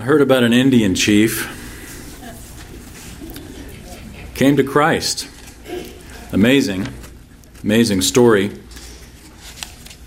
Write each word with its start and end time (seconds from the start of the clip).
I 0.00 0.04
heard 0.04 0.22
about 0.22 0.44
an 0.44 0.54
Indian 0.54 0.94
chief 0.94 1.46
came 4.34 4.56
to 4.56 4.64
Christ. 4.64 5.28
Amazing, 6.32 6.88
amazing 7.62 8.00
story. 8.00 8.50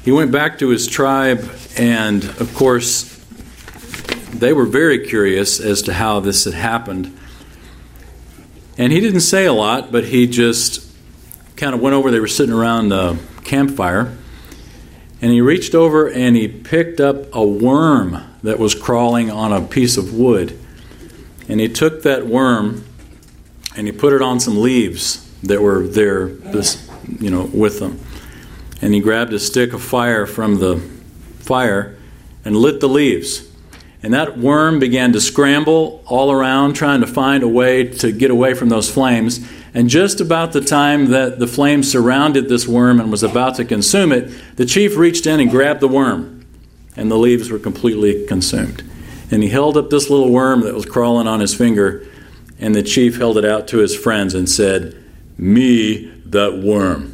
He 0.03 0.11
went 0.11 0.31
back 0.31 0.57
to 0.57 0.69
his 0.69 0.87
tribe, 0.87 1.47
and 1.77 2.23
of 2.23 2.55
course, 2.55 3.03
they 4.33 4.51
were 4.51 4.65
very 4.65 5.05
curious 5.05 5.59
as 5.59 5.83
to 5.83 5.93
how 5.93 6.19
this 6.21 6.45
had 6.45 6.55
happened. 6.55 7.15
And 8.79 8.91
he 8.91 8.99
didn't 8.99 9.21
say 9.21 9.45
a 9.45 9.53
lot, 9.53 9.91
but 9.91 10.05
he 10.05 10.25
just 10.25 10.91
kind 11.55 11.75
of 11.75 11.81
went 11.81 11.93
over. 11.93 12.09
They 12.09 12.19
were 12.19 12.27
sitting 12.27 12.55
around 12.55 12.91
a 12.91 13.19
campfire, 13.43 14.17
and 15.23 15.31
he 15.31 15.39
reached 15.39 15.73
over 15.73 16.09
and 16.09 16.35
he 16.35 16.49
picked 16.49 16.99
up 16.99 17.33
a 17.33 17.41
worm 17.41 18.21
that 18.43 18.59
was 18.59 18.75
crawling 18.75 19.31
on 19.31 19.53
a 19.53 19.61
piece 19.61 19.95
of 19.95 20.13
wood. 20.13 20.59
And 21.47 21.61
he 21.61 21.69
took 21.69 22.03
that 22.03 22.27
worm 22.27 22.83
and 23.77 23.87
he 23.87 23.93
put 23.93 24.11
it 24.11 24.21
on 24.21 24.41
some 24.41 24.61
leaves 24.61 25.25
that 25.43 25.61
were 25.61 25.87
there, 25.87 26.27
this, 26.27 26.89
you 27.21 27.31
know, 27.31 27.49
with 27.53 27.79
them. 27.79 28.01
And 28.81 28.93
he 28.93 28.99
grabbed 28.99 29.31
a 29.31 29.39
stick 29.39 29.71
of 29.71 29.81
fire 29.81 30.25
from 30.25 30.59
the 30.59 30.75
fire 31.39 31.95
and 32.43 32.57
lit 32.57 32.81
the 32.81 32.89
leaves. 32.89 33.49
And 34.03 34.13
that 34.13 34.37
worm 34.37 34.77
began 34.77 35.13
to 35.13 35.21
scramble 35.21 36.03
all 36.05 36.33
around, 36.33 36.73
trying 36.73 36.99
to 36.99 37.07
find 37.07 37.43
a 37.43 37.47
way 37.47 37.85
to 37.85 38.11
get 38.11 38.29
away 38.29 38.55
from 38.55 38.67
those 38.67 38.91
flames. 38.91 39.39
And 39.73 39.89
just 39.89 40.21
about 40.21 40.53
the 40.53 40.61
time 40.61 41.07
that 41.07 41.39
the 41.39 41.47
flame 41.47 41.83
surrounded 41.83 42.47
this 42.47 42.67
worm 42.67 42.99
and 42.99 43.09
was 43.09 43.23
about 43.23 43.55
to 43.55 43.65
consume 43.65 44.11
it, 44.11 44.31
the 44.55 44.65
chief 44.65 44.95
reached 44.97 45.25
in 45.25 45.39
and 45.39 45.49
grabbed 45.49 45.79
the 45.79 45.87
worm, 45.87 46.45
and 46.95 47.09
the 47.09 47.17
leaves 47.17 47.49
were 47.49 47.59
completely 47.59 48.25
consumed. 48.27 48.83
And 49.31 49.41
he 49.41 49.49
held 49.49 49.77
up 49.77 49.89
this 49.89 50.09
little 50.09 50.29
worm 50.31 50.61
that 50.61 50.75
was 50.75 50.85
crawling 50.85 51.27
on 51.27 51.39
his 51.39 51.55
finger 51.55 52.07
and 52.63 52.73
the 52.73 52.81
chief 52.81 53.17
held 53.17 53.37
it 53.37 53.43
out 53.43 53.67
to 53.67 53.79
his 53.79 53.93
friends 53.93 54.33
and 54.33 54.49
said, 54.49 54.95
Me, 55.37 56.05
that 56.27 56.59
worm. 56.59 57.09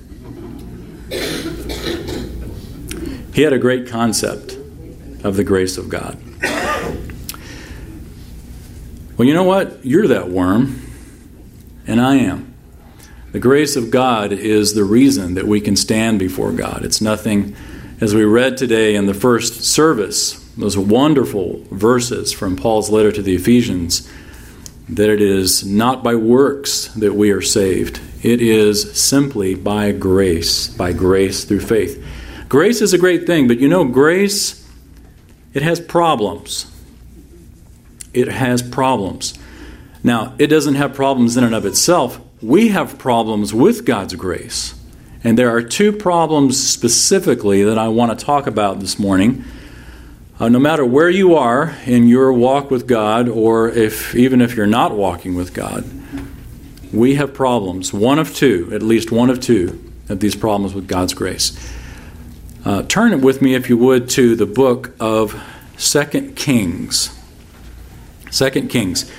He 3.33 3.41
had 3.41 3.53
a 3.53 3.57
great 3.57 3.88
concept 3.88 4.57
of 5.23 5.38
the 5.38 5.44
grace 5.44 5.77
of 5.77 5.89
God. 5.89 6.21
Well, 9.17 9.27
you 9.27 9.33
know 9.33 9.44
what? 9.44 9.83
You're 9.83 10.07
that 10.07 10.29
worm, 10.29 10.81
and 11.88 11.99
I 11.99 12.16
am. 12.17 12.48
The 13.31 13.39
grace 13.39 13.75
of 13.75 13.91
God 13.91 14.31
is 14.31 14.73
the 14.73 14.83
reason 14.83 15.35
that 15.35 15.47
we 15.47 15.61
can 15.61 15.75
stand 15.75 16.17
before 16.17 16.52
God. 16.52 16.83
It's 16.83 16.99
nothing, 16.99 17.55
as 18.02 18.16
we 18.16 18.23
read 18.23 18.58
today 18.58 18.95
in 18.95 19.05
the 19.05 19.13
first 19.13 19.61
service, 19.63 20.33
those 20.58 20.75
wonderful 20.75 21.63
verses 21.69 22.33
from 22.33 22.55
Paul's 22.55 22.89
letter 22.89 23.11
to 23.11 23.22
the 23.22 23.35
Ephesians 23.35 24.09
that 24.89 25.09
it 25.09 25.22
is 25.22 25.63
not 25.63 26.03
by 26.03 26.16
works 26.16 26.88
that 26.95 27.13
we 27.13 27.30
are 27.30 27.41
saved. 27.41 28.02
It 28.23 28.41
is 28.41 29.00
simply 29.00 29.53
by 29.53 29.91
grace, 29.91 30.67
by 30.67 30.94
grace 30.94 31.44
through 31.44 31.59
faith. 31.59 32.03
Grace 32.50 32.81
is 32.81 32.94
a 32.94 32.97
great 32.97 33.27
thing, 33.27 33.47
but 33.47 33.59
you 33.59 33.67
know, 33.67 33.85
grace, 33.85 34.67
it 35.53 35.61
has 35.61 35.80
problems. 35.80 36.66
It 38.11 38.27
has 38.27 38.63
problems. 38.63 39.38
Now, 40.03 40.33
it 40.39 40.47
doesn't 40.47 40.75
have 40.75 40.95
problems 40.95 41.38
in 41.38 41.44
and 41.44 41.53
of 41.53 41.67
itself. 41.67 42.19
We 42.41 42.69
have 42.69 42.97
problems 42.97 43.53
with 43.53 43.85
God's 43.85 44.15
grace. 44.15 44.75
And 45.23 45.37
there 45.37 45.53
are 45.53 45.61
two 45.61 45.91
problems 45.91 46.61
specifically 46.65 47.63
that 47.63 47.77
I 47.77 47.89
want 47.89 48.17
to 48.17 48.25
talk 48.25 48.47
about 48.47 48.79
this 48.79 48.97
morning. 48.97 49.43
Uh, 50.39 50.47
no 50.47 50.59
matter 50.59 50.85
where 50.85 51.09
you 51.09 51.35
are 51.35 51.75
in 51.85 52.07
your 52.07 52.31
walk 52.31 52.71
with 52.71 52.87
God, 52.87 53.27
or 53.27 53.67
if 53.69 54.15
even 54.15 54.39
if 54.39 54.55
you're 54.55 54.65
not 54.65 54.95
walking 54.95 55.35
with 55.35 55.53
God, 55.53 55.83
we 56.93 57.15
have 57.15 57.33
problems. 57.33 57.91
One 57.91 58.17
of 58.17 58.33
two, 58.33 58.69
at 58.73 58.81
least 58.81 59.11
one 59.11 59.29
of 59.29 59.41
two, 59.41 59.91
of 60.07 60.22
these 60.22 60.38
problems 60.38 60.73
with 60.73 60.88
God's 60.88 61.13
grace. 61.13 61.51
Uh, 62.63 62.83
turn 62.83 63.11
it 63.11 63.19
with 63.19 63.41
me, 63.41 63.55
if 63.55 63.69
you 63.69 63.78
would, 63.78 64.09
to 64.11 64.35
the 64.35 64.45
book 64.45 64.94
of 64.99 65.41
Second 65.75 66.38
Kings. 66.38 67.13
Second 68.31 68.69
Kings. 68.69 69.11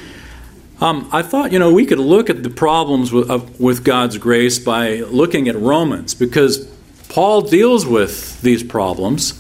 Um, 0.81 1.11
I 1.13 1.21
thought, 1.21 1.53
you 1.53 1.59
know, 1.59 1.71
we 1.71 1.85
could 1.85 1.99
look 1.99 2.31
at 2.31 2.43
the 2.43 2.49
problems 2.49 3.13
with, 3.13 3.31
uh, 3.31 3.41
with 3.59 3.85
God's 3.85 4.17
grace 4.17 4.59
by 4.59 5.01
looking 5.01 5.47
at 5.49 5.57
Romans 5.57 6.15
because 6.15 6.67
Paul 7.11 7.43
deals 7.43 7.85
with 7.85 8.41
these 8.41 8.63
problems. 8.63 9.39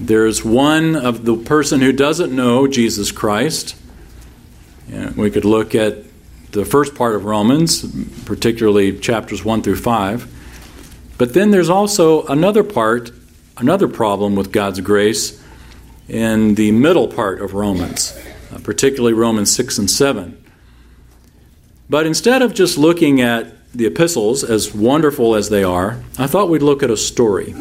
There's 0.00 0.42
one 0.42 0.96
of 0.96 1.26
the 1.26 1.36
person 1.36 1.82
who 1.82 1.92
doesn't 1.92 2.34
know 2.34 2.66
Jesus 2.66 3.12
Christ. 3.12 3.76
we 5.14 5.30
could 5.30 5.44
look 5.44 5.74
at 5.74 6.04
the 6.52 6.64
first 6.64 6.94
part 6.94 7.16
of 7.16 7.26
Romans, 7.26 7.84
particularly 8.24 8.98
chapters 8.98 9.44
1 9.44 9.60
through 9.60 9.76
5. 9.76 11.12
But 11.18 11.34
then 11.34 11.50
there's 11.50 11.68
also 11.68 12.24
another 12.28 12.64
part, 12.64 13.10
another 13.58 13.88
problem 13.88 14.36
with 14.36 14.52
God's 14.52 14.80
grace 14.80 15.42
in 16.08 16.54
the 16.54 16.72
middle 16.72 17.08
part 17.08 17.42
of 17.42 17.52
Romans, 17.52 18.18
uh, 18.52 18.58
particularly 18.62 19.12
Romans 19.12 19.54
6 19.54 19.76
and 19.76 19.90
7. 19.90 20.44
But 21.88 22.06
instead 22.06 22.42
of 22.42 22.54
just 22.54 22.78
looking 22.78 23.20
at 23.20 23.52
the 23.72 23.86
epistles, 23.86 24.42
as 24.42 24.74
wonderful 24.74 25.34
as 25.34 25.50
they 25.50 25.62
are, 25.62 26.02
I 26.18 26.26
thought 26.26 26.48
we'd 26.48 26.62
look 26.62 26.82
at 26.82 26.90
a 26.90 26.96
story 26.96 27.54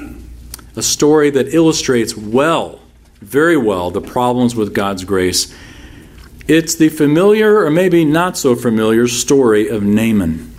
a 0.76 0.82
story 0.82 1.30
that 1.30 1.54
illustrates 1.54 2.18
well, 2.18 2.80
very 3.22 3.58
well, 3.58 3.92
the 3.92 4.02
problems 4.02 4.56
with 4.56 4.74
God's 4.74 5.04
grace. 5.04 5.56
It's 6.48 6.76
the 6.76 6.90
familiar, 6.90 7.64
or 7.64 7.72
maybe 7.72 8.04
not 8.04 8.38
so 8.38 8.56
familiar, 8.56 9.08
story 9.08 9.70
of 9.70 9.84
Naaman. 9.84 10.54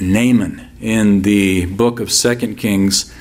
Naaman 0.00 0.66
in 0.80 1.22
the 1.22 1.66
book 1.66 2.00
of 2.00 2.10
Second 2.10 2.56
Kings, 2.56 3.14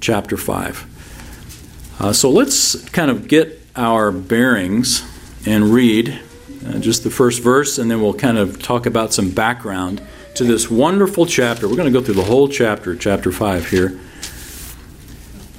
chapter 0.00 0.36
5. 0.36 1.98
Uh, 1.98 2.12
so 2.12 2.30
let's 2.30 2.88
kind 2.90 3.10
of 3.10 3.26
get 3.26 3.60
our 3.74 4.12
bearings 4.12 5.02
and 5.44 5.74
read 5.74 6.20
uh, 6.66 6.78
just 6.78 7.04
the 7.04 7.10
first 7.10 7.42
verse, 7.42 7.78
and 7.78 7.90
then 7.90 8.00
we'll 8.00 8.14
kind 8.14 8.38
of 8.38 8.62
talk 8.62 8.86
about 8.86 9.12
some 9.12 9.30
background 9.30 10.02
to 10.34 10.44
this 10.44 10.70
wonderful 10.70 11.26
chapter. 11.26 11.68
We're 11.68 11.76
going 11.76 11.92
to 11.92 11.98
go 11.98 12.04
through 12.04 12.14
the 12.14 12.24
whole 12.24 12.48
chapter, 12.48 12.96
chapter 12.96 13.32
5 13.32 13.68
here. 13.68 13.88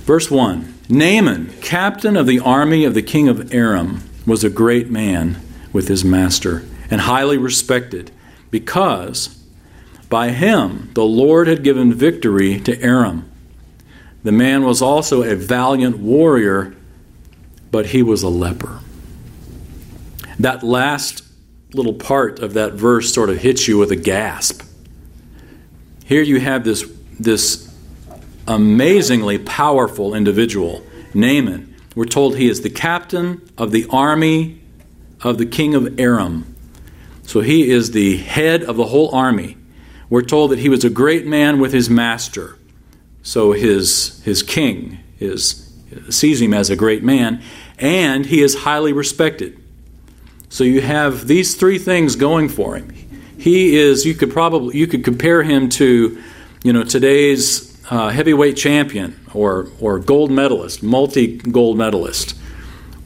Verse 0.05 0.29
1 0.29 0.73
Naaman, 0.89 1.53
captain 1.61 2.17
of 2.17 2.27
the 2.27 2.39
army 2.39 2.83
of 2.85 2.93
the 2.93 3.01
king 3.01 3.27
of 3.27 3.53
Aram, 3.53 4.03
was 4.25 4.43
a 4.43 4.49
great 4.49 4.89
man 4.89 5.41
with 5.71 5.87
his 5.87 6.03
master 6.03 6.63
and 6.91 7.01
highly 7.01 7.37
respected 7.37 8.11
because 8.51 9.41
by 10.09 10.29
him 10.29 10.91
the 10.93 11.05
Lord 11.05 11.47
had 11.47 11.63
given 11.63 11.93
victory 11.93 12.59
to 12.61 12.79
Aram. 12.81 13.29
The 14.23 14.31
man 14.31 14.63
was 14.63 14.81
also 14.81 15.23
a 15.23 15.35
valiant 15.35 15.97
warrior, 15.97 16.75
but 17.71 17.87
he 17.87 18.03
was 18.03 18.23
a 18.23 18.29
leper. 18.29 18.79
That 20.39 20.63
last 20.63 21.23
little 21.73 21.93
part 21.93 22.39
of 22.39 22.53
that 22.53 22.73
verse 22.73 23.13
sort 23.13 23.29
of 23.29 23.37
hits 23.37 23.67
you 23.67 23.77
with 23.77 23.91
a 23.91 23.95
gasp. 23.95 24.61
Here 26.05 26.21
you 26.21 26.39
have 26.39 26.63
this, 26.63 26.89
this 27.19 27.73
amazingly 28.47 29.39
powerful 29.39 30.13
individual, 30.13 30.83
Naaman. 31.13 31.75
We're 31.95 32.05
told 32.05 32.35
he 32.35 32.49
is 32.49 32.61
the 32.61 32.69
captain 32.69 33.41
of 33.57 33.71
the 33.71 33.87
army 33.89 34.61
of 35.21 35.37
the 35.37 35.45
king 35.45 35.73
of 35.75 35.99
Aram. 35.99 36.55
So 37.25 37.39
he 37.39 37.69
is 37.69 37.91
the 37.91 38.17
head 38.17 38.63
of 38.63 38.75
the 38.75 38.85
whole 38.85 39.13
army. 39.15 39.57
We're 40.09 40.23
told 40.23 40.51
that 40.51 40.59
he 40.59 40.69
was 40.69 40.83
a 40.83 40.89
great 40.89 41.25
man 41.25 41.59
with 41.59 41.71
his 41.71 41.89
master. 41.89 42.57
So 43.21 43.53
his, 43.53 44.21
his 44.23 44.43
king 44.43 44.99
is, 45.19 45.73
sees 46.09 46.41
him 46.41 46.53
as 46.53 46.69
a 46.69 46.75
great 46.75 47.03
man, 47.03 47.41
and 47.79 48.25
he 48.25 48.41
is 48.41 48.55
highly 48.55 48.91
respected. 48.91 49.62
So 50.53 50.63
you 50.63 50.81
have 50.81 51.25
these 51.25 51.55
three 51.55 51.79
things 51.79 52.15
going 52.15 52.47
for 52.47 52.75
him. 52.75 52.93
He 53.39 53.75
is, 53.75 54.05
you 54.05 54.13
could 54.13 54.29
probably, 54.29 54.77
you 54.77 54.85
could 54.85 55.03
compare 55.03 55.41
him 55.41 55.67
to, 55.69 56.21
you 56.63 56.71
know, 56.71 56.83
today's 56.83 57.75
uh, 57.89 58.09
heavyweight 58.09 58.55
champion 58.55 59.19
or, 59.33 59.69
or 59.79 59.97
gold 59.97 60.29
medalist, 60.29 60.83
multi 60.83 61.37
gold 61.37 61.79
medalist, 61.79 62.37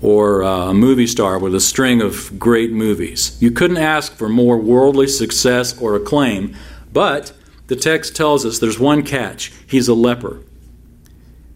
or 0.01 0.43
uh, 0.43 0.71
a 0.71 0.73
movie 0.73 1.07
star 1.07 1.39
with 1.39 1.55
a 1.55 1.61
string 1.61 2.01
of 2.01 2.37
great 2.37 2.73
movies. 2.73 3.41
You 3.41 3.51
couldn't 3.51 3.77
ask 3.77 4.11
for 4.11 4.27
more 4.27 4.57
worldly 4.57 5.07
success 5.07 5.79
or 5.79 5.95
acclaim, 5.95 6.53
but 6.91 7.31
the 7.67 7.77
text 7.77 8.13
tells 8.13 8.45
us 8.45 8.59
there's 8.59 8.77
one 8.77 9.03
catch 9.03 9.53
he's 9.65 9.87
a 9.87 9.93
leper. 9.93 10.41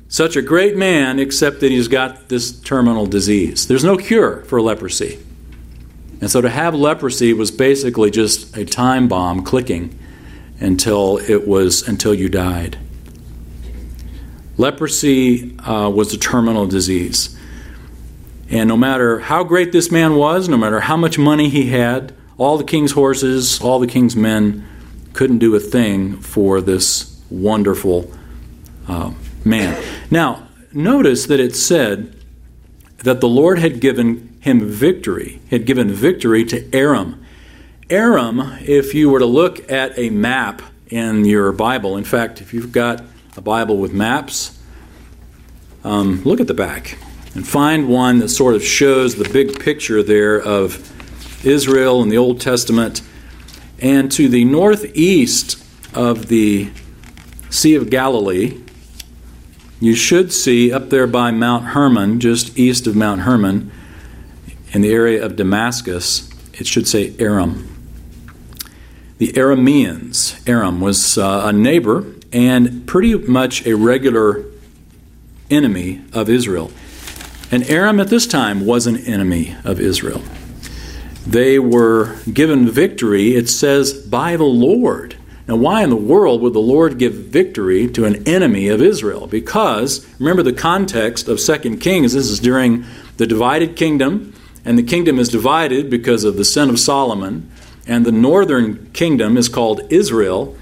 Such 0.07 0.37
a 0.37 0.41
great 0.41 0.77
man, 0.77 1.19
except 1.19 1.59
that 1.59 1.69
he's 1.69 1.89
got 1.89 2.29
this 2.29 2.57
terminal 2.61 3.07
disease. 3.07 3.67
There's 3.67 3.83
no 3.83 3.97
cure 3.97 4.45
for 4.45 4.61
leprosy. 4.61 5.19
And 6.21 6.29
so 6.29 6.39
to 6.39 6.49
have 6.49 6.75
leprosy 6.75 7.33
was 7.33 7.49
basically 7.49 8.11
just 8.11 8.55
a 8.55 8.63
time 8.63 9.07
bomb 9.07 9.43
clicking 9.43 9.97
until 10.59 11.17
it 11.17 11.47
was 11.47 11.87
until 11.87 12.13
you 12.13 12.29
died. 12.29 12.77
Leprosy 14.57 15.57
uh, 15.59 15.89
was 15.89 16.13
a 16.13 16.17
terminal 16.17 16.67
disease. 16.67 17.35
And 18.49 18.67
no 18.67 18.77
matter 18.77 19.19
how 19.19 19.43
great 19.43 19.71
this 19.71 19.89
man 19.91 20.15
was, 20.15 20.47
no 20.47 20.57
matter 20.57 20.81
how 20.81 20.95
much 20.95 21.17
money 21.17 21.49
he 21.49 21.69
had, 21.69 22.13
all 22.37 22.57
the 22.57 22.63
king's 22.63 22.91
horses, 22.91 23.59
all 23.61 23.79
the 23.79 23.87
king's 23.87 24.15
men 24.15 24.67
couldn't 25.13 25.39
do 25.39 25.55
a 25.55 25.59
thing 25.59 26.17
for 26.17 26.61
this 26.61 27.19
wonderful 27.29 28.11
uh, 28.87 29.11
man. 29.43 29.81
Now, 30.11 30.47
notice 30.73 31.25
that 31.25 31.39
it 31.39 31.55
said 31.55 32.15
that 32.97 33.21
the 33.21 33.29
Lord 33.29 33.57
had 33.57 33.79
given 33.79 34.30
him 34.41 34.67
victory, 34.67 35.39
had 35.49 35.65
given 35.65 35.89
victory 35.89 36.43
to 36.45 36.75
Aram. 36.75 37.23
Aram, 37.89 38.57
if 38.61 38.93
you 38.93 39.09
were 39.09 39.19
to 39.19 39.25
look 39.25 39.71
at 39.71 39.97
a 39.97 40.09
map 40.09 40.61
in 40.87 41.25
your 41.25 41.51
Bible, 41.51 41.95
in 41.95 42.03
fact, 42.03 42.41
if 42.41 42.53
you've 42.53 42.71
got 42.71 43.03
a 43.37 43.41
Bible 43.41 43.77
with 43.77 43.93
maps, 43.93 44.59
um, 45.83 46.21
look 46.23 46.39
at 46.39 46.47
the 46.47 46.53
back 46.53 46.97
and 47.33 47.47
find 47.47 47.87
one 47.87 48.19
that 48.19 48.29
sort 48.29 48.55
of 48.55 48.63
shows 48.63 49.15
the 49.15 49.29
big 49.29 49.59
picture 49.59 50.03
there 50.03 50.41
of 50.41 51.45
Israel 51.45 52.01
in 52.01 52.09
the 52.09 52.17
Old 52.17 52.41
Testament. 52.41 53.01
And 53.79 54.11
to 54.13 54.27
the 54.27 54.43
northeast 54.45 55.63
of 55.93 56.27
the 56.27 56.71
Sea 57.49 57.75
of 57.75 57.89
Galilee, 57.89 58.61
you 59.79 59.95
should 59.95 60.31
see 60.31 60.71
up 60.71 60.89
there 60.89 61.07
by 61.07 61.31
Mount 61.31 61.65
Hermon, 61.65 62.19
just 62.19 62.57
east 62.57 62.85
of 62.85 62.95
Mount 62.95 63.21
Hermon, 63.21 63.71
in 64.71 64.81
the 64.81 64.91
area 64.91 65.23
of 65.23 65.35
Damascus, 65.35 66.29
it 66.53 66.67
should 66.67 66.87
say 66.87 67.15
Aram. 67.19 67.67
The 69.17 69.33
Arameans, 69.33 70.47
Aram 70.49 70.81
was 70.81 71.17
uh, 71.17 71.43
a 71.45 71.53
neighbor 71.53 72.05
and 72.33 72.87
pretty 72.87 73.15
much 73.15 73.65
a 73.67 73.75
regular 73.75 74.45
enemy 75.49 76.01
of 76.13 76.29
Israel. 76.29 76.71
And 77.51 77.69
Aram 77.69 77.99
at 77.99 78.07
this 78.07 78.25
time 78.25 78.65
was 78.65 78.87
an 78.87 78.97
enemy 78.97 79.55
of 79.63 79.79
Israel. 79.79 80.21
They 81.27 81.59
were 81.59 82.15
given 82.33 82.69
victory, 82.69 83.35
it 83.35 83.49
says, 83.49 83.93
by 83.93 84.37
the 84.37 84.43
Lord. 84.43 85.17
Now, 85.47 85.57
why 85.57 85.83
in 85.83 85.89
the 85.89 85.95
world 85.95 86.41
would 86.41 86.53
the 86.53 86.59
Lord 86.59 86.97
give 86.97 87.13
victory 87.13 87.87
to 87.89 88.05
an 88.05 88.27
enemy 88.27 88.69
of 88.69 88.81
Israel? 88.81 89.27
Because, 89.27 90.07
remember 90.17 90.43
the 90.43 90.53
context 90.53 91.27
of 91.27 91.39
2 91.39 91.77
Kings, 91.77 92.13
this 92.13 92.29
is 92.29 92.39
during 92.39 92.85
the 93.17 93.27
divided 93.27 93.75
kingdom, 93.75 94.33
and 94.63 94.77
the 94.77 94.83
kingdom 94.83 95.19
is 95.19 95.29
divided 95.29 95.89
because 95.89 96.23
of 96.23 96.37
the 96.37 96.45
sin 96.45 96.69
of 96.69 96.79
Solomon, 96.79 97.49
and 97.87 98.05
the 98.05 98.11
northern 98.11 98.91
kingdom 98.91 99.37
is 99.37 99.49
called 99.49 99.81
Israel, 99.91 100.55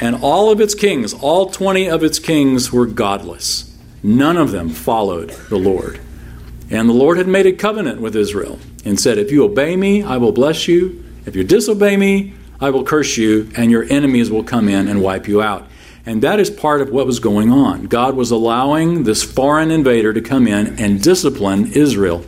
and 0.00 0.16
all 0.22 0.50
of 0.50 0.60
its 0.60 0.74
kings, 0.74 1.12
all 1.12 1.50
20 1.50 1.88
of 1.88 2.02
its 2.02 2.18
kings, 2.18 2.72
were 2.72 2.86
godless. 2.86 3.76
None 4.02 4.36
of 4.36 4.50
them 4.52 4.68
followed 4.68 5.30
the 5.48 5.58
Lord. 5.58 6.00
And 6.70 6.88
the 6.88 6.94
Lord 6.94 7.18
had 7.18 7.28
made 7.28 7.46
a 7.46 7.52
covenant 7.52 8.00
with 8.00 8.16
Israel 8.16 8.58
and 8.84 8.98
said, 8.98 9.18
If 9.18 9.30
you 9.30 9.44
obey 9.44 9.76
me, 9.76 10.02
I 10.02 10.16
will 10.16 10.32
bless 10.32 10.66
you. 10.66 11.04
If 11.26 11.36
you 11.36 11.44
disobey 11.44 11.96
me, 11.96 12.34
I 12.60 12.70
will 12.70 12.84
curse 12.84 13.16
you, 13.16 13.50
and 13.56 13.70
your 13.70 13.84
enemies 13.90 14.30
will 14.30 14.44
come 14.44 14.68
in 14.68 14.88
and 14.88 15.02
wipe 15.02 15.28
you 15.28 15.42
out. 15.42 15.68
And 16.06 16.22
that 16.22 16.40
is 16.40 16.50
part 16.50 16.80
of 16.80 16.90
what 16.90 17.06
was 17.06 17.20
going 17.20 17.52
on. 17.52 17.84
God 17.84 18.14
was 18.16 18.30
allowing 18.30 19.04
this 19.04 19.22
foreign 19.22 19.70
invader 19.70 20.12
to 20.12 20.20
come 20.20 20.48
in 20.48 20.78
and 20.78 21.02
discipline 21.02 21.72
Israel 21.72 22.24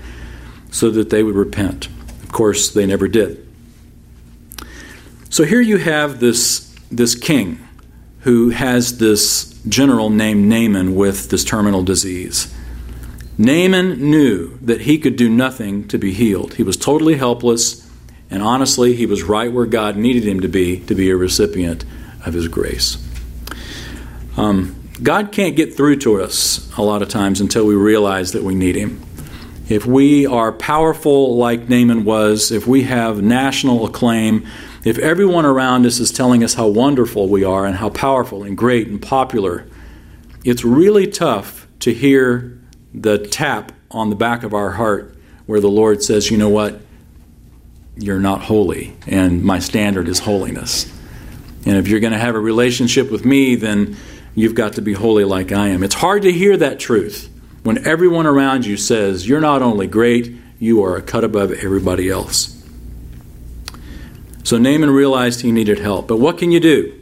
so 0.74 0.90
that 0.90 1.08
they 1.08 1.22
would 1.22 1.36
repent. 1.36 1.86
Of 2.24 2.32
course, 2.32 2.68
they 2.70 2.84
never 2.84 3.06
did. 3.06 3.46
So 5.30 5.44
here 5.44 5.60
you 5.60 5.76
have 5.78 6.18
this, 6.18 6.74
this 6.90 7.14
king 7.14 7.60
who 8.20 8.50
has 8.50 8.98
this 8.98 9.56
general 9.68 10.10
named 10.10 10.48
Naaman 10.48 10.96
with 10.96 11.30
this 11.30 11.44
terminal 11.44 11.84
disease. 11.84 12.52
Naaman 13.38 14.10
knew 14.10 14.58
that 14.62 14.80
he 14.80 14.98
could 14.98 15.14
do 15.14 15.28
nothing 15.28 15.86
to 15.88 15.98
be 15.98 16.12
healed. 16.12 16.54
He 16.54 16.64
was 16.64 16.76
totally 16.76 17.14
helpless, 17.14 17.88
and 18.28 18.42
honestly, 18.42 18.96
he 18.96 19.06
was 19.06 19.22
right 19.22 19.52
where 19.52 19.66
God 19.66 19.96
needed 19.96 20.24
him 20.24 20.40
to 20.40 20.48
be 20.48 20.80
to 20.80 20.94
be 20.96 21.08
a 21.08 21.16
recipient 21.16 21.84
of 22.26 22.34
his 22.34 22.48
grace. 22.48 22.98
Um, 24.36 24.74
God 25.00 25.30
can't 25.30 25.54
get 25.54 25.76
through 25.76 25.98
to 25.98 26.20
us 26.20 26.68
a 26.76 26.82
lot 26.82 27.00
of 27.00 27.08
times 27.08 27.40
until 27.40 27.64
we 27.64 27.76
realize 27.76 28.32
that 28.32 28.42
we 28.42 28.56
need 28.56 28.74
him. 28.74 29.03
If 29.68 29.86
we 29.86 30.26
are 30.26 30.52
powerful 30.52 31.36
like 31.36 31.70
Naaman 31.70 32.04
was, 32.04 32.52
if 32.52 32.66
we 32.66 32.82
have 32.82 33.22
national 33.22 33.86
acclaim, 33.86 34.46
if 34.84 34.98
everyone 34.98 35.46
around 35.46 35.86
us 35.86 36.00
is 36.00 36.12
telling 36.12 36.44
us 36.44 36.52
how 36.52 36.68
wonderful 36.68 37.28
we 37.28 37.44
are 37.44 37.64
and 37.64 37.74
how 37.74 37.88
powerful 37.88 38.42
and 38.42 38.58
great 38.58 38.88
and 38.88 39.00
popular, 39.00 39.66
it's 40.44 40.64
really 40.64 41.06
tough 41.06 41.66
to 41.80 41.94
hear 41.94 42.60
the 42.92 43.16
tap 43.16 43.72
on 43.90 44.10
the 44.10 44.16
back 44.16 44.42
of 44.42 44.52
our 44.52 44.72
heart 44.72 45.16
where 45.46 45.60
the 45.60 45.70
Lord 45.70 46.02
says, 46.02 46.30
You 46.30 46.36
know 46.36 46.50
what? 46.50 46.80
You're 47.96 48.20
not 48.20 48.42
holy, 48.42 48.94
and 49.06 49.42
my 49.42 49.60
standard 49.60 50.08
is 50.08 50.18
holiness. 50.18 50.92
And 51.64 51.76
if 51.76 51.88
you're 51.88 52.00
going 52.00 52.12
to 52.12 52.18
have 52.18 52.34
a 52.34 52.40
relationship 52.40 53.10
with 53.10 53.24
me, 53.24 53.54
then 53.54 53.96
you've 54.34 54.54
got 54.54 54.74
to 54.74 54.82
be 54.82 54.92
holy 54.92 55.24
like 55.24 55.52
I 55.52 55.68
am. 55.68 55.82
It's 55.82 55.94
hard 55.94 56.22
to 56.22 56.32
hear 56.32 56.56
that 56.58 56.78
truth 56.78 57.30
when 57.64 57.84
everyone 57.86 58.26
around 58.26 58.64
you 58.66 58.76
says, 58.76 59.26
You're 59.26 59.40
not 59.40 59.62
only 59.62 59.86
great, 59.86 60.36
you 60.60 60.84
are 60.84 60.96
a 60.96 61.02
cut 61.02 61.24
above 61.24 61.50
everybody 61.50 62.08
else. 62.08 62.50
So 64.44 64.58
Naaman 64.58 64.90
realized 64.90 65.40
he 65.40 65.50
needed 65.50 65.78
help. 65.78 66.06
But 66.06 66.18
what 66.18 66.38
can 66.38 66.52
you 66.52 66.60
do? 66.60 67.00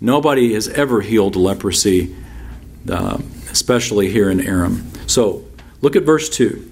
Nobody 0.00 0.52
has 0.54 0.68
ever 0.68 1.00
healed 1.00 1.34
leprosy, 1.34 2.14
uh, 2.88 3.18
especially 3.50 4.10
here 4.10 4.30
in 4.30 4.40
Aram. 4.40 4.90
So 5.06 5.44
look 5.80 5.96
at 5.96 6.02
verse 6.02 6.28
2. 6.28 6.70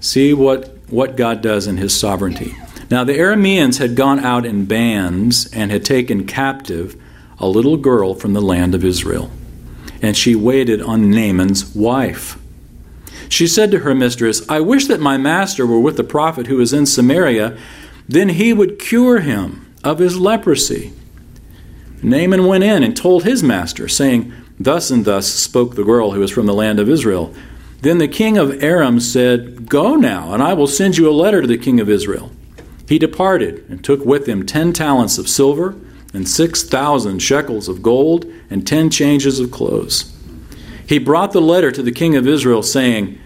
See 0.00 0.32
what, 0.32 0.78
what 0.88 1.16
God 1.16 1.42
does 1.42 1.66
in 1.66 1.76
his 1.76 1.98
sovereignty. 1.98 2.54
Now 2.90 3.02
the 3.02 3.14
Arameans 3.14 3.78
had 3.78 3.96
gone 3.96 4.20
out 4.20 4.46
in 4.46 4.66
bands 4.66 5.52
and 5.52 5.72
had 5.72 5.84
taken 5.84 6.26
captive 6.26 7.00
a 7.40 7.48
little 7.48 7.76
girl 7.76 8.14
from 8.14 8.32
the 8.32 8.40
land 8.40 8.74
of 8.74 8.84
Israel. 8.84 9.30
And 10.00 10.16
she 10.16 10.34
waited 10.34 10.80
on 10.80 11.10
Naaman's 11.10 11.74
wife. 11.74 12.38
She 13.28 13.46
said 13.46 13.70
to 13.72 13.80
her 13.80 13.94
mistress, 13.94 14.48
I 14.48 14.60
wish 14.60 14.86
that 14.86 15.00
my 15.00 15.16
master 15.18 15.66
were 15.66 15.80
with 15.80 15.96
the 15.96 16.04
prophet 16.04 16.46
who 16.46 16.60
is 16.60 16.72
in 16.72 16.86
Samaria 16.86 17.58
then 18.08 18.30
he 18.30 18.52
would 18.52 18.78
cure 18.78 19.20
him 19.20 19.66
of 19.84 19.98
his 19.98 20.18
leprosy. 20.18 20.92
Naaman 22.02 22.46
went 22.46 22.64
in 22.64 22.82
and 22.82 22.96
told 22.96 23.24
his 23.24 23.42
master, 23.42 23.86
saying, 23.86 24.32
Thus 24.58 24.90
and 24.90 25.04
thus 25.04 25.28
spoke 25.28 25.74
the 25.74 25.84
girl 25.84 26.12
who 26.12 26.22
is 26.22 26.30
from 26.30 26.46
the 26.46 26.54
land 26.54 26.80
of 26.80 26.88
Israel. 26.88 27.34
Then 27.82 27.98
the 27.98 28.08
king 28.08 28.38
of 28.38 28.62
Aram 28.62 28.98
said, 28.98 29.68
Go 29.68 29.94
now, 29.94 30.32
and 30.32 30.42
I 30.42 30.54
will 30.54 30.66
send 30.66 30.96
you 30.96 31.08
a 31.08 31.12
letter 31.12 31.42
to 31.42 31.46
the 31.46 31.58
king 31.58 31.80
of 31.80 31.90
Israel. 31.90 32.32
He 32.88 32.98
departed 32.98 33.64
and 33.68 33.84
took 33.84 34.04
with 34.04 34.26
him 34.26 34.46
ten 34.46 34.72
talents 34.72 35.18
of 35.18 35.28
silver, 35.28 35.76
and 36.14 36.28
six 36.28 36.62
thousand 36.62 37.20
shekels 37.20 37.68
of 37.68 37.82
gold, 37.82 38.24
and 38.50 38.66
ten 38.66 38.90
changes 38.90 39.40
of 39.40 39.50
clothes. 39.50 40.14
He 40.86 40.98
brought 40.98 41.32
the 41.32 41.40
letter 41.40 41.70
to 41.70 41.82
the 41.82 41.92
king 41.92 42.16
of 42.16 42.26
Israel, 42.26 42.62
saying, 42.62 43.18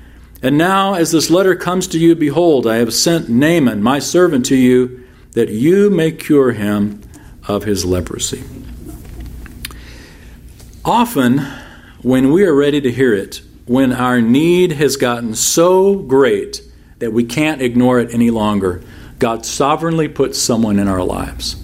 and 0.43 0.59
now, 0.59 0.95
as 0.95 1.13
this 1.13 1.31
letter 1.31 1.55
comes 1.55 1.87
to 1.89 1.99
you, 1.99 2.17
behold, 2.17 2.67
I 2.67 2.79
have 2.79 2.93
sent 2.93 3.29
Naaman, 3.29 3.81
my 3.81 4.01
servant, 4.01 4.45
to 4.47 4.57
you, 4.57 5.05
that 5.33 5.51
you 5.51 5.89
may 5.89 6.11
cure 6.11 6.51
him 6.51 7.01
of 7.47 7.63
his 7.63 7.85
leprosy. 7.85 8.43
Often, 10.85 11.39
when 12.03 12.33
we 12.33 12.45
are 12.45 12.55
ready 12.55 12.81
to 12.81 12.91
hear 12.91 13.15
it, 13.15 13.41
when 13.67 13.93
our 13.93 14.21
need 14.21 14.73
has 14.73 14.97
gotten 14.97 15.37
so 15.37 15.95
great 15.95 16.61
that 16.99 17.13
we 17.13 17.23
can't 17.23 17.63
ignore 17.63 18.01
it 18.01 18.13
any 18.13 18.31
longer, 18.31 18.83
God 19.21 19.47
sovereignly 19.47 20.09
puts 20.09 20.41
someone 20.41 20.81
in 20.81 20.89
our 20.89 21.05
lives. 21.05 21.55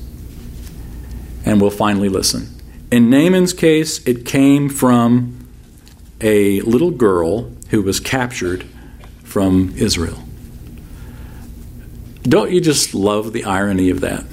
And 1.49 1.63
we'll 1.63 1.71
finally 1.71 2.11
listen. 2.11 2.47
In 2.93 3.09
Naaman's 3.09 3.55
case, 3.55 4.07
it 4.07 4.27
came 4.27 4.69
from 4.69 5.49
a 6.21 6.61
little 6.61 6.91
girl 6.91 7.51
who 7.71 7.81
was 7.81 8.01
captured 8.01 8.67
from 9.25 9.73
Israel. 9.75 10.23
Don't 12.23 12.51
you 12.51 12.61
just 12.61 12.95
love 12.95 13.33
the 13.33 13.47
irony 13.47 13.89
of 13.89 14.01
that? 14.03 14.27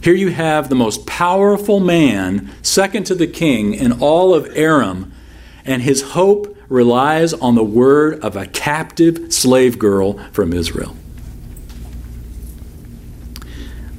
Here 0.00 0.14
you 0.14 0.30
have 0.30 0.68
the 0.68 0.76
most 0.76 1.08
powerful 1.08 1.80
man, 1.80 2.52
second 2.62 3.02
to 3.06 3.16
the 3.16 3.26
king 3.26 3.74
in 3.74 3.90
all 4.00 4.32
of 4.32 4.46
Aram, 4.54 5.12
and 5.64 5.82
his 5.82 6.02
hope 6.12 6.56
relies 6.68 7.32
on 7.34 7.56
the 7.56 7.64
word 7.64 8.20
of 8.20 8.36
a 8.36 8.46
captive 8.46 9.32
slave 9.32 9.76
girl 9.76 10.18
from 10.30 10.52
Israel. 10.52 10.96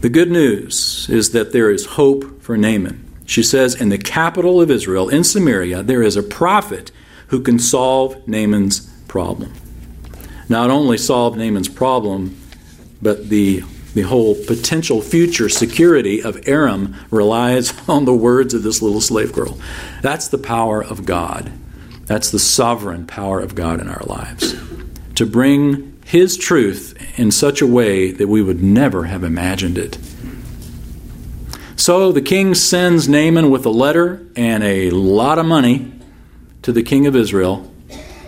The 0.01 0.10
good 0.10 0.31
news 0.31 1.08
is 1.12 1.29
that 1.31 1.51
there 1.51 1.70
is 1.70 1.86
hope 1.86 2.41
for 2.41 2.58
Naaman. 2.58 3.08
She 3.27 3.43
says, 3.43 3.79
In 3.79 3.89
the 3.89 4.00
capital 4.00 4.60
of 4.60 4.72
Israel, 4.72 5.10
in 5.10 5.24
Samaria, 5.24 5.84
there 5.84 6.01
is 6.01 6.17
a 6.17 6.24
prophet 6.24 6.91
who 7.27 7.41
can 7.41 7.60
solve 7.60 8.27
Naaman's 8.27 8.79
problem. 9.08 9.53
Not 10.50 10.72
only 10.72 10.98
solve 10.98 11.38
Naaman's 11.38 11.70
problem, 11.70 12.36
but 13.00 13.29
the, 13.29 13.63
the 13.93 14.01
whole 14.01 14.34
potential 14.34 15.03
future 15.03 15.50
security 15.50 16.22
of 16.24 16.48
Aram 16.48 16.96
relies 17.12 17.72
on 17.88 18.05
the 18.05 18.13
words 18.13 18.55
of 18.55 18.63
this 18.63 18.81
little 18.81 19.01
slave 19.01 19.31
girl. 19.31 19.60
That's 20.01 20.29
the 20.29 20.39
power 20.39 20.84
of 20.84 21.05
God. 21.05 21.51
That's 22.05 22.31
the 22.31 22.39
sovereign 22.39 23.05
power 23.05 23.39
of 23.39 23.53
God 23.53 23.79
in 23.79 23.88
our 23.88 24.03
lives. 24.08 24.55
To 25.15 25.27
bring 25.27 26.00
His 26.05 26.38
truth 26.38 26.98
in 27.21 27.29
such 27.29 27.61
a 27.61 27.67
way 27.67 28.09
that 28.09 28.27
we 28.27 28.41
would 28.41 28.63
never 28.63 29.03
have 29.03 29.23
imagined 29.23 29.77
it. 29.77 29.95
So 31.75 32.11
the 32.11 32.19
king 32.19 32.55
sends 32.55 33.07
Naaman 33.07 33.51
with 33.51 33.63
a 33.63 33.69
letter 33.69 34.25
and 34.35 34.63
a 34.63 34.89
lot 34.89 35.37
of 35.37 35.45
money 35.45 35.93
to 36.63 36.71
the 36.71 36.81
king 36.81 37.05
of 37.05 37.15
Israel. 37.15 37.71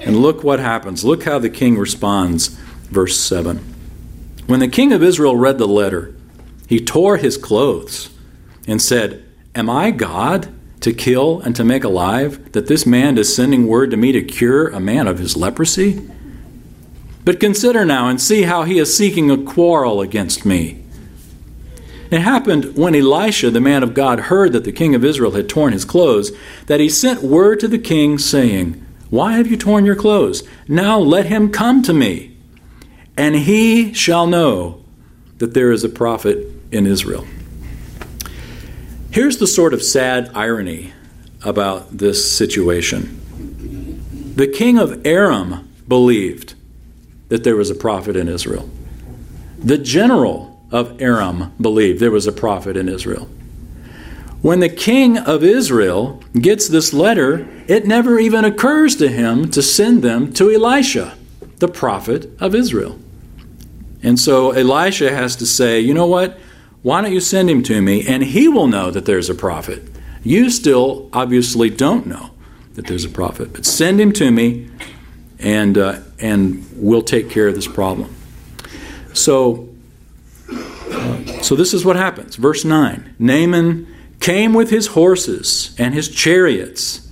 And 0.01 0.17
look 0.17 0.43
what 0.43 0.59
happens. 0.59 1.03
Look 1.03 1.23
how 1.23 1.39
the 1.39 1.49
king 1.49 1.75
responds. 1.75 2.49
Verse 2.91 3.19
7. 3.19 3.57
When 4.45 4.59
the 4.59 4.67
king 4.67 4.93
of 4.93 5.01
Israel 5.01 5.37
read 5.37 5.57
the 5.57 5.67
letter, 5.67 6.15
he 6.67 6.79
tore 6.79 7.17
his 7.17 7.35
clothes 7.35 8.11
and 8.67 8.79
said, 8.79 9.25
Am 9.55 9.71
I 9.71 9.89
God 9.89 10.53
to 10.81 10.93
kill 10.93 11.41
and 11.41 11.55
to 11.55 11.63
make 11.63 11.83
alive, 11.83 12.51
that 12.51 12.67
this 12.67 12.85
man 12.85 13.17
is 13.17 13.35
sending 13.35 13.65
word 13.65 13.89
to 13.89 13.97
me 13.97 14.11
to 14.11 14.21
cure 14.21 14.67
a 14.67 14.79
man 14.79 15.07
of 15.07 15.17
his 15.17 15.35
leprosy? 15.35 16.07
But 17.25 17.39
consider 17.39 17.85
now 17.85 18.09
and 18.09 18.21
see 18.21 18.43
how 18.43 18.63
he 18.63 18.79
is 18.79 18.95
seeking 18.95 19.31
a 19.31 19.43
quarrel 19.43 20.01
against 20.01 20.45
me. 20.45 20.83
It 22.11 22.21
happened 22.21 22.75
when 22.75 22.93
Elisha, 22.93 23.49
the 23.49 23.59
man 23.59 23.81
of 23.81 23.93
God, 23.93 24.19
heard 24.19 24.53
that 24.53 24.65
the 24.65 24.71
king 24.71 24.93
of 24.93 25.03
Israel 25.03 25.31
had 25.31 25.49
torn 25.49 25.73
his 25.73 25.85
clothes, 25.85 26.31
that 26.67 26.79
he 26.79 26.87
sent 26.87 27.23
word 27.23 27.59
to 27.61 27.67
the 27.67 27.79
king, 27.79 28.19
saying, 28.19 28.85
Why 29.09 29.33
have 29.33 29.47
you 29.47 29.57
torn 29.57 29.85
your 29.85 29.95
clothes? 29.95 30.43
Now 30.67 30.99
let 30.99 31.25
him 31.25 31.51
come 31.51 31.81
to 31.83 31.93
me, 31.93 32.35
and 33.17 33.35
he 33.35 33.93
shall 33.93 34.27
know 34.27 34.83
that 35.39 35.55
there 35.55 35.71
is 35.71 35.83
a 35.83 35.89
prophet 35.89 36.47
in 36.71 36.85
Israel. 36.85 37.25
Here's 39.09 39.37
the 39.37 39.47
sort 39.47 39.73
of 39.73 39.81
sad 39.81 40.29
irony 40.35 40.93
about 41.43 41.97
this 41.97 42.31
situation. 42.31 44.33
The 44.35 44.47
king 44.47 44.77
of 44.77 45.05
Aram 45.05 45.69
believed 45.87 46.52
that 47.33 47.43
there 47.43 47.55
was 47.55 47.71
a 47.71 47.75
prophet 47.75 48.15
in 48.15 48.27
Israel. 48.29 48.69
The 49.57 49.79
general 49.79 50.61
of 50.69 51.01
Aram 51.01 51.51
believed 51.59 51.99
there 51.99 52.11
was 52.11 52.27
a 52.27 52.31
prophet 52.31 52.77
in 52.77 52.87
Israel. 52.87 53.27
When 54.43 54.59
the 54.59 54.69
king 54.69 55.17
of 55.17 55.43
Israel 55.43 56.21
gets 56.39 56.67
this 56.67 56.93
letter, 56.93 57.47
it 57.67 57.87
never 57.87 58.19
even 58.19 58.45
occurs 58.45 58.95
to 58.97 59.07
him 59.07 59.49
to 59.49 59.63
send 59.63 60.03
them 60.03 60.31
to 60.33 60.51
Elisha, 60.51 61.17
the 61.57 61.67
prophet 61.67 62.29
of 62.39 62.53
Israel. 62.53 62.99
And 64.03 64.19
so 64.19 64.51
Elisha 64.51 65.09
has 65.09 65.35
to 65.37 65.47
say, 65.47 65.79
you 65.79 65.95
know 65.95 66.05
what? 66.05 66.37
Why 66.83 67.01
don't 67.01 67.13
you 67.13 67.19
send 67.19 67.49
him 67.49 67.63
to 67.63 67.81
me 67.81 68.07
and 68.07 68.21
he 68.21 68.47
will 68.47 68.67
know 68.67 68.91
that 68.91 69.05
there's 69.05 69.31
a 69.31 69.33
prophet? 69.33 69.81
You 70.21 70.51
still 70.51 71.09
obviously 71.11 71.71
don't 71.71 72.05
know 72.05 72.29
that 72.75 72.85
there's 72.85 73.05
a 73.05 73.09
prophet, 73.09 73.53
but 73.53 73.65
send 73.65 73.99
him 73.99 74.11
to 74.11 74.29
me 74.29 74.69
and, 75.43 75.77
uh, 75.77 75.99
and 76.19 76.65
we'll 76.75 77.01
take 77.01 77.29
care 77.29 77.47
of 77.47 77.55
this 77.55 77.67
problem. 77.67 78.15
So 79.13 79.69
so 81.43 81.55
this 81.55 81.73
is 81.73 81.83
what 81.83 81.97
happens. 81.97 82.35
Verse 82.35 82.63
9 82.63 83.15
Naaman 83.19 83.87
came 84.19 84.53
with 84.53 84.69
his 84.69 84.87
horses 84.87 85.75
and 85.77 85.93
his 85.93 86.07
chariots 86.07 87.07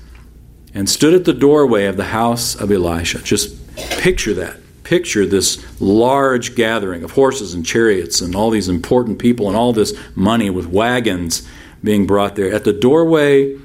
and 0.73 0.89
stood 0.89 1.13
at 1.13 1.25
the 1.25 1.33
doorway 1.33 1.85
of 1.85 1.97
the 1.97 2.05
house 2.05 2.55
of 2.55 2.71
Elisha. 2.71 3.21
Just 3.23 3.57
picture 4.00 4.33
that. 4.35 4.57
Picture 4.83 5.25
this 5.25 5.63
large 5.81 6.55
gathering 6.55 7.03
of 7.03 7.11
horses 7.11 7.53
and 7.53 7.65
chariots 7.65 8.21
and 8.21 8.35
all 8.35 8.50
these 8.50 8.69
important 8.69 9.19
people 9.19 9.47
and 9.47 9.55
all 9.55 9.73
this 9.73 9.93
money 10.15 10.50
with 10.50 10.67
wagons 10.67 11.47
being 11.83 12.07
brought 12.07 12.35
there. 12.35 12.53
At 12.53 12.63
the 12.63 12.73
doorway 12.73 13.57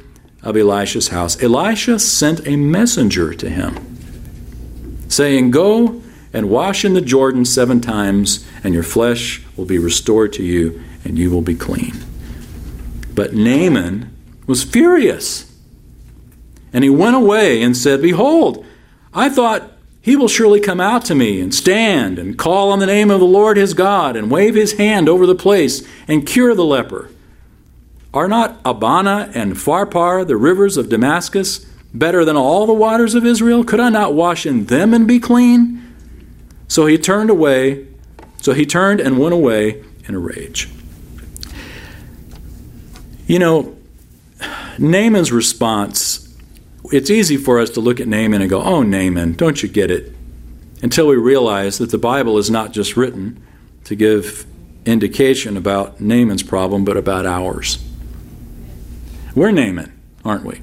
of 0.42 0.56
Elisha's 0.56 1.08
house, 1.08 1.40
Elisha 1.42 1.99
sent 1.99 2.46
a 2.46 2.56
messenger 2.56 3.35
to 3.35 3.49
him, 3.49 3.96
saying, 5.08 5.50
Go 5.50 6.02
and 6.32 6.50
wash 6.50 6.84
in 6.84 6.94
the 6.94 7.00
Jordan 7.00 7.44
seven 7.44 7.80
times, 7.80 8.46
and 8.62 8.75
your 8.75 8.82
flesh 8.82 9.42
will 9.56 9.64
be 9.64 9.78
restored 9.78 10.32
to 10.34 10.42
you, 10.42 10.82
and 11.04 11.18
you 11.18 11.30
will 11.30 11.42
be 11.42 11.54
clean. 11.54 11.94
But 13.14 13.32
Naaman 13.32 14.14
was 14.46 14.62
furious. 14.62 15.52
And 16.72 16.84
he 16.84 16.90
went 16.90 17.16
away 17.16 17.62
and 17.62 17.76
said, 17.76 18.02
Behold, 18.02 18.64
I 19.14 19.30
thought 19.30 19.72
he 20.02 20.14
will 20.14 20.28
surely 20.28 20.60
come 20.60 20.80
out 20.80 21.04
to 21.06 21.14
me 21.14 21.40
and 21.40 21.54
stand 21.54 22.18
and 22.18 22.38
call 22.38 22.70
on 22.70 22.78
the 22.78 22.86
name 22.86 23.10
of 23.10 23.18
the 23.18 23.26
Lord 23.26 23.56
his 23.56 23.75
God 23.75 24.14
and 24.14 24.30
wave 24.30 24.54
his 24.54 24.75
hand 24.75 25.08
over 25.08 25.26
the 25.26 25.34
place 25.34 25.82
and 26.06 26.26
cure 26.26 26.54
the 26.54 26.64
leper. 26.64 27.10
Are 28.12 28.28
not 28.28 28.60
Abana 28.64 29.30
and 29.34 29.54
Pharpar, 29.54 30.26
the 30.26 30.36
rivers 30.36 30.76
of 30.76 30.88
Damascus, 30.88 31.66
better 31.99 32.25
than 32.25 32.37
all 32.37 32.67
the 32.67 32.73
waters 32.73 33.15
of 33.15 33.25
Israel? 33.25 33.65
Could 33.65 33.81
I 33.81 33.88
not 33.88 34.15
wash 34.15 34.47
in 34.47 34.67
them 34.67 34.95
and 34.95 35.07
be 35.07 35.19
clean? 35.19 35.83
So 36.69 36.87
he 36.87 36.99
turned 36.99 37.31
away, 37.31 37.87
so 38.41 38.53
he 38.53 38.67
turned 38.67 39.00
and 39.00 39.19
went 39.19 39.35
away 39.35 39.85
in 40.09 40.15
a 40.15 40.19
rage. 40.19 40.69
You 43.26 43.38
know, 43.38 43.76
Naaman's 44.79 45.33
response, 45.33 46.37
it's 46.93 47.11
easy 47.11 47.37
for 47.37 47.59
us 47.59 47.71
to 47.71 47.81
look 47.81 48.00
at 48.00 48.09
Naaman 48.09 48.41
and 48.41 48.50
go, 48.50 48.62
oh, 48.62 48.83
Naaman, 48.83 49.33
don't 49.33 49.62
you 49.62 49.69
get 49.69 49.91
it? 49.91 50.12
Until 50.83 51.09
we 51.09 51.17
realize 51.17 51.79
that 51.79 51.91
the 51.91 51.99
Bible 51.99 52.38
is 52.38 52.50
not 52.50 52.73
just 52.73 52.97
written 52.97 53.43
to 53.85 53.97
give 53.97 54.47
indication 54.85 55.57
about 55.57 56.00
Naaman's 56.00 56.43
problem, 56.43 56.85
but 56.85 56.97
about 56.97 57.26
ours. 57.26 57.79
We're 59.35 59.50
Naaman, 59.50 59.93
aren't 60.25 60.45
we? 60.45 60.61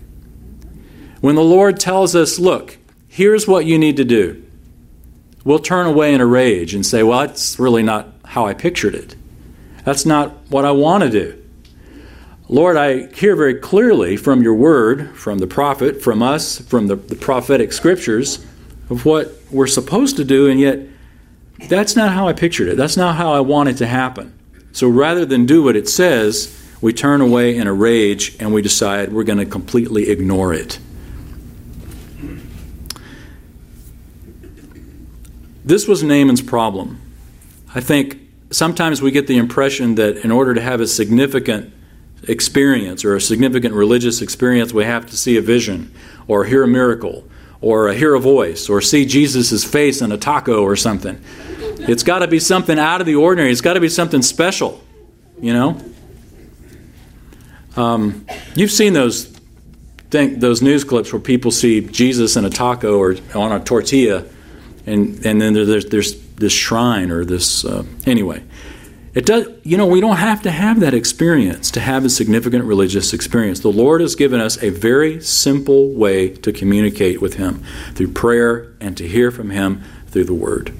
When 1.23 1.35
the 1.35 1.41
Lord 1.41 1.79
tells 1.79 2.17
us, 2.17 2.37
look, 2.37 2.77
here's 3.07 3.47
what 3.47 3.65
you 3.65 3.79
need 3.79 3.95
to 3.95 4.03
do 4.03 4.43
we'll 5.45 5.57
turn 5.57 5.85
away 5.85 6.13
in 6.13 6.19
a 6.19 6.25
rage 6.25 6.73
and 6.73 6.85
say, 6.85 7.01
well, 7.01 7.19
that's 7.19 7.57
really 7.57 7.81
not 7.81 8.09
how 8.25 8.45
I 8.45 8.53
pictured 8.53 8.93
it. 8.93 9.15
That's 9.85 10.05
not 10.05 10.31
what 10.49 10.65
I 10.65 10.71
want 10.71 11.05
to 11.05 11.09
do. 11.09 11.41
Lord, 12.49 12.75
I 12.75 13.07
hear 13.13 13.37
very 13.37 13.55
clearly 13.55 14.17
from 14.17 14.43
your 14.43 14.53
word, 14.53 15.15
from 15.15 15.39
the 15.39 15.47
prophet, 15.47 16.01
from 16.01 16.21
us, 16.21 16.59
from 16.59 16.87
the, 16.87 16.97
the 16.97 17.15
prophetic 17.15 17.71
scriptures 17.71 18.45
of 18.89 19.05
what 19.05 19.33
we're 19.49 19.65
supposed 19.65 20.17
to 20.17 20.25
do, 20.25 20.49
and 20.49 20.59
yet 20.59 20.79
that's 21.69 21.95
not 21.95 22.11
how 22.11 22.27
I 22.27 22.33
pictured 22.33 22.67
it. 22.67 22.75
That's 22.75 22.97
not 22.97 23.15
how 23.15 23.31
I 23.31 23.39
want 23.39 23.69
it 23.69 23.77
to 23.77 23.87
happen. 23.87 24.37
So 24.73 24.89
rather 24.89 25.23
than 25.23 25.45
do 25.45 25.63
what 25.63 25.77
it 25.77 25.87
says, 25.87 26.53
we 26.81 26.91
turn 26.91 27.21
away 27.21 27.55
in 27.55 27.65
a 27.65 27.73
rage 27.73 28.35
and 28.41 28.53
we 28.53 28.61
decide 28.61 29.13
we're 29.13 29.23
going 29.23 29.39
to 29.39 29.45
completely 29.45 30.09
ignore 30.09 30.53
it. 30.53 30.79
This 35.65 35.87
was 35.87 36.03
Naaman's 36.03 36.41
problem. 36.41 36.99
I 37.73 37.79
think 37.79 38.19
sometimes 38.51 39.01
we 39.01 39.11
get 39.11 39.27
the 39.27 39.37
impression 39.37 39.95
that 39.95 40.17
in 40.17 40.31
order 40.31 40.53
to 40.53 40.61
have 40.61 40.81
a 40.81 40.87
significant 40.87 41.73
experience 42.27 43.05
or 43.05 43.15
a 43.15 43.21
significant 43.21 43.73
religious 43.73 44.21
experience, 44.21 44.73
we 44.73 44.83
have 44.83 45.05
to 45.09 45.17
see 45.17 45.37
a 45.37 45.41
vision 45.41 45.93
or 46.27 46.45
hear 46.45 46.63
a 46.63 46.67
miracle 46.67 47.27
or 47.61 47.91
hear 47.93 48.13
a 48.13 48.19
voice 48.19 48.67
or 48.69 48.81
see 48.81 49.05
Jesus' 49.05 49.63
face 49.63 50.01
in 50.01 50.11
a 50.11 50.17
taco 50.17 50.61
or 50.61 50.75
something. 50.75 51.21
It's 51.79 52.03
got 52.03 52.19
to 52.19 52.27
be 52.27 52.39
something 52.39 52.77
out 52.77 52.99
of 52.99 53.07
the 53.07 53.15
ordinary. 53.15 53.51
It's 53.51 53.61
got 53.61 53.73
to 53.73 53.79
be 53.79 53.89
something 53.89 54.21
special, 54.21 54.83
you 55.39 55.53
know? 55.53 55.81
Um, 57.75 58.25
you've 58.55 58.71
seen 58.71 58.93
those 58.93 59.25
think, 60.09 60.39
those 60.39 60.61
news 60.61 60.83
clips 60.83 61.11
where 61.11 61.21
people 61.21 61.51
see 61.51 61.81
Jesus 61.81 62.35
in 62.35 62.45
a 62.45 62.49
taco 62.49 62.97
or 62.99 63.15
on 63.33 63.51
a 63.51 63.59
tortilla 63.59 64.25
and 64.85 65.25
and 65.25 65.41
then 65.41 65.53
there's 65.53 65.85
there's 65.85 66.19
this 66.35 66.53
shrine 66.53 67.11
or 67.11 67.25
this 67.25 67.65
uh, 67.65 67.83
anyway. 68.05 68.43
It 69.13 69.27
does, 69.27 69.47
you 69.61 69.77
know, 69.77 69.85
we 69.85 70.01
don't 70.01 70.15
have 70.15 70.41
to 70.41 70.51
have 70.51 70.79
that 70.79 70.95
experience 70.95 71.69
to 71.71 71.79
have 71.79 72.03
a 72.03 72.09
significant 72.09 72.65
religious 72.65 73.13
experience. 73.13 73.59
The 73.59 73.71
Lord 73.71 74.01
has 74.01 74.15
given 74.15 74.41
us 74.41 74.61
a 74.63 74.69
very 74.69 75.21
simple 75.21 75.93
way 75.93 76.29
to 76.29 76.51
communicate 76.51 77.21
with 77.21 77.35
Him 77.35 77.63
through 77.93 78.13
prayer 78.13 78.73
and 78.81 78.97
to 78.97 79.07
hear 79.07 79.29
from 79.29 79.51
Him 79.51 79.83
through 80.07 80.23
the 80.23 80.33
Word. 80.33 80.73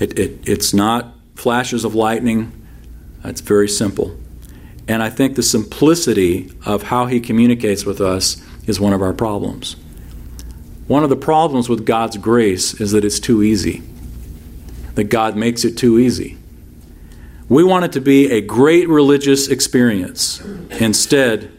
It, 0.00 0.18
it, 0.18 0.48
it's 0.48 0.74
not 0.74 1.14
flashes 1.36 1.84
of 1.84 1.94
lightning, 1.94 2.52
it's 3.22 3.42
very 3.42 3.68
simple. 3.68 4.16
And 4.88 5.00
I 5.00 5.10
think 5.10 5.36
the 5.36 5.42
simplicity 5.44 6.52
of 6.66 6.84
how 6.84 7.06
He 7.06 7.20
communicates 7.20 7.84
with 7.84 8.00
us 8.00 8.42
is 8.66 8.80
one 8.80 8.92
of 8.92 9.02
our 9.02 9.12
problems. 9.12 9.76
One 10.88 11.04
of 11.04 11.10
the 11.10 11.16
problems 11.16 11.68
with 11.68 11.84
God's 11.84 12.16
grace 12.16 12.80
is 12.80 12.92
that 12.92 13.04
it's 13.04 13.20
too 13.20 13.42
easy, 13.42 13.82
that 14.94 15.04
God 15.04 15.36
makes 15.36 15.62
it 15.66 15.76
too 15.76 15.98
easy. 15.98 16.38
We 17.46 17.62
want 17.62 17.84
it 17.84 17.92
to 17.92 18.00
be 18.00 18.30
a 18.30 18.40
great 18.40 18.88
religious 18.88 19.48
experience. 19.48 20.40
Instead, 20.70 21.52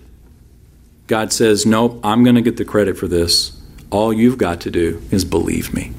God 1.05 1.31
says, 1.31 1.63
Nope, 1.63 1.99
I'm 2.03 2.23
going 2.23 2.35
to 2.35 2.41
get 2.41 2.57
the 2.57 2.65
credit 2.65 2.97
for 2.97 3.07
this. 3.07 3.55
All 3.91 4.11
you've 4.11 4.39
got 4.39 4.61
to 4.61 4.71
do 4.71 5.01
is 5.11 5.25
believe 5.25 5.75
me. 5.75 5.93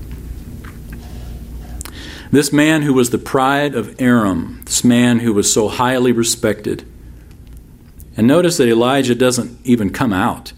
This 2.33 2.53
man 2.53 2.83
who 2.83 2.95
was 2.95 3.11
the 3.11 3.19
pride 3.19 3.77
of 3.77 4.01
Aram, 4.01 4.63
this 4.65 4.83
man 4.83 5.21
who 5.21 5.33
was 5.33 5.53
so 5.53 5.69
highly 5.69 6.11
respected. 6.11 6.85
And 8.17 8.27
notice 8.27 8.57
that 8.57 8.69
Elijah 8.69 9.15
doesn't 9.15 9.57
even 9.65 9.91
come 9.91 10.13
out 10.13 10.53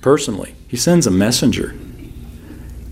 personally, 0.00 0.54
he 0.68 0.76
sends 0.76 1.06
a 1.06 1.10
messenger 1.10 1.74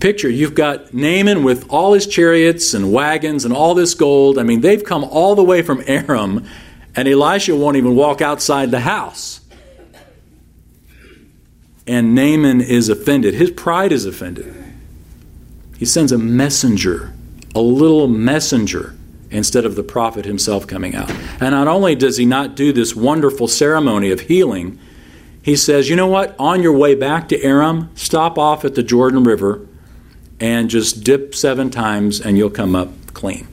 picture, 0.03 0.29
you've 0.29 0.53
got 0.53 0.93
Naaman 0.93 1.45
with 1.45 1.65
all 1.69 1.93
his 1.93 2.05
chariots 2.05 2.73
and 2.73 2.91
wagons 2.91 3.45
and 3.45 3.53
all 3.53 3.73
this 3.73 3.93
gold. 3.93 4.37
I 4.37 4.43
mean, 4.43 4.59
they've 4.59 4.83
come 4.83 5.05
all 5.05 5.33
the 5.33 5.45
way 5.45 5.61
from 5.61 5.81
Aram, 5.87 6.45
and 6.93 7.07
Elisha 7.07 7.55
won't 7.55 7.77
even 7.77 7.95
walk 7.95 8.21
outside 8.21 8.69
the 8.69 8.81
house. 8.81 9.39
And 11.87 12.13
Naaman 12.13 12.59
is 12.59 12.89
offended. 12.89 13.33
His 13.33 13.51
pride 13.51 13.93
is 13.93 14.05
offended. 14.05 14.53
He 15.77 15.85
sends 15.85 16.11
a 16.11 16.17
messenger, 16.17 17.13
a 17.55 17.61
little 17.61 18.09
messenger, 18.09 18.95
instead 19.31 19.63
of 19.63 19.75
the 19.75 19.83
prophet 19.83 20.25
himself 20.25 20.67
coming 20.67 20.95
out. 20.95 21.09
And 21.39 21.51
not 21.51 21.69
only 21.69 21.95
does 21.95 22.17
he 22.17 22.25
not 22.25 22.55
do 22.55 22.73
this 22.73 22.93
wonderful 22.93 23.47
ceremony 23.47 24.11
of 24.11 24.19
healing, 24.19 24.79
he 25.41 25.55
says, 25.55 25.89
You 25.89 25.95
know 25.95 26.07
what? 26.07 26.35
On 26.37 26.61
your 26.61 26.73
way 26.73 26.93
back 26.93 27.29
to 27.29 27.41
Aram, 27.41 27.89
stop 27.95 28.37
off 28.37 28.65
at 28.65 28.75
the 28.75 28.83
Jordan 28.83 29.23
River 29.23 29.65
and 30.43 30.69
just 30.69 31.05
dip 31.05 31.33
seven 31.33 31.69
times 31.69 32.19
and 32.19 32.37
you'll 32.37 32.49
come 32.49 32.75
up 32.75 32.89
clean. 33.13 33.47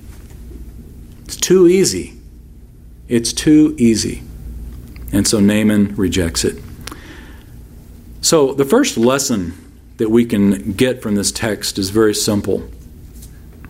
It's 1.23 1.37
too 1.37 1.69
easy. 1.69 2.19
It's 3.07 3.33
too 3.33 3.77
easy. 3.79 4.25
And 5.13 5.25
so 5.25 5.39
Naaman 5.39 5.95
rejects 5.95 6.45
it. 6.45 6.61
So 8.23 8.55
the 8.55 8.65
first 8.65 8.99
lesson 8.99 9.55
that 9.99 10.11
we 10.11 10.25
can 10.25 10.73
get 10.73 11.01
from 11.01 11.15
this 11.15 11.31
text 11.31 11.79
is 11.79 11.91
very 11.91 12.13
simple. 12.13 12.69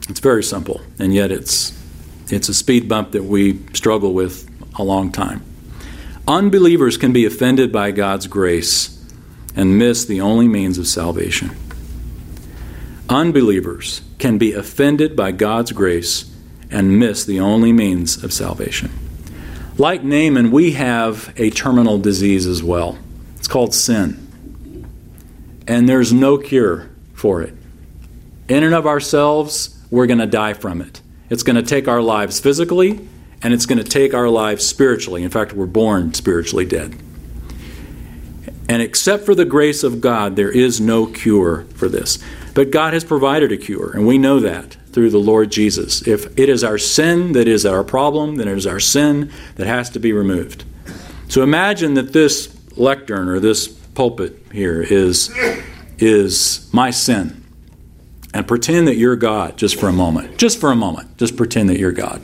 It's 0.08 0.20
very 0.20 0.42
simple, 0.42 0.80
and 0.98 1.14
yet 1.14 1.30
it's 1.30 1.78
it's 2.30 2.48
a 2.48 2.54
speed 2.54 2.88
bump 2.88 3.12
that 3.12 3.24
we 3.24 3.60
struggle 3.74 4.14
with 4.14 4.48
a 4.78 4.82
long 4.82 5.12
time. 5.12 5.44
Unbelievers 6.26 6.96
can 6.96 7.12
be 7.12 7.26
offended 7.26 7.70
by 7.70 7.90
God's 7.90 8.26
grace 8.26 8.98
and 9.54 9.76
miss 9.76 10.06
the 10.06 10.22
only 10.22 10.48
means 10.48 10.78
of 10.78 10.86
salvation. 10.86 11.50
Unbelievers 13.10 14.02
can 14.20 14.38
be 14.38 14.52
offended 14.52 15.16
by 15.16 15.32
God's 15.32 15.72
grace 15.72 16.32
and 16.70 16.96
miss 16.96 17.24
the 17.24 17.40
only 17.40 17.72
means 17.72 18.22
of 18.22 18.32
salvation. 18.32 18.92
Like 19.76 20.04
Naaman, 20.04 20.52
we 20.52 20.72
have 20.72 21.34
a 21.36 21.50
terminal 21.50 21.98
disease 21.98 22.46
as 22.46 22.62
well. 22.62 22.98
It's 23.36 23.48
called 23.48 23.74
sin. 23.74 24.86
And 25.66 25.88
there's 25.88 26.12
no 26.12 26.38
cure 26.38 26.88
for 27.12 27.42
it. 27.42 27.54
In 28.48 28.62
and 28.62 28.74
of 28.74 28.86
ourselves, 28.86 29.76
we're 29.90 30.06
going 30.06 30.20
to 30.20 30.26
die 30.26 30.52
from 30.54 30.80
it. 30.80 31.00
It's 31.30 31.42
going 31.42 31.56
to 31.56 31.62
take 31.62 31.88
our 31.88 32.02
lives 32.02 32.38
physically, 32.38 33.08
and 33.42 33.52
it's 33.52 33.66
going 33.66 33.82
to 33.82 33.84
take 33.84 34.14
our 34.14 34.28
lives 34.28 34.64
spiritually. 34.64 35.24
In 35.24 35.30
fact, 35.30 35.52
we're 35.52 35.66
born 35.66 36.14
spiritually 36.14 36.64
dead. 36.64 36.96
And 38.68 38.82
except 38.82 39.24
for 39.24 39.34
the 39.34 39.44
grace 39.44 39.82
of 39.82 40.00
God, 40.00 40.36
there 40.36 40.50
is 40.50 40.80
no 40.80 41.06
cure 41.06 41.64
for 41.74 41.88
this. 41.88 42.20
But 42.54 42.70
God 42.70 42.94
has 42.94 43.04
provided 43.04 43.52
a 43.52 43.56
cure, 43.56 43.92
and 43.92 44.06
we 44.06 44.18
know 44.18 44.40
that 44.40 44.76
through 44.92 45.10
the 45.10 45.18
Lord 45.18 45.50
Jesus. 45.50 46.06
If 46.06 46.38
it 46.38 46.48
is 46.48 46.64
our 46.64 46.78
sin 46.78 47.32
that 47.32 47.46
is 47.46 47.64
our 47.64 47.84
problem, 47.84 48.36
then 48.36 48.48
it 48.48 48.56
is 48.56 48.66
our 48.66 48.80
sin 48.80 49.30
that 49.56 49.66
has 49.66 49.90
to 49.90 50.00
be 50.00 50.12
removed. 50.12 50.64
So 51.28 51.42
imagine 51.42 51.94
that 51.94 52.12
this 52.12 52.56
lectern 52.76 53.28
or 53.28 53.38
this 53.38 53.68
pulpit 53.68 54.36
here 54.52 54.82
is, 54.82 55.30
is 55.98 56.68
my 56.72 56.90
sin. 56.90 57.44
And 58.32 58.46
pretend 58.46 58.88
that 58.88 58.96
you're 58.96 59.16
God 59.16 59.56
just 59.56 59.78
for 59.78 59.88
a 59.88 59.92
moment. 59.92 60.38
Just 60.38 60.60
for 60.60 60.70
a 60.70 60.76
moment. 60.76 61.18
Just 61.18 61.36
pretend 61.36 61.68
that 61.68 61.78
you're 61.78 61.92
God. 61.92 62.22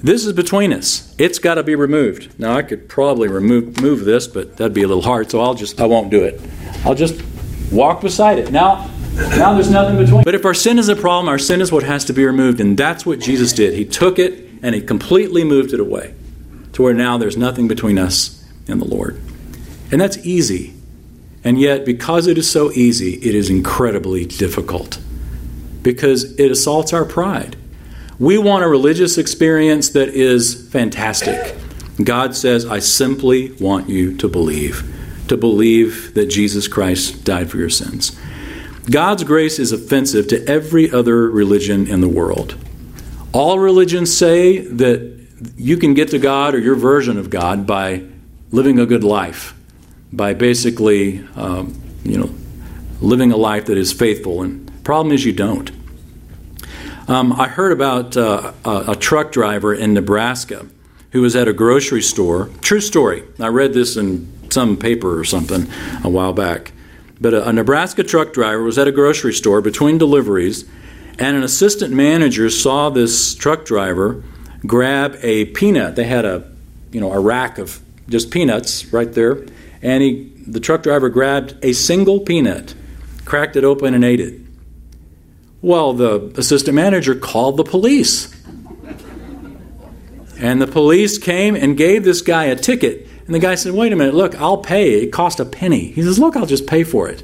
This 0.00 0.24
is 0.24 0.32
between 0.32 0.72
us. 0.72 1.14
It's 1.18 1.40
got 1.40 1.54
to 1.54 1.64
be 1.64 1.74
removed. 1.74 2.38
Now 2.38 2.56
I 2.56 2.62
could 2.62 2.88
probably 2.88 3.26
remove 3.26 3.80
move 3.80 4.04
this, 4.04 4.28
but 4.28 4.56
that'd 4.56 4.72
be 4.72 4.82
a 4.82 4.88
little 4.88 5.02
hard, 5.02 5.28
so 5.30 5.40
I'll 5.40 5.54
just 5.54 5.80
I 5.80 5.86
won't 5.86 6.10
do 6.10 6.22
it. 6.22 6.40
I'll 6.84 6.94
just 6.94 7.20
walk 7.70 8.00
beside 8.00 8.38
it. 8.38 8.50
Now 8.50 8.90
now 9.36 9.54
there's 9.54 9.70
nothing 9.70 9.96
between. 9.96 10.22
But 10.22 10.34
if 10.34 10.44
our 10.44 10.54
sin 10.54 10.78
is 10.78 10.88
a 10.88 10.96
problem, 10.96 11.28
our 11.28 11.38
sin 11.38 11.60
is 11.60 11.72
what 11.72 11.82
has 11.82 12.04
to 12.06 12.12
be 12.12 12.24
removed, 12.24 12.60
and 12.60 12.78
that's 12.78 13.04
what 13.04 13.18
Jesus 13.18 13.52
did. 13.52 13.74
He 13.74 13.84
took 13.84 14.18
it 14.18 14.48
and 14.62 14.74
he 14.74 14.80
completely 14.80 15.44
moved 15.44 15.72
it 15.72 15.80
away 15.80 16.14
to 16.72 16.82
where 16.82 16.94
now 16.94 17.18
there's 17.18 17.36
nothing 17.36 17.68
between 17.68 17.98
us 17.98 18.44
and 18.68 18.80
the 18.80 18.86
Lord. 18.86 19.20
And 19.90 20.00
that's 20.00 20.18
easy. 20.18 20.74
And 21.44 21.60
yet, 21.60 21.84
because 21.84 22.26
it 22.26 22.36
is 22.38 22.50
so 22.50 22.70
easy, 22.72 23.14
it 23.14 23.34
is 23.34 23.48
incredibly 23.50 24.26
difficult 24.26 24.98
because 25.82 26.38
it 26.38 26.50
assaults 26.50 26.92
our 26.92 27.04
pride. 27.04 27.56
We 28.18 28.36
want 28.36 28.64
a 28.64 28.68
religious 28.68 29.16
experience 29.16 29.90
that 29.90 30.08
is 30.08 30.68
fantastic. 30.70 31.56
God 32.02 32.34
says, 32.34 32.66
I 32.66 32.80
simply 32.80 33.52
want 33.52 33.88
you 33.88 34.16
to 34.18 34.28
believe, 34.28 34.82
to 35.28 35.36
believe 35.36 36.14
that 36.14 36.26
Jesus 36.26 36.68
Christ 36.68 37.24
died 37.24 37.50
for 37.50 37.56
your 37.56 37.70
sins. 37.70 38.18
God's 38.90 39.24
grace 39.24 39.58
is 39.58 39.72
offensive 39.72 40.28
to 40.28 40.46
every 40.46 40.90
other 40.90 41.28
religion 41.30 41.86
in 41.86 42.00
the 42.00 42.08
world. 42.08 42.56
All 43.32 43.58
religions 43.58 44.16
say 44.16 44.58
that 44.58 45.18
you 45.56 45.76
can 45.76 45.94
get 45.94 46.08
to 46.10 46.18
God 46.18 46.54
or 46.54 46.58
your 46.58 46.74
version 46.74 47.18
of 47.18 47.30
God 47.30 47.66
by 47.66 48.04
living 48.50 48.78
a 48.78 48.86
good 48.86 49.04
life, 49.04 49.54
by 50.12 50.34
basically, 50.34 51.26
um, 51.36 51.80
you 52.02 52.18
know, 52.18 52.30
living 53.00 53.30
a 53.30 53.36
life 53.36 53.66
that 53.66 53.76
is 53.76 53.92
faithful. 53.92 54.42
And 54.42 54.68
the 54.68 54.82
problem 54.82 55.14
is 55.14 55.24
you 55.24 55.32
don't. 55.32 55.70
Um, 57.06 57.32
I 57.32 57.48
heard 57.48 57.72
about 57.72 58.16
uh, 58.16 58.52
a, 58.64 58.92
a 58.92 58.96
truck 58.96 59.32
driver 59.32 59.74
in 59.74 59.94
Nebraska 59.94 60.66
who 61.12 61.22
was 61.22 61.36
at 61.36 61.48
a 61.48 61.52
grocery 61.52 62.02
store. 62.02 62.50
True 62.60 62.80
story. 62.80 63.24
I 63.38 63.48
read 63.48 63.72
this 63.72 63.96
in 63.96 64.30
some 64.58 64.76
paper 64.76 65.16
or 65.16 65.22
something 65.22 65.68
a 66.02 66.08
while 66.08 66.32
back. 66.32 66.72
But 67.20 67.32
a, 67.32 67.48
a, 67.48 67.52
Nebraska 67.52 68.02
truck 68.02 68.32
driver 68.32 68.64
was 68.64 68.76
at 68.76 68.88
a 68.88 68.92
grocery 68.92 69.32
store 69.32 69.60
between 69.60 69.98
deliveries, 69.98 70.64
and 71.16 71.36
an 71.36 71.44
assistant 71.44 71.94
manager 71.94 72.50
saw 72.50 72.90
this 72.90 73.36
truck 73.36 73.64
driver 73.64 74.24
grab 74.66 75.16
a 75.22 75.44
peanut. 75.44 75.94
They 75.94 76.06
had 76.06 76.24
a, 76.24 76.50
you 76.90 77.00
know, 77.00 77.12
a 77.12 77.20
rack 77.20 77.58
of 77.58 77.78
just 78.08 78.32
peanuts 78.32 78.92
right 78.92 79.12
there, 79.12 79.46
and 79.80 80.02
he, 80.02 80.32
the 80.44 80.58
truck 80.58 80.82
driver 80.82 81.08
grabbed 81.08 81.54
a 81.62 81.72
single 81.72 82.18
peanut, 82.18 82.74
cracked 83.24 83.54
it 83.54 83.62
open, 83.62 83.94
and 83.94 84.04
ate 84.04 84.18
it. 84.18 84.40
Well, 85.62 85.92
the 85.92 86.32
assistant 86.36 86.74
manager 86.74 87.14
called 87.14 87.58
the 87.58 87.64
police. 87.64 88.34
And 90.40 90.60
the 90.60 90.68
police 90.68 91.16
came 91.16 91.54
and 91.54 91.76
gave 91.76 92.02
this 92.02 92.22
guy 92.22 92.46
a 92.46 92.56
ticket. 92.56 93.07
And 93.28 93.34
the 93.34 93.40
guy 93.40 93.56
said, 93.56 93.74
Wait 93.74 93.92
a 93.92 93.96
minute, 93.96 94.14
look, 94.14 94.34
I'll 94.36 94.56
pay. 94.56 95.02
It 95.02 95.12
cost 95.12 95.38
a 95.38 95.44
penny. 95.44 95.92
He 95.92 96.02
says, 96.02 96.18
Look, 96.18 96.34
I'll 96.34 96.46
just 96.46 96.66
pay 96.66 96.82
for 96.82 97.10
it. 97.10 97.22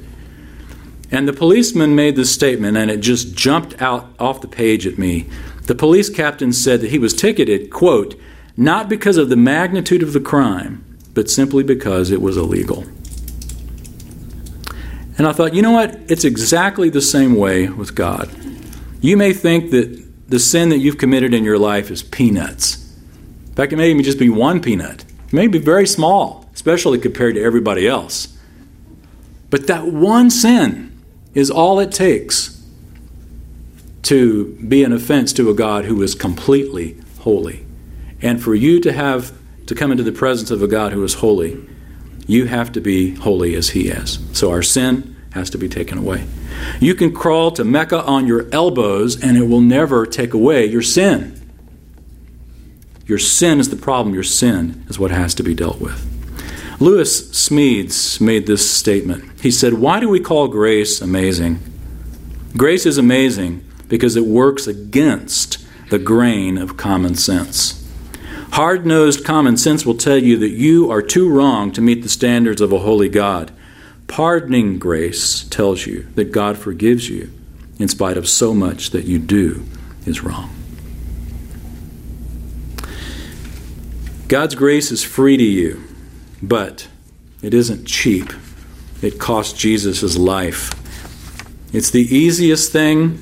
And 1.09 1.27
the 1.27 1.33
policeman 1.33 1.95
made 1.95 2.15
this 2.15 2.31
statement, 2.31 2.77
and 2.77 2.91
it 2.91 2.97
just 2.99 3.35
jumped 3.35 3.81
out 3.81 4.13
off 4.19 4.41
the 4.41 4.47
page 4.47 4.85
at 4.85 4.99
me. 4.99 5.27
The 5.63 5.73
police 5.73 6.11
captain 6.11 6.53
said 6.53 6.81
that 6.81 6.91
he 6.91 6.99
was 6.99 7.15
ticketed, 7.15 7.71
quote, 7.71 8.19
not 8.55 8.87
because 8.87 9.17
of 9.17 9.29
the 9.29 9.35
magnitude 9.35 10.03
of 10.03 10.13
the 10.13 10.19
crime, 10.19 10.85
but 11.15 11.27
simply 11.29 11.63
because 11.63 12.11
it 12.11 12.21
was 12.21 12.37
illegal. 12.37 12.83
And 15.17 15.27
I 15.27 15.31
thought, 15.31 15.55
you 15.55 15.63
know 15.63 15.71
what? 15.71 15.97
It's 16.07 16.23
exactly 16.23 16.89
the 16.89 17.01
same 17.01 17.35
way 17.35 17.67
with 17.67 17.95
God. 17.95 18.29
You 19.01 19.17
may 19.17 19.33
think 19.33 19.71
that 19.71 20.29
the 20.29 20.39
sin 20.39 20.69
that 20.69 20.79
you've 20.79 20.99
committed 20.99 21.33
in 21.33 21.43
your 21.43 21.57
life 21.57 21.89
is 21.89 22.03
peanuts. 22.03 22.95
In 23.47 23.53
fact, 23.53 23.73
it 23.73 23.77
may 23.77 23.89
even 23.89 24.03
just 24.03 24.19
be 24.19 24.29
one 24.29 24.61
peanut. 24.61 25.03
May 25.31 25.47
be 25.47 25.59
very 25.59 25.87
small, 25.87 26.49
especially 26.53 26.99
compared 26.99 27.35
to 27.35 27.43
everybody 27.43 27.87
else. 27.87 28.37
But 29.49 29.67
that 29.67 29.87
one 29.87 30.29
sin 30.29 31.01
is 31.33 31.51
all 31.51 31.79
it 31.79 31.91
takes 31.91 32.63
to 34.03 34.55
be 34.67 34.83
an 34.83 34.93
offense 34.93 35.33
to 35.33 35.49
a 35.49 35.53
God 35.53 35.85
who 35.85 36.01
is 36.01 36.13
completely 36.13 36.97
holy. 37.19 37.65
And 38.21 38.41
for 38.41 38.53
you 38.53 38.79
to 38.81 38.93
have 38.93 39.33
to 39.65 39.75
come 39.75 39.91
into 39.91 40.03
the 40.03 40.11
presence 40.11 40.51
of 40.51 40.61
a 40.61 40.67
God 40.67 40.93
who 40.93 41.03
is 41.03 41.15
holy, 41.15 41.67
you 42.27 42.45
have 42.45 42.71
to 42.73 42.81
be 42.81 43.15
holy 43.15 43.55
as 43.55 43.69
He 43.69 43.89
is. 43.89 44.19
So 44.31 44.51
our 44.51 44.61
sin 44.61 45.15
has 45.31 45.49
to 45.51 45.57
be 45.57 45.67
taken 45.67 45.97
away. 45.97 46.25
You 46.79 46.95
can 46.95 47.13
crawl 47.13 47.51
to 47.51 47.63
Mecca 47.63 48.03
on 48.03 48.27
your 48.27 48.47
elbows, 48.51 49.21
and 49.21 49.37
it 49.37 49.47
will 49.47 49.61
never 49.61 50.05
take 50.05 50.33
away 50.33 50.65
your 50.65 50.81
sin. 50.81 51.41
Your 53.05 53.19
sin 53.19 53.59
is 53.59 53.69
the 53.69 53.75
problem. 53.75 54.13
Your 54.13 54.23
sin 54.23 54.83
is 54.87 54.97
what 54.97 55.11
has 55.11 55.35
to 55.35 55.43
be 55.43 55.53
dealt 55.53 55.79
with. 55.79 56.11
Lewis 56.79 57.31
Smedes 57.31 58.19
made 58.19 58.47
this 58.47 58.69
statement. 58.69 59.39
He 59.41 59.51
said, 59.51 59.73
Why 59.73 59.99
do 59.99 60.09
we 60.09 60.19
call 60.19 60.47
grace 60.47 61.01
amazing? 61.01 61.59
Grace 62.57 62.85
is 62.85 62.97
amazing 62.97 63.63
because 63.87 64.15
it 64.15 64.25
works 64.25 64.67
against 64.67 65.65
the 65.89 65.99
grain 65.99 66.57
of 66.57 66.77
common 66.77 67.15
sense. 67.15 67.81
Hard 68.51 68.85
nosed 68.85 69.25
common 69.25 69.57
sense 69.57 69.85
will 69.85 69.97
tell 69.97 70.17
you 70.17 70.37
that 70.37 70.49
you 70.49 70.89
are 70.89 71.01
too 71.01 71.29
wrong 71.29 71.71
to 71.73 71.81
meet 71.81 72.03
the 72.03 72.09
standards 72.09 72.61
of 72.61 72.71
a 72.71 72.79
holy 72.79 73.09
God. 73.09 73.51
Pardoning 74.07 74.79
grace 74.79 75.43
tells 75.43 75.85
you 75.85 76.07
that 76.15 76.31
God 76.31 76.57
forgives 76.57 77.09
you 77.09 77.31
in 77.79 77.87
spite 77.87 78.17
of 78.17 78.29
so 78.29 78.53
much 78.53 78.91
that 78.91 79.05
you 79.05 79.19
do 79.19 79.65
is 80.05 80.23
wrong. 80.23 80.49
God's 84.27 84.55
grace 84.55 84.91
is 84.91 85.03
free 85.03 85.37
to 85.37 85.43
you, 85.43 85.83
but 86.41 86.87
it 87.43 87.53
isn't 87.53 87.85
cheap. 87.85 88.33
It 89.01 89.19
cost 89.19 89.57
Jesus 89.57 90.01
his 90.01 90.17
life. 90.17 90.71
It's 91.73 91.91
the 91.91 92.01
easiest 92.01 92.71
thing 92.71 93.19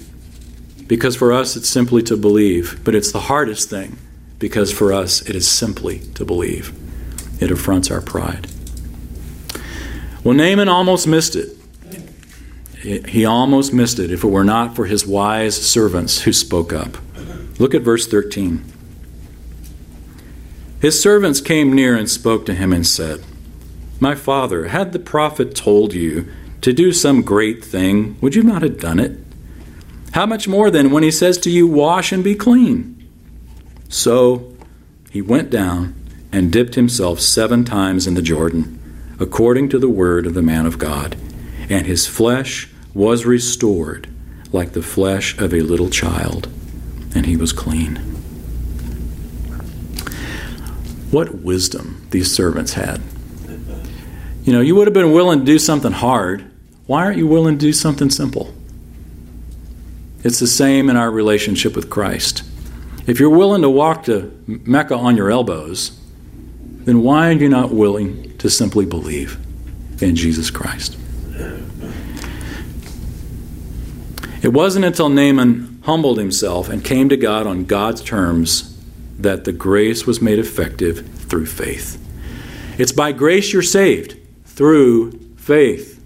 because 0.87 1.15
for 1.15 1.33
us 1.33 1.55
it's 1.57 1.67
simply 1.67 2.03
to 2.03 2.15
believe, 2.15 2.79
but 2.83 2.95
it's 2.95 3.11
the 3.11 3.21
hardest 3.21 3.69
thing 3.69 3.97
because 4.39 4.71
for 4.71 4.93
us 4.93 5.21
it 5.27 5.35
is 5.35 5.49
simply 5.49 5.99
to 6.15 6.23
believe. 6.23 6.71
It 7.41 7.51
affronts 7.51 7.91
our 7.91 8.01
pride. 8.01 8.47
Well, 10.23 10.35
Naaman 10.35 10.69
almost 10.69 11.05
missed 11.05 11.35
it. 11.35 11.57
He 13.07 13.25
almost 13.25 13.73
missed 13.73 13.99
it 13.99 14.11
if 14.11 14.23
it 14.23 14.27
were 14.27 14.43
not 14.43 14.75
for 14.75 14.85
his 14.85 15.05
wise 15.05 15.59
servants 15.61 16.21
who 16.21 16.31
spoke 16.31 16.71
up. 16.71 16.97
Look 17.59 17.73
at 17.73 17.81
verse 17.81 18.07
13. 18.07 18.63
His 20.83 21.01
servants 21.01 21.39
came 21.39 21.71
near 21.71 21.95
and 21.95 22.09
spoke 22.09 22.45
to 22.45 22.53
him 22.53 22.73
and 22.73 22.85
said, 22.85 23.23
My 24.01 24.15
father, 24.15 24.67
had 24.67 24.91
the 24.91 24.99
prophet 24.99 25.55
told 25.55 25.93
you 25.93 26.27
to 26.59 26.73
do 26.73 26.91
some 26.91 27.21
great 27.21 27.63
thing, 27.63 28.17
would 28.19 28.35
you 28.35 28.43
not 28.43 28.63
have 28.63 28.81
done 28.81 28.99
it? 28.99 29.17
How 30.11 30.25
much 30.25 30.45
more 30.45 30.69
then 30.69 30.91
when 30.91 31.01
he 31.01 31.09
says 31.09 31.37
to 31.37 31.49
you, 31.49 31.67
Wash 31.67 32.11
and 32.11 32.21
be 32.21 32.35
clean? 32.35 33.01
So 33.87 34.53
he 35.09 35.21
went 35.21 35.49
down 35.49 35.95
and 36.33 36.51
dipped 36.51 36.75
himself 36.75 37.21
seven 37.21 37.63
times 37.63 38.05
in 38.05 38.15
the 38.15 38.21
Jordan, 38.21 38.77
according 39.21 39.69
to 39.69 39.79
the 39.79 39.87
word 39.87 40.25
of 40.25 40.33
the 40.33 40.41
man 40.41 40.65
of 40.65 40.79
God, 40.79 41.15
and 41.69 41.87
his 41.87 42.07
flesh 42.07 42.69
was 42.93 43.25
restored 43.25 44.09
like 44.51 44.73
the 44.73 44.83
flesh 44.83 45.37
of 45.37 45.53
a 45.53 45.61
little 45.61 45.89
child, 45.89 46.49
and 47.15 47.25
he 47.25 47.37
was 47.37 47.53
clean. 47.53 48.12
What 51.13 51.35
wisdom 51.35 52.07
these 52.09 52.31
servants 52.31 52.73
had. 52.73 52.99
You 54.45 54.51
know, 54.51 54.61
you 54.61 54.73
would 54.73 54.87
have 54.87 54.95
been 54.95 55.11
willing 55.11 55.37
to 55.41 55.45
do 55.45 55.59
something 55.59 55.91
hard. 55.91 56.43
Why 56.87 57.05
aren't 57.05 57.19
you 57.19 57.27
willing 57.27 57.59
to 57.59 57.63
do 57.63 57.71
something 57.71 58.09
simple? 58.09 58.51
It's 60.23 60.39
the 60.39 60.47
same 60.47 60.89
in 60.89 60.97
our 60.97 61.11
relationship 61.11 61.75
with 61.75 61.91
Christ. 61.91 62.41
If 63.05 63.19
you're 63.19 63.29
willing 63.29 63.61
to 63.61 63.69
walk 63.69 64.05
to 64.05 64.35
Mecca 64.47 64.95
on 64.95 65.15
your 65.15 65.29
elbows, 65.29 65.95
then 66.85 67.03
why 67.03 67.29
are 67.29 67.33
you 67.33 67.47
not 67.47 67.71
willing 67.71 68.35
to 68.39 68.49
simply 68.49 68.87
believe 68.87 69.37
in 70.01 70.15
Jesus 70.15 70.49
Christ? 70.49 70.97
It 74.41 74.51
wasn't 74.51 74.85
until 74.85 75.09
Naaman 75.09 75.79
humbled 75.85 76.17
himself 76.17 76.69
and 76.69 76.83
came 76.83 77.07
to 77.09 77.17
God 77.17 77.45
on 77.45 77.65
God's 77.65 78.01
terms 78.01 78.72
that 79.19 79.43
the 79.43 79.53
grace 79.53 80.05
was 80.05 80.21
made 80.21 80.39
effective 80.39 81.07
through 81.15 81.45
faith. 81.45 81.99
It's 82.77 82.91
by 82.91 83.11
grace 83.11 83.53
you're 83.53 83.61
saved, 83.61 84.17
through 84.45 85.11
faith. 85.37 86.03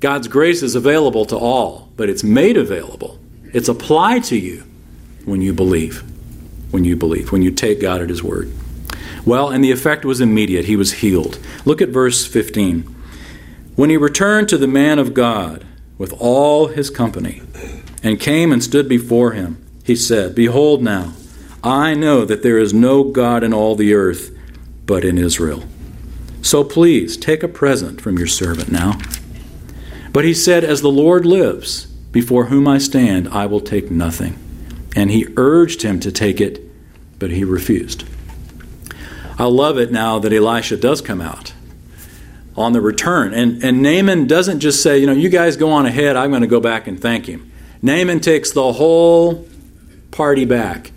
God's 0.00 0.28
grace 0.28 0.62
is 0.62 0.74
available 0.74 1.26
to 1.26 1.36
all, 1.36 1.88
but 1.96 2.08
it's 2.08 2.24
made 2.24 2.56
available. 2.56 3.18
It's 3.52 3.68
applied 3.68 4.24
to 4.24 4.38
you 4.38 4.64
when 5.24 5.42
you 5.42 5.52
believe. 5.52 6.02
When 6.70 6.84
you 6.84 6.96
believe, 6.96 7.32
when 7.32 7.42
you 7.42 7.50
take 7.50 7.80
God 7.80 8.00
at 8.00 8.08
His 8.08 8.22
word. 8.22 8.50
Well, 9.26 9.50
and 9.50 9.62
the 9.62 9.72
effect 9.72 10.04
was 10.04 10.20
immediate. 10.20 10.64
He 10.64 10.76
was 10.76 10.94
healed. 10.94 11.38
Look 11.64 11.82
at 11.82 11.90
verse 11.90 12.26
15. 12.26 12.82
When 13.76 13.90
he 13.90 13.96
returned 13.96 14.48
to 14.48 14.58
the 14.58 14.66
man 14.66 14.98
of 14.98 15.14
God 15.14 15.66
with 15.98 16.14
all 16.18 16.68
his 16.68 16.90
company 16.90 17.42
and 18.02 18.20
came 18.20 18.52
and 18.52 18.62
stood 18.62 18.88
before 18.88 19.32
him, 19.32 19.64
he 19.84 19.96
said, 19.96 20.34
Behold 20.34 20.82
now, 20.82 21.14
I 21.62 21.94
know 21.94 22.24
that 22.24 22.42
there 22.42 22.58
is 22.58 22.72
no 22.72 23.04
God 23.04 23.44
in 23.44 23.52
all 23.52 23.74
the 23.74 23.94
earth 23.94 24.36
but 24.86 25.04
in 25.04 25.18
Israel. 25.18 25.64
So 26.42 26.64
please 26.64 27.16
take 27.16 27.42
a 27.42 27.48
present 27.48 28.00
from 28.00 28.18
your 28.18 28.26
servant 28.26 28.72
now. 28.72 28.98
But 30.12 30.24
he 30.24 30.34
said, 30.34 30.64
As 30.64 30.80
the 30.80 30.90
Lord 30.90 31.26
lives, 31.26 31.86
before 31.86 32.46
whom 32.46 32.66
I 32.66 32.78
stand, 32.78 33.28
I 33.28 33.46
will 33.46 33.60
take 33.60 33.90
nothing. 33.90 34.38
And 34.96 35.10
he 35.10 35.26
urged 35.36 35.82
him 35.82 36.00
to 36.00 36.10
take 36.10 36.40
it, 36.40 36.60
but 37.18 37.30
he 37.30 37.44
refused. 37.44 38.04
I 39.38 39.44
love 39.44 39.78
it 39.78 39.92
now 39.92 40.18
that 40.18 40.32
Elisha 40.32 40.76
does 40.76 41.00
come 41.00 41.20
out 41.20 41.52
on 42.56 42.72
the 42.72 42.80
return. 42.80 43.32
And, 43.32 43.62
and 43.62 43.82
Naaman 43.82 44.26
doesn't 44.26 44.60
just 44.60 44.82
say, 44.82 44.98
you 44.98 45.06
know, 45.06 45.12
you 45.12 45.28
guys 45.28 45.56
go 45.56 45.70
on 45.70 45.86
ahead, 45.86 46.16
I'm 46.16 46.30
going 46.30 46.42
to 46.42 46.48
go 46.48 46.60
back 46.60 46.86
and 46.88 47.00
thank 47.00 47.26
him. 47.26 47.50
Naaman 47.80 48.20
takes 48.20 48.50
the 48.50 48.72
whole 48.72 49.48
party 50.10 50.44
back 50.44 50.90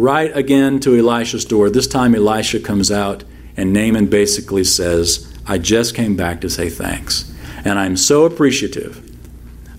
right 0.00 0.34
again 0.36 0.80
to 0.80 0.96
Elisha's 0.96 1.44
door. 1.44 1.70
This 1.70 1.86
time 1.86 2.14
Elisha 2.14 2.60
comes 2.60 2.90
out, 2.90 3.24
and 3.56 3.72
Naaman 3.72 4.06
basically 4.06 4.64
says, 4.64 5.32
I 5.46 5.58
just 5.58 5.94
came 5.94 6.16
back 6.16 6.40
to 6.40 6.50
say 6.50 6.70
thanks. 6.70 7.32
And 7.64 7.78
I'm 7.78 7.96
so 7.96 8.24
appreciative. 8.24 9.06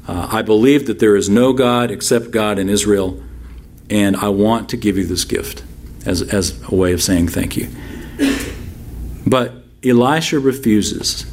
Uh, 0.08 0.28
I 0.32 0.42
believe 0.42 0.88
that 0.88 1.00
there 1.00 1.16
is 1.16 1.30
no 1.30 1.54
God 1.54 1.90
except 1.90 2.32
God 2.32 2.60
in 2.60 2.70
Israel, 2.70 3.22
and 3.90 4.16
I 4.16 4.30
want 4.30 4.70
to 4.70 4.78
give 4.78 4.98
you 4.98 5.06
this 5.06 5.26
gift 5.26 5.64
as, 6.06 6.22
as 6.22 6.62
a 6.72 6.76
way 6.76 6.94
of 6.94 7.02
saying 7.02 7.30
thank 7.30 7.58
you. 7.58 7.70
But 9.26 9.54
Elisha 9.84 10.40
refuses. 10.40 11.26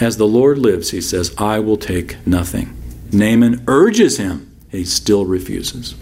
As 0.00 0.16
the 0.16 0.26
Lord 0.26 0.56
lives, 0.56 0.90
he 0.90 1.02
says, 1.02 1.34
I 1.36 1.58
will 1.58 1.76
take 1.76 2.26
nothing. 2.26 2.74
Naaman 3.12 3.64
urges 3.66 4.16
him, 4.16 4.56
he 4.70 4.84
still 4.84 5.26
refuses 5.26 5.94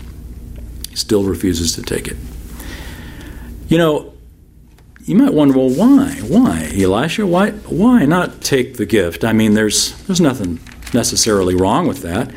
still 0.98 1.24
refuses 1.24 1.74
to 1.74 1.82
take 1.82 2.08
it. 2.08 2.16
You 3.68 3.78
know, 3.78 4.14
you 5.04 5.14
might 5.14 5.32
wonder, 5.32 5.56
well, 5.56 5.70
why? 5.70 6.16
Why, 6.16 6.70
Elisha? 6.76 7.26
Why, 7.26 7.50
why 7.50 8.04
not 8.04 8.42
take 8.42 8.76
the 8.76 8.86
gift? 8.86 9.24
I 9.24 9.32
mean, 9.32 9.54
there's, 9.54 9.96
there's 10.04 10.20
nothing 10.20 10.60
necessarily 10.92 11.54
wrong 11.54 11.86
with 11.86 12.02
that. 12.02 12.30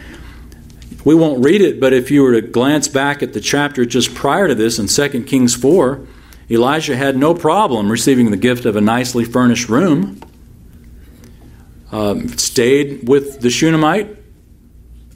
We 1.04 1.16
won't 1.16 1.44
read 1.44 1.62
it, 1.62 1.80
but 1.80 1.94
if 1.94 2.12
you 2.12 2.22
were 2.22 2.40
to 2.40 2.42
glance 2.42 2.88
back 2.88 3.24
at 3.24 3.34
the 3.34 3.42
chapter 3.42 3.86
just 3.86 4.14
prior 4.14 4.48
to 4.48 4.56
this 4.56 4.78
in 4.78 4.88
2 4.88 5.24
Kings 5.24 5.56
4, 5.56 6.06
Elijah 6.50 6.96
had 6.96 7.18
no 7.18 7.34
problem 7.34 7.92
receiving 7.92 8.32
the 8.32 8.38
gift 8.38 8.66
of 8.66 8.76
a 8.76 8.82
nicely 8.82 9.26
furnished 9.26 9.68
room. 9.68 10.22
Um, 11.92 12.30
stayed 12.38 13.10
with 13.10 13.42
the 13.42 13.50
Shunammite 13.50 14.18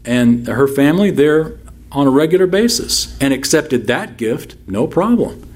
and 0.03 0.47
her 0.47 0.67
family 0.67 1.11
there 1.11 1.57
on 1.95 2.05
a 2.05 2.11
regular 2.11 2.45
basis 2.45 3.17
and 3.19 3.33
accepted 3.33 3.87
that 3.87 4.17
gift, 4.17 4.55
no 4.67 4.85
problem. 4.85 5.49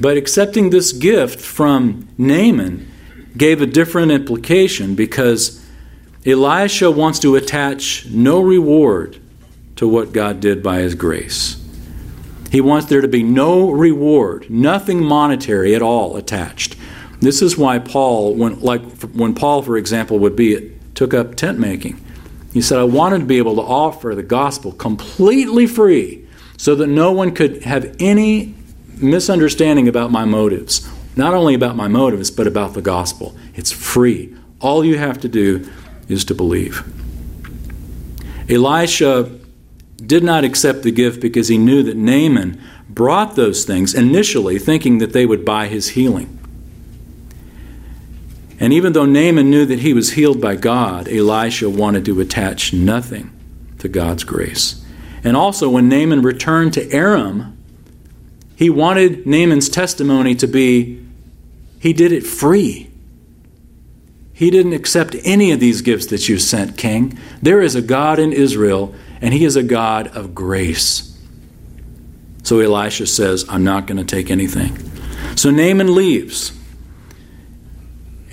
But 0.00 0.16
accepting 0.16 0.70
this 0.70 0.92
gift 0.92 1.40
from 1.40 2.08
Naaman 2.18 2.90
gave 3.36 3.60
a 3.60 3.66
different 3.66 4.10
implication 4.10 4.94
because 4.94 5.64
Elisha 6.26 6.90
wants 6.90 7.18
to 7.20 7.36
attach 7.36 8.06
no 8.06 8.40
reward 8.40 9.18
to 9.76 9.86
what 9.86 10.12
God 10.12 10.40
did 10.40 10.62
by 10.62 10.78
his 10.78 10.94
grace. 10.94 11.60
He 12.50 12.60
wants 12.60 12.86
there 12.86 13.00
to 13.00 13.08
be 13.08 13.22
no 13.22 13.70
reward, 13.70 14.48
nothing 14.48 15.04
monetary 15.04 15.74
at 15.74 15.82
all 15.82 16.16
attached. 16.16 16.76
This 17.20 17.42
is 17.42 17.58
why 17.58 17.78
Paul, 17.78 18.34
when, 18.34 18.60
like 18.60 18.82
when 19.12 19.34
Paul, 19.34 19.62
for 19.62 19.76
example, 19.76 20.18
would 20.20 20.36
be 20.36 20.72
took 20.94 21.12
up 21.12 21.34
tent 21.34 21.58
making, 21.58 22.03
he 22.54 22.62
said, 22.62 22.78
I 22.78 22.84
wanted 22.84 23.18
to 23.18 23.24
be 23.24 23.38
able 23.38 23.56
to 23.56 23.62
offer 23.62 24.14
the 24.14 24.22
gospel 24.22 24.70
completely 24.70 25.66
free 25.66 26.24
so 26.56 26.76
that 26.76 26.86
no 26.86 27.10
one 27.10 27.34
could 27.34 27.64
have 27.64 27.96
any 27.98 28.54
misunderstanding 28.96 29.88
about 29.88 30.12
my 30.12 30.24
motives. 30.24 30.88
Not 31.16 31.34
only 31.34 31.54
about 31.54 31.74
my 31.74 31.88
motives, 31.88 32.30
but 32.30 32.46
about 32.46 32.74
the 32.74 32.80
gospel. 32.80 33.36
It's 33.54 33.72
free. 33.72 34.36
All 34.60 34.84
you 34.84 34.96
have 34.98 35.20
to 35.22 35.28
do 35.28 35.68
is 36.08 36.24
to 36.26 36.34
believe. 36.34 36.84
Elisha 38.48 39.36
did 39.96 40.22
not 40.22 40.44
accept 40.44 40.84
the 40.84 40.92
gift 40.92 41.20
because 41.20 41.48
he 41.48 41.58
knew 41.58 41.82
that 41.82 41.96
Naaman 41.96 42.62
brought 42.88 43.34
those 43.34 43.64
things 43.64 43.94
initially 43.94 44.60
thinking 44.60 44.98
that 44.98 45.12
they 45.12 45.26
would 45.26 45.44
buy 45.44 45.66
his 45.66 45.88
healing. 45.88 46.38
And 48.60 48.72
even 48.72 48.92
though 48.92 49.06
Naaman 49.06 49.50
knew 49.50 49.66
that 49.66 49.80
he 49.80 49.92
was 49.92 50.12
healed 50.12 50.40
by 50.40 50.56
God, 50.56 51.08
Elisha 51.08 51.68
wanted 51.68 52.04
to 52.04 52.20
attach 52.20 52.72
nothing 52.72 53.30
to 53.78 53.88
God's 53.88 54.24
grace. 54.24 54.84
And 55.24 55.36
also, 55.36 55.70
when 55.70 55.88
Naaman 55.88 56.22
returned 56.22 56.74
to 56.74 56.90
Aram, 56.92 57.56
he 58.56 58.70
wanted 58.70 59.26
Naaman's 59.26 59.68
testimony 59.68 60.34
to 60.36 60.46
be 60.46 61.04
he 61.80 61.92
did 61.92 62.12
it 62.12 62.24
free. 62.24 62.90
He 64.32 64.50
didn't 64.50 64.72
accept 64.72 65.14
any 65.22 65.52
of 65.52 65.60
these 65.60 65.82
gifts 65.82 66.06
that 66.06 66.28
you 66.28 66.38
sent, 66.38 66.78
king. 66.78 67.18
There 67.42 67.60
is 67.60 67.74
a 67.74 67.82
God 67.82 68.18
in 68.18 68.32
Israel, 68.32 68.94
and 69.20 69.34
he 69.34 69.44
is 69.44 69.54
a 69.54 69.62
God 69.62 70.08
of 70.08 70.34
grace. 70.34 71.14
So 72.42 72.60
Elisha 72.60 73.06
says, 73.06 73.44
I'm 73.48 73.64
not 73.64 73.86
going 73.86 73.98
to 73.98 74.04
take 74.04 74.30
anything. 74.30 74.78
So 75.36 75.50
Naaman 75.50 75.94
leaves. 75.94 76.52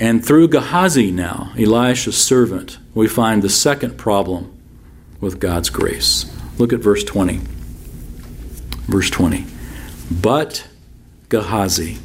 And 0.02 0.26
through 0.26 0.48
Gehazi 0.48 1.12
now, 1.12 1.54
Elisha's 1.56 2.18
servant, 2.18 2.80
we 2.96 3.08
find 3.08 3.44
the 3.44 3.50
second 3.50 4.00
problem 4.00 4.52
with 5.20 5.40
God's 5.40 5.70
grace. 5.70 6.26
Look 6.58 6.74
at 6.74 6.80
verse 6.80 7.04
20. 7.04 7.40
Verse 8.88 9.12
20. 9.12 9.46
But 10.10 10.68
Gehazi, 11.30 12.00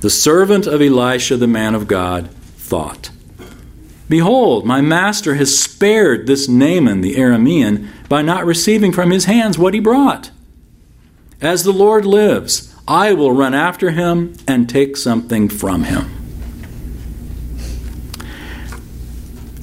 the 0.00 0.10
servant 0.10 0.68
of 0.68 0.80
Elisha, 0.80 1.36
the 1.36 1.48
man 1.48 1.74
of 1.74 1.88
God, 1.88 2.30
thought. 2.30 3.10
Behold, 4.08 4.64
my 4.64 4.80
master 4.80 5.34
has 5.34 5.58
spared 5.58 6.28
this 6.28 6.48
Naaman 6.48 7.00
the 7.00 7.16
Aramean 7.16 7.88
by 8.08 8.22
not 8.22 8.46
receiving 8.46 8.92
from 8.92 9.10
his 9.10 9.24
hands 9.24 9.58
what 9.58 9.74
he 9.74 9.80
brought. 9.80 10.30
As 11.40 11.64
the 11.64 11.72
Lord 11.72 12.06
lives, 12.06 12.72
I 12.86 13.12
will 13.12 13.32
run 13.32 13.54
after 13.54 13.90
him 13.90 14.36
and 14.46 14.68
take 14.68 14.96
something 14.96 15.48
from 15.48 15.82
him. 15.82 16.21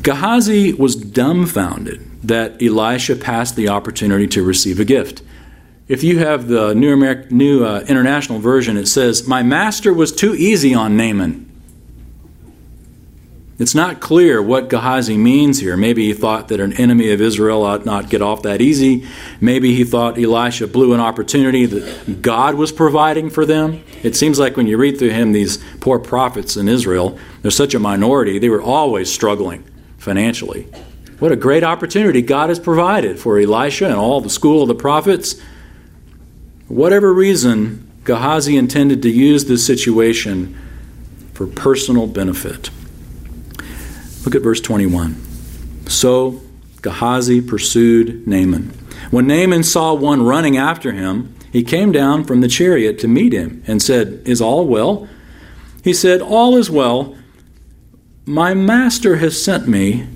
Gehazi 0.01 0.73
was 0.73 0.95
dumbfounded 0.95 2.05
that 2.23 2.61
Elisha 2.61 3.15
passed 3.15 3.55
the 3.55 3.69
opportunity 3.69 4.27
to 4.27 4.43
receive 4.43 4.79
a 4.79 4.85
gift. 4.85 5.21
If 5.87 6.03
you 6.03 6.19
have 6.19 6.47
the 6.47 6.73
New, 6.73 6.93
American, 6.93 7.37
New 7.37 7.65
uh, 7.65 7.83
International 7.87 8.39
Version, 8.39 8.77
it 8.77 8.87
says, 8.87 9.27
My 9.27 9.43
master 9.43 9.93
was 9.93 10.11
too 10.11 10.35
easy 10.35 10.73
on 10.73 10.95
Naaman. 10.95 11.47
It's 13.57 13.75
not 13.75 13.99
clear 13.99 14.41
what 14.41 14.69
Gehazi 14.69 15.17
means 15.17 15.59
here. 15.59 15.75
Maybe 15.75 16.05
he 16.05 16.13
thought 16.13 16.47
that 16.47 16.61
an 16.61 16.71
enemy 16.73 17.11
of 17.11 17.19
Israel 17.19 17.63
ought 17.63 17.85
not 17.85 18.09
get 18.09 18.21
off 18.21 18.43
that 18.43 18.61
easy. 18.61 19.05
Maybe 19.41 19.75
he 19.75 19.83
thought 19.83 20.17
Elisha 20.17 20.67
blew 20.67 20.93
an 20.93 21.01
opportunity 21.01 21.65
that 21.65 22.21
God 22.21 22.55
was 22.55 22.71
providing 22.71 23.29
for 23.29 23.45
them. 23.45 23.83
It 24.01 24.15
seems 24.15 24.39
like 24.39 24.55
when 24.55 24.67
you 24.67 24.77
read 24.77 24.97
through 24.97 25.09
him, 25.09 25.33
these 25.33 25.57
poor 25.81 25.99
prophets 25.99 26.55
in 26.55 26.69
Israel, 26.69 27.19
they're 27.41 27.51
such 27.51 27.73
a 27.73 27.79
minority, 27.79 28.39
they 28.39 28.47
were 28.47 28.61
always 28.61 29.11
struggling 29.11 29.68
financially. 30.09 30.63
What 31.19 31.31
a 31.31 31.35
great 31.35 31.63
opportunity 31.63 32.23
God 32.23 32.49
has 32.49 32.57
provided 32.57 33.19
for 33.19 33.37
Elisha 33.37 33.85
and 33.85 33.93
all 33.93 34.21
the 34.21 34.29
school 34.31 34.63
of 34.63 34.67
the 34.67 34.73
prophets. 34.73 35.39
whatever 36.67 37.13
reason, 37.13 37.87
Gehazi 38.05 38.57
intended 38.57 39.03
to 39.03 39.09
use 39.11 39.45
this 39.45 39.63
situation 39.63 40.57
for 41.33 41.45
personal 41.45 42.07
benefit. 42.07 42.71
Look 44.25 44.33
at 44.33 44.41
verse 44.41 44.61
21. 44.61 45.13
So 45.87 46.41
Gehazi 46.81 47.39
pursued 47.39 48.27
Naaman. 48.27 48.73
When 49.11 49.27
Naaman 49.27 49.61
saw 49.61 49.93
one 49.93 50.23
running 50.23 50.57
after 50.57 50.91
him, 50.91 51.35
he 51.51 51.61
came 51.61 51.91
down 51.91 52.23
from 52.23 52.41
the 52.41 52.47
chariot 52.47 52.97
to 52.99 53.07
meet 53.07 53.31
him 53.31 53.63
and 53.67 53.79
said, 53.79 54.23
Is 54.25 54.41
all 54.41 54.65
well? 54.65 55.07
He 55.83 55.93
said, 55.93 56.19
All 56.19 56.57
is 56.57 56.71
well. 56.71 57.15
My 58.25 58.53
master 58.53 59.17
has 59.17 59.41
sent 59.41 59.67
me, 59.67 60.07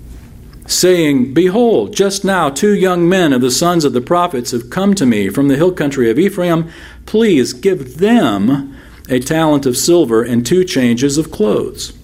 saying, 0.68 1.34
Behold, 1.34 1.96
just 1.96 2.24
now 2.24 2.50
two 2.50 2.74
young 2.76 3.10
men 3.10 3.34
of 3.34 3.42
the 3.42 3.52
sons 3.52 3.86
of 3.86 3.94
the 3.94 4.02
prophets 4.02 4.52
have 4.52 4.70
come 4.70 4.94
to 4.96 5.06
me 5.06 5.30
from 5.30 5.48
the 5.48 5.58
hill 5.58 5.72
country 5.72 6.10
of 6.10 6.20
Ephraim. 6.20 6.70
Please 7.06 7.54
give 7.54 7.98
them 7.98 8.76
a 9.10 9.20
talent 9.20 9.66
of 9.66 9.76
silver 9.76 10.24
and 10.24 10.46
two 10.46 10.64
changes 10.64 11.18
of 11.18 11.32
clothes. 11.32 11.98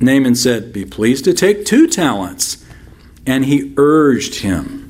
Naaman 0.00 0.34
said, 0.34 0.72
Be 0.72 0.84
pleased 0.84 1.24
to 1.24 1.32
take 1.32 1.64
two 1.64 1.86
talents. 1.86 2.64
And 3.26 3.46
he 3.46 3.72
urged 3.76 4.36
him 4.36 4.84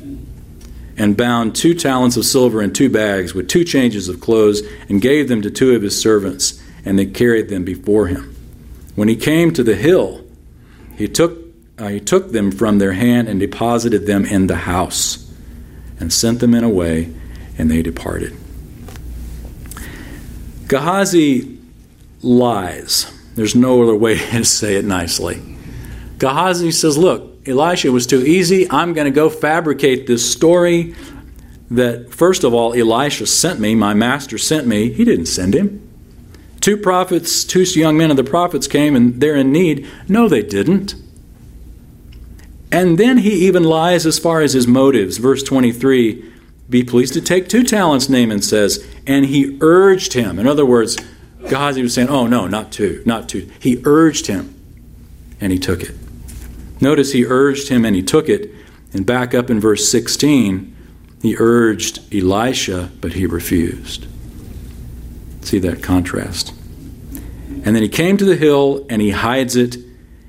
and 0.97 1.17
bound 1.17 1.55
two 1.55 1.75
talents 1.75 2.17
of 2.17 2.25
silver 2.25 2.63
in 2.63 2.73
two 2.73 2.89
bags 2.89 3.35
with 3.35 3.49
two 3.49 3.65
changes 3.65 4.09
of 4.09 4.21
clothes 4.21 4.63
and 4.89 5.01
gave 5.01 5.29
them 5.29 5.43
to 5.43 5.51
two 5.51 5.75
of 5.75 5.83
his 5.83 6.01
servants, 6.01 6.63
and 6.85 6.99
they 6.99 7.07
carried 7.07 7.49
them 7.49 7.65
before 7.65 8.07
him. 8.09 8.34
When 8.95 9.09
he 9.09 9.17
came 9.17 9.53
to 9.53 9.63
the 9.63 9.75
hill, 9.75 10.25
he 10.97 11.09
took, 11.09 11.39
uh, 11.79 11.89
he 11.89 12.01
took 12.01 12.33
them 12.33 12.53
from 12.53 12.79
their 12.79 12.93
hand 12.93 13.29
and 13.29 13.41
deposited 13.41 14.07
them 14.07 14.25
in 14.25 14.47
the 14.47 14.57
house 14.57 15.31
and 15.99 16.13
sent 16.13 16.41
them 16.41 16.55
in 16.55 16.65
away, 16.65 17.13
and 17.59 17.71
they 17.71 17.83
departed. 17.83 18.37
Gehazi 20.69 21.59
lies 22.23 23.13
there's 23.35 23.55
no 23.55 23.83
other 23.83 23.95
way 23.95 24.19
to 24.31 24.45
say 24.45 24.77
it 24.77 24.85
nicely. 24.85 25.43
Gehazi 26.19 26.71
says, 26.71 26.97
Look, 26.97 27.47
Elisha 27.47 27.91
was 27.93 28.07
too 28.07 28.25
easy. 28.25 28.71
I'm 28.71 28.93
going 28.93 29.07
to 29.07 29.11
go 29.11 29.29
fabricate 29.29 30.07
this 30.07 30.31
story 30.31 30.95
that, 31.71 32.13
first 32.13 32.45
of 32.45 32.55
all, 32.55 32.75
Elisha 32.75 33.27
sent 33.27 33.61
me, 33.61 33.75
my 33.75 33.95
master 33.95 34.39
sent 34.39 34.67
me. 34.67 34.93
He 34.93 35.05
didn't 35.05 35.27
send 35.27 35.55
him. 35.55 35.81
Two 36.65 36.79
prophets, 36.79 37.45
two 37.45 37.65
young 37.65 37.99
men 37.99 38.11
of 38.11 38.17
the 38.17 38.25
prophets 38.25 38.67
came 38.67 38.97
and 38.97 39.21
they're 39.21 39.37
in 39.37 39.53
need. 39.53 39.87
No, 40.09 40.31
they 40.31 40.43
didn't. 40.43 40.95
And 42.73 42.97
then 42.97 43.19
he 43.19 43.47
even 43.47 43.65
lies 43.65 44.07
as 44.07 44.19
far 44.19 44.41
as 44.41 44.55
his 44.55 44.67
motives. 44.67 45.19
Verse 45.19 45.43
23 45.43 46.25
Be 46.71 46.83
pleased 46.83 47.13
to 47.13 47.21
take 47.21 47.51
two 47.51 47.65
talents, 47.65 48.09
Naaman 48.09 48.41
says. 48.41 48.83
And 49.07 49.27
he 49.27 49.59
urged 49.61 50.15
him. 50.15 50.39
In 50.39 50.47
other 50.47 50.65
words, 50.65 50.97
Gehazi 51.51 51.83
was 51.83 51.93
saying, 51.93 52.09
Oh, 52.09 52.27
no, 52.27 52.47
not 52.47 52.73
two, 52.73 53.03
not 53.05 53.29
two. 53.29 53.47
He 53.61 53.83
urged 53.85 54.29
him, 54.29 54.55
and 55.43 55.53
he 55.53 55.59
took 55.59 55.83
it. 55.83 55.95
Notice 56.81 57.13
he 57.13 57.27
urged 57.27 57.69
him 57.69 57.85
and 57.85 57.95
he 57.95 58.03
took 58.03 58.27
it. 58.27 58.51
And 58.95 59.05
back 59.05 59.35
up 59.35 59.51
in 59.51 59.61
verse 59.61 59.87
16, 59.91 60.75
he 61.21 61.37
urged 61.39 62.01
Elisha, 62.11 62.91
but 63.03 63.13
he 63.13 63.27
refused. 63.27 64.07
See 65.45 65.59
that 65.61 65.83
contrast. 65.83 66.55
And 67.65 67.77
then 67.77 67.83
he 67.83 67.89
came 67.89 68.17
to 68.17 68.25
the 68.25 68.37
hill 68.37 68.85
and 68.91 69.01
he 69.01 69.11
hides 69.11 69.57
it 69.57 69.77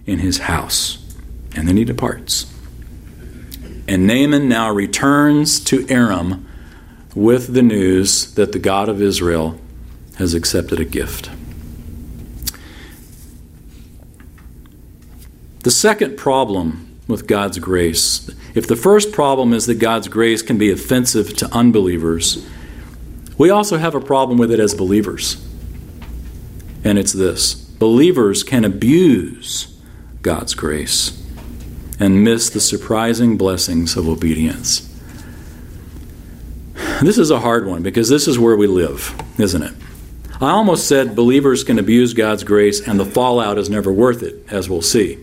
in 0.05 0.19
his 0.19 0.39
house. 0.39 1.03
And 1.55 1.67
then 1.67 1.77
he 1.77 1.85
departs. 1.85 2.51
And 3.87 4.05
Naaman 4.05 4.49
now 4.49 4.71
returns 4.71 5.59
to 5.65 5.87
Aram 5.89 6.47
with 7.15 7.53
the 7.53 7.61
news 7.61 8.33
that 8.35 8.51
the 8.51 8.59
God 8.59 8.89
of 8.89 9.01
Israel 9.01 9.59
has 10.17 10.33
accepted 10.33 10.79
a 10.79 10.85
gift. 10.85 11.29
The 15.61 15.71
second 15.71 16.17
problem 16.17 16.99
with 17.07 17.25
God's 17.25 17.57
grace, 17.59 18.29
if 18.53 18.67
the 18.67 18.75
first 18.75 19.11
problem 19.11 19.53
is 19.53 19.65
that 19.65 19.75
God's 19.75 20.07
grace 20.07 20.41
can 20.41 20.57
be 20.57 20.71
offensive 20.71 21.35
to 21.37 21.51
unbelievers, 21.53 22.45
we 23.37 23.49
also 23.49 23.77
have 23.77 23.95
a 23.95 24.01
problem 24.01 24.37
with 24.37 24.51
it 24.51 24.59
as 24.59 24.73
believers. 24.73 25.43
And 26.83 26.97
it's 26.97 27.13
this 27.13 27.53
believers 27.55 28.43
can 28.43 28.63
abuse 28.63 29.75
God's 30.21 30.53
grace 30.53 31.21
and 31.99 32.23
miss 32.23 32.49
the 32.49 32.59
surprising 32.59 33.37
blessings 33.37 33.95
of 33.97 34.07
obedience. 34.07 34.91
This 37.01 37.17
is 37.17 37.31
a 37.31 37.39
hard 37.39 37.65
one 37.67 37.83
because 37.83 38.09
this 38.09 38.27
is 38.27 38.39
where 38.39 38.55
we 38.55 38.67
live, 38.67 39.13
isn't 39.37 39.63
it? 39.63 39.73
I 40.41 40.51
almost 40.51 40.87
said 40.87 41.15
believers 41.15 41.63
can 41.63 41.79
abuse 41.79 42.13
God's 42.13 42.43
grace 42.43 42.85
and 42.85 42.99
the 42.99 43.05
fallout 43.05 43.57
is 43.57 43.69
never 43.69 43.91
worth 43.91 44.23
it, 44.23 44.45
as 44.49 44.69
we'll 44.69 44.81
see. 44.81 45.17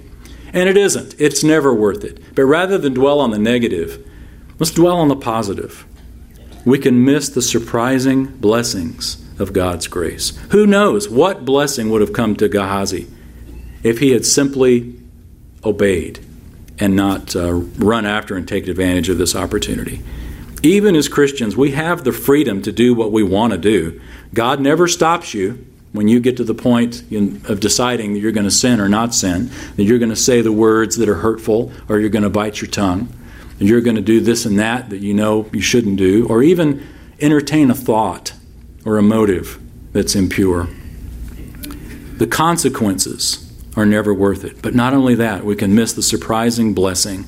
And 0.53 0.69
it 0.69 0.77
isn't. 0.77 1.15
It's 1.19 1.43
never 1.43 1.73
worth 1.73 2.05
it. 2.05 2.35
But 2.35 2.45
rather 2.45 2.79
than 2.79 2.95
dwell 2.95 3.21
on 3.21 3.31
the 3.31 3.39
negative, 3.39 4.07
let's 4.59 4.71
dwell 4.73 4.97
on 4.97 5.09
the 5.09 5.17
positive. 5.17 5.87
We 6.65 6.79
can 6.79 7.05
miss 7.05 7.29
the 7.29 7.43
surprising 7.43 8.27
blessings 8.27 9.23
of 9.41 9.53
God's 9.53 9.89
grace. 9.89 10.37
Who 10.51 10.67
knows 10.67 11.09
what 11.09 11.45
blessing 11.45 11.91
would 11.91 12.01
have 12.01 12.13
come 12.13 12.37
to 12.37 12.49
Gehazi 12.49 13.09
if 13.83 13.99
he 13.99 14.11
had 14.11 14.25
simply 14.25 14.95
obeyed 15.65 16.21
and 16.79 16.97
not 16.97 17.35
uh, 17.35 17.53
run 17.53 18.07
after 18.07 18.37
and 18.37 18.47
take 18.47 18.69
advantage 18.69 19.09
of 19.09 19.19
this 19.19 19.35
opportunity. 19.35 20.03
Even 20.63 20.95
as 20.95 21.09
Christians, 21.09 21.57
we 21.57 21.73
have 21.73 22.05
the 22.05 22.13
freedom 22.13 22.63
to 22.63 22.73
do 22.73 22.95
what 22.95 23.11
we 23.11 23.23
want 23.23 23.53
to 23.53 23.59
do. 23.59 24.01
God 24.33 24.61
never 24.61 24.87
stops 24.87 25.35
you 25.35 25.67
when 25.93 26.09
you 26.09 26.21
get 26.21 26.37
to 26.39 26.45
the 26.45 26.55
point 26.55 27.03
in, 27.11 27.43
of 27.47 27.61
deciding 27.61 28.15
that 28.15 28.21
you're 28.21 28.33
going 28.33 28.45
to 28.45 28.51
sin 28.51 28.81
or 28.81 28.89
not 28.89 29.15
sin, 29.15 29.51
that 29.77 29.85
you're 29.85 29.99
going 29.99 30.09
to 30.09 30.17
say 30.17 30.41
the 30.41 30.53
words 30.53 30.97
that 30.97 31.09
are 31.09 31.17
hurtful, 31.17 31.73
or 31.89 31.99
you're 31.99 32.09
going 32.09 32.23
to 32.23 32.31
bite 32.31 32.61
your 32.61 32.71
tongue, 32.71 33.13
and 33.63 33.69
you're 33.69 33.81
going 33.81 33.95
to 33.95 34.03
do 34.03 34.19
this 34.19 34.45
and 34.45 34.59
that 34.59 34.91
that 34.91 34.99
you 34.99 35.15
know 35.15 35.49
you 35.53 35.61
shouldn't 35.61 35.97
do, 35.97 36.27
or 36.27 36.43
even 36.43 36.85
entertain 37.21 37.71
a 37.71 37.75
thought 37.77 38.33
or 38.85 38.99
a 38.99 39.03
motive 39.03 39.61
that's 39.93 40.17
impure. 40.17 40.69
The 42.15 42.27
consequences 42.27 43.49
are 43.77 43.87
never 43.87 44.13
worth 44.13 44.45
it. 44.45 44.61
But 44.63 44.75
not 44.75 44.95
only 44.95 45.15
that, 45.15 45.45
we 45.45 45.55
can 45.55 45.77
miss 45.77 45.93
the 45.93 46.03
surprising 46.03 46.75
blessing 46.75 47.25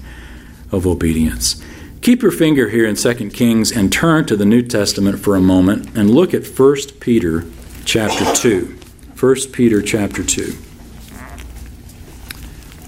of 0.72 0.88
obedience. 0.88 1.62
Keep 2.00 2.22
your 2.22 2.32
finger 2.32 2.68
here 2.68 2.84
in 2.84 2.96
2 2.96 3.30
Kings 3.30 3.70
and 3.70 3.92
turn 3.92 4.26
to 4.26 4.34
the 4.34 4.44
New 4.44 4.62
Testament 4.62 5.20
for 5.20 5.36
a 5.36 5.40
moment 5.40 5.96
and 5.96 6.10
look 6.10 6.34
at 6.34 6.44
1 6.44 6.76
Peter 6.98 7.44
chapter 7.84 8.34
2. 8.34 8.76
1 9.20 9.36
Peter 9.52 9.80
chapter 9.80 10.24
2. 10.24 10.52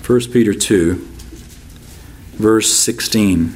1 0.05 0.21
Peter 0.33 0.53
2, 0.53 1.16
verse 2.37 2.73
16. 2.73 3.49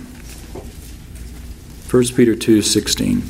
1 1.90 2.04
Peter 2.14 2.34
2, 2.34 2.62
16. 2.62 3.22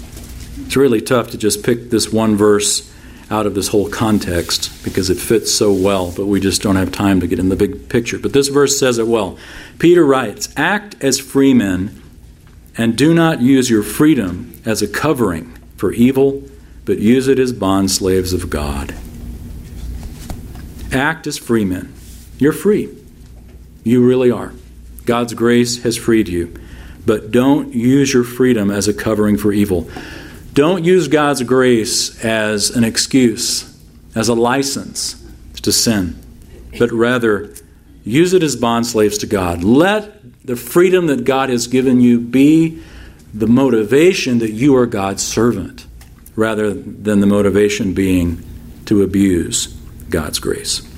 It's 0.67 0.77
really 0.77 1.01
tough 1.01 1.31
to 1.31 1.39
just 1.39 1.65
pick 1.65 1.91
this 1.91 2.13
one 2.13 2.37
verse 2.37 2.93
out 3.31 3.47
of 3.47 3.55
this 3.55 3.69
whole 3.69 3.89
context 3.89 4.85
because 4.85 5.09
it 5.09 5.17
fits 5.17 5.53
so 5.53 5.73
well, 5.73 6.13
but 6.13 6.27
we 6.27 6.41
just 6.41 6.63
don't 6.63 6.77
have 6.77 6.93
time 6.93 7.21
to 7.21 7.27
get 7.27 7.39
in 7.39 7.49
the 7.49 7.57
big 7.57 7.89
picture. 7.89 8.19
But 8.19 8.33
this 8.33 8.49
verse 8.49 8.79
says 8.79 8.99
it 8.99 9.07
well. 9.07 9.39
Peter 9.79 10.05
writes, 10.05 10.49
Act 10.57 10.97
as 11.03 11.19
free 11.19 11.55
men 11.55 12.01
and 12.77 12.97
do 12.97 13.15
not 13.15 13.41
use 13.41 13.71
your 13.71 13.83
freedom 13.83 14.61
as 14.65 14.83
a 14.83 14.89
covering 14.89 15.57
for 15.77 15.93
evil, 15.93 16.43
but 16.85 16.99
use 16.99 17.29
it 17.29 17.39
as 17.39 17.53
bond 17.53 17.91
slaves 17.91 18.33
of 18.33 18.51
God. 18.51 18.95
Act 20.93 21.27
as 21.27 21.39
free 21.39 21.65
men. 21.65 21.93
You're 22.39 22.53
free. 22.53 22.89
You 23.85 24.05
really 24.07 24.31
are. 24.31 24.53
God's 25.05 25.35
grace 25.35 25.83
has 25.83 25.97
freed 25.97 26.29
you. 26.29 26.55
But 27.07 27.31
don't 27.31 27.75
use 27.75 28.13
your 28.13 28.25
freedom 28.25 28.71
as 28.71 28.89
a 28.89 28.95
covering 28.95 29.37
for 29.37 29.53
evil. 29.53 29.91
Don't 30.53 30.85
use 30.85 31.09
God's 31.09 31.43
grace 31.43 32.23
as 32.25 32.71
an 32.71 32.85
excuse, 32.85 33.79
as 34.15 34.29
a 34.29 34.35
license 34.35 35.17
to 35.63 35.73
sin, 35.73 36.19
but 36.79 36.91
rather 36.91 37.55
use 38.05 38.33
it 38.33 38.43
as 38.43 38.57
bond 38.57 38.87
slaves 38.87 39.19
to 39.19 39.27
God. 39.27 39.63
Let 39.63 40.45
the 40.45 40.57
freedom 40.57 41.07
that 41.07 41.25
God 41.25 41.49
has 41.51 41.67
given 41.67 42.01
you 42.01 42.19
be 42.19 42.83
the 43.33 43.47
motivation 43.47 44.39
that 44.41 44.51
you 44.51 44.77
are 44.77 44.87
God's 44.87 45.23
servant, 45.23 45.87
rather 46.35 46.73
than 46.73 47.21
the 47.21 47.27
motivation 47.27 47.95
being 47.95 48.43
to 48.87 49.03
abuse 49.03 49.69
God's 50.09 50.39
grace. 50.39 50.90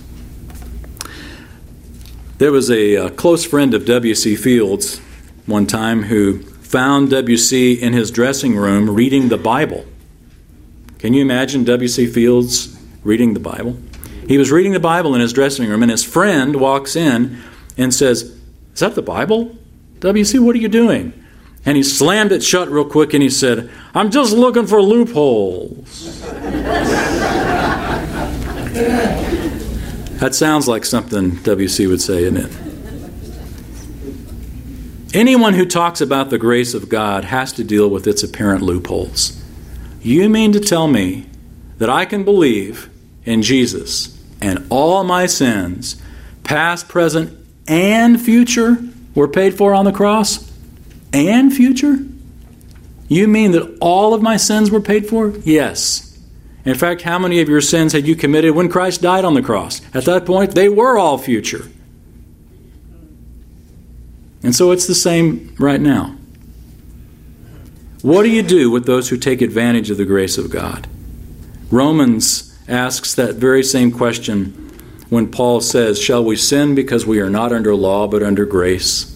There 2.43 2.51
was 2.51 2.73
a, 2.73 2.97
a 2.97 3.09
close 3.09 3.45
friend 3.45 3.73
of 3.73 3.85
W.C. 3.85 4.35
Fields 4.35 4.99
one 5.47 5.65
time 5.65 6.03
who 6.03 6.43
found 6.43 7.11
W.C. 7.11 7.75
in 7.75 7.93
his 7.93 8.11
dressing 8.11 8.57
room 8.57 8.91
reading 8.91 9.29
the 9.29 9.37
Bible. 9.39 9.87
Can 10.99 11.15
you 11.15 11.23
imagine 11.23 11.63
W.C. 11.63 12.09
Fields 12.09 12.77
reading 13.05 13.35
the 13.35 13.39
Bible? 13.39 13.79
He 14.27 14.39
was 14.39 14.51
reading 14.51 14.73
the 14.73 14.81
Bible 14.81 15.15
in 15.15 15.21
his 15.21 15.33
dressing 15.33 15.69
room, 15.69 15.83
and 15.83 15.91
his 15.93 16.03
friend 16.03 16.57
walks 16.57 16.97
in 16.97 17.41
and 17.79 17.95
says, 17.95 18.37
Is 18.75 18.81
that 18.81 18.97
the 18.97 19.03
Bible? 19.03 19.57
W.C., 20.01 20.37
what 20.41 20.57
are 20.57 20.59
you 20.59 20.67
doing? 20.67 21.13
And 21.65 21.77
he 21.77 21.85
slammed 21.85 22.33
it 22.33 22.43
shut 22.43 22.69
real 22.69 22.85
quick 22.85 23.15
and 23.15 23.23
he 23.23 23.31
said, 23.31 23.71
I'm 23.95 24.11
just 24.11 24.33
looking 24.33 24.67
for 24.67 24.83
loopholes. 24.83 26.21
that 30.23 30.37
sounds 30.37 30.69
like 30.69 30.85
something 30.85 31.35
W.C. 31.43 31.85
would 31.89 32.01
say, 32.01 32.23
isn't 32.23 32.37
it? 32.37 32.53
Anyone 35.13 35.55
who 35.55 35.67
talks 35.67 36.01
about 36.01 36.31
the 36.31 36.39
grace 36.39 36.75
of 36.75 36.89
God 36.89 37.25
has 37.25 37.53
to 37.55 37.65
deal 37.65 37.91
with 37.91 38.07
its 38.07 38.23
apparent 38.23 38.63
loopholes. 38.63 39.37
You 40.01 40.29
mean 40.29 40.53
to 40.53 40.61
tell 40.61 40.87
me 40.87 41.27
that 41.79 41.91
I 41.91 42.05
can 42.05 42.23
believe 42.23 42.89
in 43.25 43.43
Jesus 43.43 44.17
and 44.41 44.65
all 44.71 45.03
my 45.03 45.27
sins, 45.27 46.01
past, 46.45 46.89
present, 46.89 47.37
and 47.67 48.21
future, 48.21 48.79
were 49.17 49.27
paid 49.27 49.59
for 49.59 49.75
on 49.75 49.85
the 49.85 49.93
cross? 49.93 50.49
And 51.13 51.53
future? 51.53 51.97
You 53.09 53.27
mean 53.27 53.51
that 53.51 53.77
all 53.81 54.15
of 54.15 54.23
my 54.23 54.37
sins 54.37 54.71
were 54.71 54.81
paid 54.81 55.09
for? 55.09 55.31
Yes. 55.43 56.12
In 56.65 56.75
fact, 56.75 57.03
how 57.03 57.19
many 57.19 57.41
of 57.41 57.49
your 57.49 57.61
sins 57.61 57.93
had 57.93 58.07
you 58.07 58.15
committed 58.15 58.55
when 58.55 58.69
Christ 58.69 59.03
died 59.03 59.25
on 59.25 59.35
the 59.35 59.43
cross? 59.43 59.81
At 59.95 60.05
that 60.05 60.25
point, 60.25 60.55
they 60.55 60.69
were 60.69 60.97
all 60.97 61.19
future. 61.19 61.69
And 64.43 64.55
so 64.55 64.71
it's 64.71 64.87
the 64.87 64.95
same 64.95 65.55
right 65.59 65.81
now. 65.81 66.17
What 68.03 68.25
do 68.25 68.31
you 68.31 68.43
do 68.43 68.71
with 68.71 68.87
those 68.87 69.09
who 69.09 69.17
take 69.17 69.41
advantage 69.41 69.91
of 69.91 69.97
the 69.97 70.05
grace 70.05 70.39
of 70.39 70.51
God? 70.51 70.89
Romans 71.71 72.57
asks 72.69 73.15
that 73.15 73.37
very 73.37 73.63
same 73.63 73.93
question 73.93 74.51
when 75.09 75.31
Paul 75.31 75.61
says, 75.61 76.01
Shall 76.01 76.25
we 76.25 76.37
sin 76.37 76.75
because 76.75 77.07
we 77.07 77.21
are 77.21 77.31
not 77.31 77.53
under 77.53 77.75
law 77.75 78.07
but 78.09 78.23
under 78.23 78.45
grace? 78.45 79.09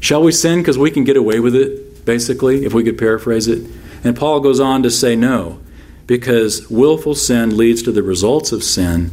Shall 0.00 0.22
we 0.22 0.32
sin 0.32 0.60
because 0.60 0.78
we 0.78 0.90
can 0.90 1.04
get 1.04 1.16
away 1.16 1.40
with 1.40 1.56
it, 1.56 2.04
basically, 2.04 2.64
if 2.64 2.72
we 2.72 2.84
could 2.84 2.98
paraphrase 2.98 3.48
it? 3.48 3.68
And 4.04 4.16
Paul 4.16 4.40
goes 4.40 4.60
on 4.60 4.84
to 4.84 4.90
say, 4.90 5.16
No, 5.16 5.60
because 6.08 6.68
willful 6.70 7.14
sin 7.14 7.56
leads 7.56 7.82
to 7.82 7.92
the 7.92 8.02
results 8.02 8.50
of 8.50 8.64
sin, 8.64 9.12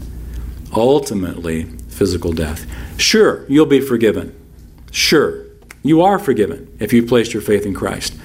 ultimately, 0.73 1.65
physical 1.89 2.31
death. 2.31 2.65
Sure, 2.97 3.45
you'll 3.47 3.65
be 3.65 3.81
forgiven. 3.81 4.33
Sure, 4.91 5.45
you 5.83 6.01
are 6.01 6.17
forgiven 6.17 6.75
if 6.79 6.93
you've 6.93 7.07
placed 7.07 7.33
your 7.33 7.41
faith 7.41 7.65
in 7.65 7.73
Christ. 7.73 8.17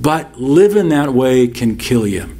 But 0.00 0.40
living 0.40 0.88
that 0.88 1.12
way 1.12 1.46
can 1.46 1.76
kill 1.76 2.06
you. 2.06 2.34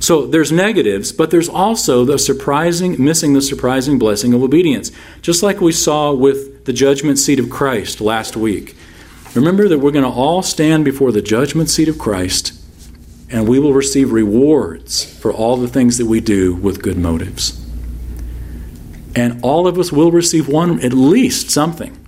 So 0.00 0.26
there's 0.26 0.50
negatives, 0.50 1.12
but 1.12 1.30
there's 1.30 1.50
also 1.50 2.04
the 2.06 2.18
surprising, 2.18 3.02
missing 3.02 3.34
the 3.34 3.42
surprising 3.42 3.98
blessing 3.98 4.32
of 4.32 4.42
obedience. 4.42 4.90
Just 5.20 5.42
like 5.42 5.60
we 5.60 5.72
saw 5.72 6.12
with 6.12 6.64
the 6.64 6.72
judgment 6.72 7.18
seat 7.18 7.38
of 7.38 7.50
Christ 7.50 8.00
last 8.00 8.36
week. 8.36 8.74
Remember 9.34 9.68
that 9.68 9.78
we're 9.78 9.90
going 9.90 10.04
to 10.04 10.10
all 10.10 10.42
stand 10.42 10.84
before 10.84 11.12
the 11.12 11.22
judgment 11.22 11.68
seat 11.68 11.88
of 11.88 11.98
Christ, 11.98 12.58
and 13.34 13.48
we 13.48 13.58
will 13.58 13.72
receive 13.72 14.12
rewards 14.12 15.04
for 15.04 15.32
all 15.32 15.56
the 15.56 15.66
things 15.66 15.98
that 15.98 16.06
we 16.06 16.20
do 16.20 16.54
with 16.54 16.80
good 16.80 16.96
motives. 16.96 17.60
And 19.16 19.42
all 19.42 19.66
of 19.66 19.76
us 19.76 19.90
will 19.90 20.12
receive 20.12 20.46
one, 20.46 20.78
at 20.84 20.92
least 20.92 21.50
something. 21.50 21.98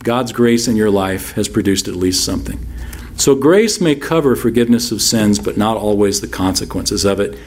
God's 0.00 0.30
grace 0.30 0.68
in 0.68 0.76
your 0.76 0.90
life 0.90 1.32
has 1.32 1.48
produced 1.48 1.88
at 1.88 1.96
least 1.96 2.22
something. 2.22 2.58
So 3.16 3.34
grace 3.34 3.80
may 3.80 3.94
cover 3.94 4.36
forgiveness 4.36 4.92
of 4.92 5.00
sins, 5.00 5.38
but 5.38 5.56
not 5.56 5.78
always 5.78 6.20
the 6.20 6.28
consequences 6.28 7.06
of 7.06 7.18
it. 7.18 7.38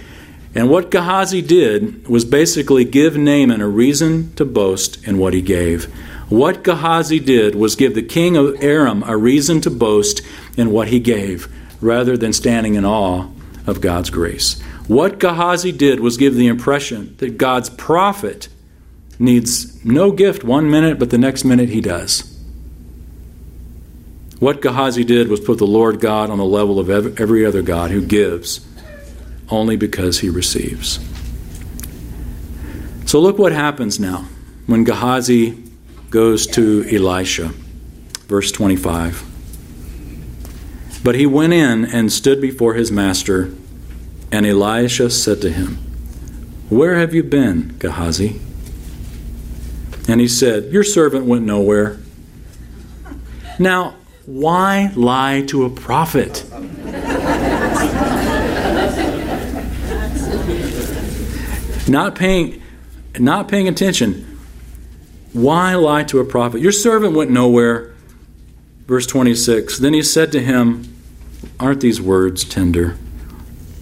And 0.55 0.67
what 0.67 0.89
Gehazi 0.89 1.43
did 1.43 2.07
was 2.07 2.25
basically 2.25 2.85
give 2.85 3.15
Naaman 3.15 3.61
a 3.61 3.67
reason 3.67 4.33
to 4.33 4.45
boast 4.45 5.07
in 5.07 5.19
what 5.19 5.35
he 5.35 5.43
gave. 5.43 5.85
What 6.29 6.63
Gehazi 6.63 7.19
did 7.19 7.53
was 7.53 7.75
give 7.75 7.93
the 7.93 8.01
king 8.01 8.35
of 8.35 8.63
Aram 8.63 9.03
a 9.03 9.15
reason 9.15 9.61
to 9.61 9.69
boast 9.69 10.23
in 10.57 10.71
what 10.71 10.87
he 10.87 10.99
gave, 10.99 11.47
rather 11.81 12.17
than 12.17 12.33
standing 12.33 12.75
in 12.75 12.85
awe 12.85 13.27
of 13.65 13.81
God's 13.81 14.09
grace. 14.09 14.61
What 14.87 15.19
Gehazi 15.19 15.71
did 15.71 15.99
was 15.99 16.17
give 16.17 16.35
the 16.35 16.47
impression 16.47 17.15
that 17.17 17.37
God's 17.37 17.69
prophet 17.69 18.47
needs 19.19 19.83
no 19.83 20.11
gift 20.11 20.43
one 20.43 20.69
minute, 20.69 20.97
but 20.99 21.09
the 21.09 21.17
next 21.17 21.43
minute 21.43 21.69
he 21.69 21.81
does. 21.81 22.33
What 24.39 24.61
Gehazi 24.61 25.03
did 25.03 25.29
was 25.29 25.39
put 25.39 25.57
the 25.57 25.67
Lord 25.67 25.99
God 25.99 26.29
on 26.29 26.37
the 26.37 26.45
level 26.45 26.79
of 26.79 26.89
every 26.89 27.45
other 27.45 27.61
God 27.61 27.91
who 27.91 28.05
gives 28.05 28.65
only 29.49 29.75
because 29.75 30.19
he 30.19 30.29
receives. 30.29 30.99
So 33.05 33.19
look 33.19 33.37
what 33.37 33.51
happens 33.51 33.99
now 33.99 34.27
when 34.67 34.83
Gehazi 34.83 35.63
goes 36.09 36.45
to 36.47 36.85
Elisha. 36.89 37.51
Verse 38.27 38.51
25. 38.51 39.26
But 41.07 41.15
he 41.15 41.25
went 41.25 41.53
in 41.53 41.85
and 41.85 42.11
stood 42.11 42.41
before 42.41 42.73
his 42.73 42.91
master, 42.91 43.53
and 44.29 44.45
Elisha 44.45 45.09
said 45.09 45.39
to 45.39 45.49
him, 45.49 45.77
Where 46.67 46.95
have 46.95 47.13
you 47.13 47.23
been, 47.23 47.77
Gehazi? 47.79 48.41
And 50.09 50.19
he 50.19 50.27
said, 50.27 50.65
Your 50.73 50.83
servant 50.83 51.23
went 51.23 51.45
nowhere. 51.45 51.97
Now, 53.57 53.95
why 54.25 54.91
lie 54.97 55.43
to 55.47 55.63
a 55.63 55.69
prophet? 55.69 56.43
not 61.87 62.15
paying 62.15 62.61
not 63.17 63.47
paying 63.47 63.69
attention. 63.69 64.39
Why 65.31 65.73
lie 65.75 66.03
to 66.03 66.19
a 66.19 66.25
prophet? 66.25 66.59
Your 66.59 66.73
servant 66.73 67.15
went 67.15 67.31
nowhere. 67.31 67.93
Verse 68.87 69.07
26. 69.07 69.77
Then 69.77 69.93
he 69.93 70.03
said 70.03 70.33
to 70.33 70.41
him, 70.41 70.96
Aren't 71.59 71.81
these 71.81 72.01
words 72.01 72.43
tender? 72.43 72.97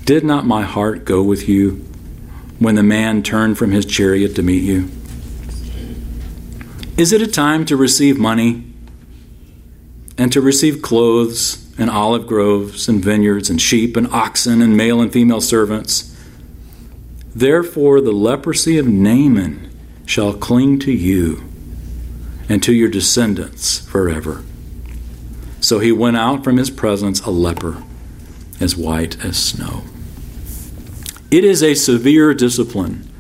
Did 0.04 0.24
not 0.24 0.46
my 0.46 0.64
heart 0.64 1.06
go 1.06 1.24
with 1.24 1.50
you 1.50 1.86
when 2.60 2.76
the 2.76 2.84
man 2.84 3.24
turned 3.24 3.58
from 3.58 3.72
his 3.72 3.86
chariot 3.86 4.36
to 4.36 4.44
meet 4.44 4.64
you? 4.64 4.90
Is 6.98 7.12
it 7.12 7.22
a 7.22 7.28
time 7.28 7.66
to 7.66 7.76
receive 7.76 8.18
money 8.18 8.64
and 10.18 10.32
to 10.32 10.42
receive 10.42 10.82
clothes 10.82 11.66
and 11.78 11.90
olive 11.90 12.26
groves 12.28 12.88
and 12.88 13.04
vineyards 13.04 13.50
and 13.50 13.62
sheep 13.62 13.98
and 13.98 14.08
oxen 14.08 14.62
and 14.62 14.78
male 14.78 15.02
and 15.02 15.12
female 15.12 15.42
servants. 15.42 16.16
Therefore, 17.36 18.00
the 18.00 18.14
leprosy 18.14 18.78
of 18.78 18.88
Naaman 18.88 19.72
shall 20.06 20.34
cling 20.34 20.80
to 20.80 20.92
you 20.92 21.44
and 22.48 22.64
to 22.64 22.74
your 22.74 22.90
descendants 22.90 23.80
forever. 23.80 24.44
So 25.66 25.80
he 25.80 25.92
went 25.92 26.16
out 26.16 26.44
from 26.44 26.58
his 26.58 26.70
presence 26.70 27.22
a 27.22 27.32
leper, 27.32 27.82
as 28.60 28.78
white 28.78 29.26
as 29.26 29.36
snow. 29.36 29.82
It 31.32 31.44
is 31.44 31.64
a 31.64 31.74
severe 31.74 32.36
discipline, 32.36 33.12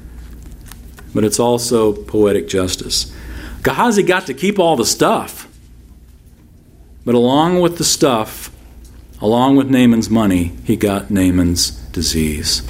but 1.11 1.23
it's 1.23 1.39
also 1.39 1.91
poetic 1.91 2.47
justice. 2.47 3.11
Gehazi 3.63 4.03
got 4.03 4.27
to 4.27 4.35
keep 4.35 4.59
all 4.59 4.75
the 4.75 4.85
stuff. 4.85 5.47
But 7.03 7.15
along 7.15 7.61
with 7.61 7.79
the 7.79 7.83
stuff, 7.83 8.51
along 9.19 9.55
with 9.55 9.71
Naaman's 9.71 10.11
money, 10.11 10.55
he 10.65 10.75
got 10.75 11.09
Naaman's 11.09 11.71
disease. 11.71 12.61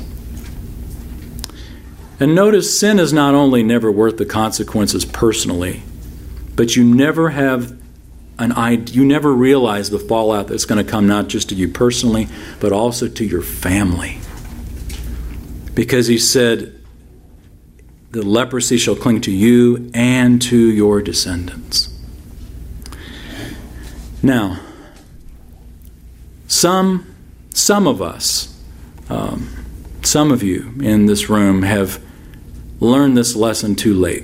And 2.17 2.33
notice 2.33 2.79
sin 2.79 2.97
is 2.97 3.11
not 3.11 3.35
only 3.35 3.61
never 3.61 3.91
worth 3.91 4.15
the 4.15 4.25
consequences 4.25 5.03
personally, 5.03 5.83
but 6.55 6.77
you 6.77 6.85
never 6.85 7.31
have 7.31 7.77
an 8.37 8.51
idea, 8.51 8.95
you 8.95 9.05
never 9.05 9.33
realize 9.33 9.89
the 9.89 9.99
fallout 9.99 10.47
that's 10.47 10.65
going 10.65 10.83
to 10.83 10.89
come 10.89 11.07
not 11.07 11.27
just 11.27 11.49
to 11.49 11.55
you 11.55 11.69
personally, 11.69 12.27
but 12.59 12.71
also 12.71 13.07
to 13.07 13.25
your 13.25 13.41
family. 13.41 14.19
Because 15.73 16.07
he 16.07 16.17
said, 16.17 16.79
the 18.11 18.21
leprosy 18.21 18.77
shall 18.77 18.95
cling 18.95 19.21
to 19.21 19.31
you 19.31 19.91
and 19.93 20.41
to 20.41 20.57
your 20.57 21.01
descendants. 21.01 21.89
Now, 24.23 24.59
some, 26.47 27.13
some 27.53 27.87
of 27.87 28.01
us, 28.01 28.61
um, 29.09 29.49
some 30.01 30.31
of 30.31 30.43
you 30.43 30.73
in 30.79 31.07
this 31.07 31.29
room 31.29 31.63
have 31.63 32.01
learned 32.79 33.17
this 33.17 33.35
lesson 33.35 33.75
too 33.75 33.93
late. 33.93 34.23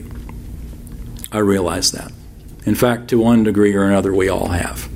I 1.31 1.39
realize 1.39 1.91
that. 1.91 2.11
In 2.65 2.75
fact, 2.75 3.07
to 3.09 3.19
one 3.19 3.43
degree 3.43 3.73
or 3.75 3.83
another, 3.83 4.13
we 4.13 4.29
all 4.29 4.49
have. 4.49 4.89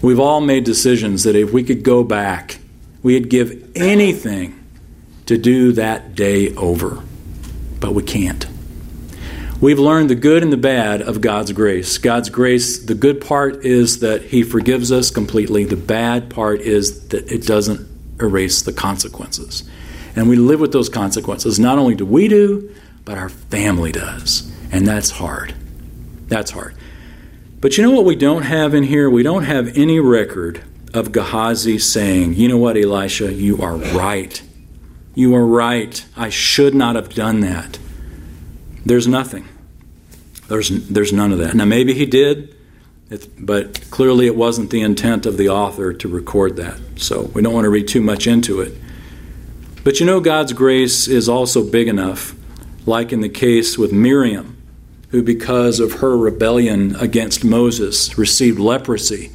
We've 0.00 0.20
all 0.20 0.40
made 0.40 0.64
decisions 0.64 1.24
that 1.24 1.36
if 1.36 1.52
we 1.52 1.62
could 1.62 1.82
go 1.82 2.02
back, 2.02 2.58
we'd 3.02 3.28
give 3.28 3.70
anything 3.76 4.58
to 5.26 5.38
do 5.38 5.72
that 5.72 6.14
day 6.14 6.54
over. 6.56 7.02
But 7.78 7.94
we 7.94 8.02
can't. 8.02 8.46
We've 9.60 9.78
learned 9.78 10.10
the 10.10 10.16
good 10.16 10.42
and 10.42 10.52
the 10.52 10.56
bad 10.56 11.02
of 11.02 11.20
God's 11.20 11.52
grace. 11.52 11.98
God's 11.98 12.30
grace, 12.30 12.84
the 12.84 12.96
good 12.96 13.20
part 13.20 13.64
is 13.64 14.00
that 14.00 14.22
He 14.22 14.42
forgives 14.42 14.90
us 14.90 15.10
completely. 15.10 15.64
The 15.64 15.76
bad 15.76 16.30
part 16.30 16.60
is 16.60 17.08
that 17.08 17.30
it 17.30 17.46
doesn't 17.46 17.88
erase 18.20 18.62
the 18.62 18.72
consequences. 18.72 19.62
And 20.16 20.28
we 20.28 20.34
live 20.34 20.58
with 20.58 20.72
those 20.72 20.88
consequences. 20.88 21.60
Not 21.60 21.78
only 21.78 21.94
do 21.94 22.04
we 22.04 22.26
do, 22.26 22.74
but 23.04 23.18
our 23.18 23.28
family 23.28 23.92
does. 23.92 24.50
And 24.72 24.86
that's 24.86 25.10
hard. 25.10 25.54
That's 26.28 26.50
hard. 26.50 26.74
But 27.60 27.76
you 27.76 27.84
know 27.84 27.92
what 27.92 28.04
we 28.04 28.16
don't 28.16 28.42
have 28.42 28.74
in 28.74 28.82
here? 28.84 29.08
We 29.08 29.22
don't 29.22 29.44
have 29.44 29.76
any 29.76 30.00
record 30.00 30.62
of 30.92 31.12
Gehazi 31.12 31.78
saying, 31.78 32.34
You 32.34 32.48
know 32.48 32.58
what, 32.58 32.76
Elisha, 32.76 33.32
you 33.32 33.60
are 33.62 33.76
right. 33.76 34.42
You 35.14 35.34
are 35.34 35.46
right. 35.46 36.04
I 36.16 36.28
should 36.28 36.74
not 36.74 36.96
have 36.96 37.14
done 37.14 37.40
that. 37.40 37.78
There's 38.84 39.06
nothing. 39.06 39.48
There's, 40.48 40.68
there's 40.88 41.12
none 41.12 41.32
of 41.32 41.38
that. 41.38 41.54
Now, 41.54 41.64
maybe 41.64 41.94
he 41.94 42.04
did, 42.04 42.56
but 43.38 43.90
clearly 43.90 44.26
it 44.26 44.36
wasn't 44.36 44.70
the 44.70 44.80
intent 44.80 45.24
of 45.26 45.36
the 45.36 45.48
author 45.48 45.92
to 45.92 46.08
record 46.08 46.56
that. 46.56 46.80
So 46.96 47.22
we 47.34 47.42
don't 47.42 47.54
want 47.54 47.64
to 47.64 47.70
read 47.70 47.88
too 47.88 48.00
much 48.00 48.26
into 48.26 48.60
it. 48.60 48.74
But 49.84 50.00
you 50.00 50.06
know, 50.06 50.20
God's 50.20 50.52
grace 50.52 51.08
is 51.08 51.28
also 51.28 51.68
big 51.68 51.88
enough, 51.88 52.34
like 52.86 53.12
in 53.12 53.20
the 53.20 53.28
case 53.28 53.76
with 53.76 53.92
Miriam, 53.92 54.51
who, 55.12 55.22
because 55.22 55.78
of 55.78 56.00
her 56.00 56.16
rebellion 56.16 56.96
against 56.96 57.44
Moses, 57.44 58.18
received 58.18 58.58
leprosy. 58.58 59.30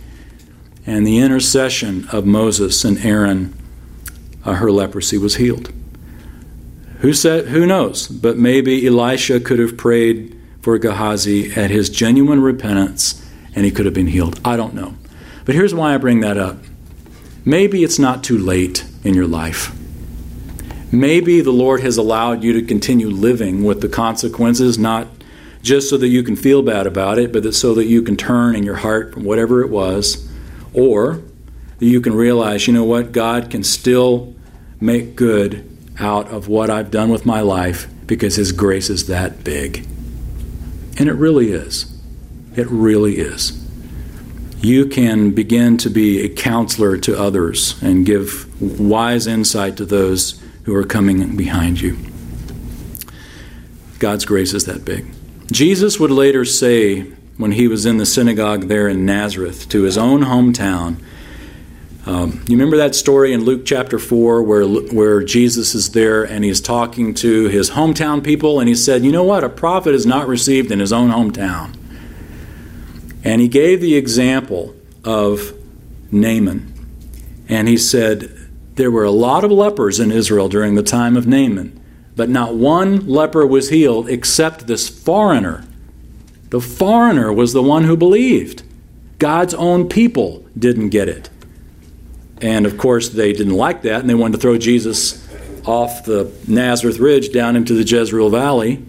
And 0.85 1.05
the 1.05 1.19
intercession 1.19 2.07
of 2.11 2.25
Moses 2.25 2.83
and 2.83 2.97
Aaron, 2.99 3.53
uh, 4.43 4.55
her 4.55 4.71
leprosy 4.71 5.17
was 5.17 5.35
healed. 5.35 5.71
Who 6.99 7.13
said? 7.13 7.49
Who 7.49 7.67
knows? 7.67 8.07
But 8.07 8.37
maybe 8.37 8.87
Elisha 8.87 9.39
could 9.39 9.59
have 9.59 9.77
prayed 9.77 10.35
for 10.61 10.79
Gehazi 10.79 11.53
at 11.53 11.69
his 11.69 11.89
genuine 11.89 12.41
repentance, 12.41 13.23
and 13.55 13.63
he 13.63 13.71
could 13.71 13.85
have 13.85 13.93
been 13.93 14.07
healed. 14.07 14.39
I 14.43 14.57
don't 14.57 14.73
know. 14.73 14.95
But 15.45 15.53
here's 15.53 15.75
why 15.75 15.93
I 15.93 15.97
bring 15.97 16.21
that 16.21 16.37
up. 16.37 16.57
Maybe 17.45 17.83
it's 17.83 17.99
not 17.99 18.23
too 18.23 18.37
late 18.37 18.83
in 19.03 19.13
your 19.13 19.27
life. 19.27 19.73
Maybe 20.91 21.41
the 21.41 21.51
Lord 21.51 21.81
has 21.81 21.97
allowed 21.97 22.43
you 22.43 22.53
to 22.53 22.63
continue 22.63 23.09
living 23.09 23.63
with 23.63 23.81
the 23.81 23.89
consequences, 23.89 24.79
not 24.79 25.07
just 25.61 25.89
so 25.89 25.97
that 25.97 26.07
you 26.07 26.23
can 26.23 26.35
feel 26.35 26.61
bad 26.61 26.87
about 26.87 27.17
it, 27.17 27.31
but 27.33 27.43
that 27.43 27.53
so 27.53 27.73
that 27.75 27.85
you 27.85 28.01
can 28.01 28.15
turn 28.15 28.55
in 28.55 28.63
your 28.63 28.75
heart 28.75 29.13
from 29.13 29.23
whatever 29.23 29.61
it 29.61 29.69
was, 29.69 30.29
or 30.73 31.21
that 31.79 31.85
you 31.85 32.01
can 32.01 32.13
realize, 32.13 32.67
you 32.67 32.73
know 32.73 32.83
what, 32.83 33.11
God 33.11 33.49
can 33.49 33.63
still 33.63 34.35
make 34.79 35.15
good 35.15 35.67
out 35.99 36.27
of 36.29 36.47
what 36.47 36.69
I've 36.69 36.91
done 36.91 37.09
with 37.09 37.25
my 37.25 37.41
life 37.41 37.87
because 38.05 38.35
His 38.35 38.51
grace 38.51 38.89
is 38.89 39.07
that 39.07 39.43
big. 39.43 39.85
And 40.99 41.09
it 41.09 41.13
really 41.13 41.51
is. 41.51 41.93
It 42.55 42.67
really 42.69 43.17
is. 43.17 43.63
You 44.61 44.87
can 44.87 45.31
begin 45.31 45.77
to 45.77 45.89
be 45.89 46.21
a 46.21 46.29
counselor 46.29 46.97
to 46.97 47.19
others 47.19 47.81
and 47.83 48.05
give 48.05 48.59
wise 48.79 49.27
insight 49.27 49.77
to 49.77 49.85
those 49.85 50.41
who 50.63 50.73
are 50.73 50.83
coming 50.83 51.37
behind 51.37 51.79
you. 51.79 51.97
God's 53.99 54.25
grace 54.25 54.53
is 54.53 54.65
that 54.65 54.83
big. 54.83 55.05
Jesus 55.51 55.99
would 55.99 56.11
later 56.11 56.43
say, 56.43 57.01
when 57.37 57.53
he 57.53 57.67
was 57.67 57.85
in 57.85 57.97
the 57.97 58.05
synagogue 58.05 58.63
there 58.63 58.87
in 58.87 59.05
Nazareth, 59.05 59.69
to 59.69 59.83
his 59.83 59.97
own 59.97 60.21
hometown, 60.23 61.01
um, 62.05 62.43
you 62.47 62.55
remember 62.55 62.77
that 62.77 62.95
story 62.95 63.33
in 63.33 63.43
Luke 63.43 63.65
chapter 63.65 63.99
4 63.99 64.41
where, 64.41 64.65
where 64.65 65.23
Jesus 65.23 65.75
is 65.75 65.91
there 65.91 66.23
and 66.23 66.45
he's 66.45 66.61
talking 66.61 67.13
to 67.15 67.47
his 67.49 67.71
hometown 67.71 68.23
people 68.23 68.61
and 68.61 68.69
he 68.69 68.75
said, 68.75 69.03
You 69.03 69.11
know 69.11 69.23
what? 69.23 69.43
A 69.43 69.49
prophet 69.49 69.93
is 69.93 70.05
not 70.05 70.25
received 70.27 70.71
in 70.71 70.79
his 70.79 70.93
own 70.93 71.11
hometown. 71.11 71.75
And 73.25 73.41
he 73.41 73.49
gave 73.49 73.81
the 73.81 73.95
example 73.95 74.73
of 75.03 75.53
Naaman. 76.09 76.73
And 77.49 77.67
he 77.67 77.77
said, 77.77 78.49
There 78.75 78.89
were 78.89 79.03
a 79.03 79.11
lot 79.11 79.43
of 79.43 79.51
lepers 79.51 79.99
in 79.99 80.09
Israel 80.09 80.47
during 80.47 80.75
the 80.75 80.83
time 80.83 81.17
of 81.17 81.27
Naaman. 81.27 81.77
But 82.17 82.29
not 82.29 82.55
one 82.55 83.07
leper 83.07 83.47
was 83.47 83.69
healed 83.69 84.09
except 84.09 84.67
this 84.67 84.89
foreigner. 84.89 85.63
The 86.49 86.59
foreigner 86.59 87.31
was 87.31 87.53
the 87.53 87.63
one 87.63 87.83
who 87.83 87.95
believed. 87.95 88.63
God's 89.19 89.53
own 89.53 89.87
people 89.87 90.43
didn't 90.57 90.89
get 90.89 91.07
it. 91.07 91.29
And 92.41 92.65
of 92.65 92.77
course, 92.77 93.09
they 93.09 93.33
didn't 93.33 93.55
like 93.55 93.83
that, 93.83 94.01
and 94.01 94.09
they 94.09 94.15
wanted 94.15 94.37
to 94.37 94.41
throw 94.41 94.57
Jesus 94.57 95.23
off 95.65 96.05
the 96.05 96.31
Nazareth 96.47 96.97
Ridge 96.97 97.31
down 97.31 97.55
into 97.55 97.73
the 97.73 97.83
Jezreel 97.83 98.29
Valley. 98.29 98.83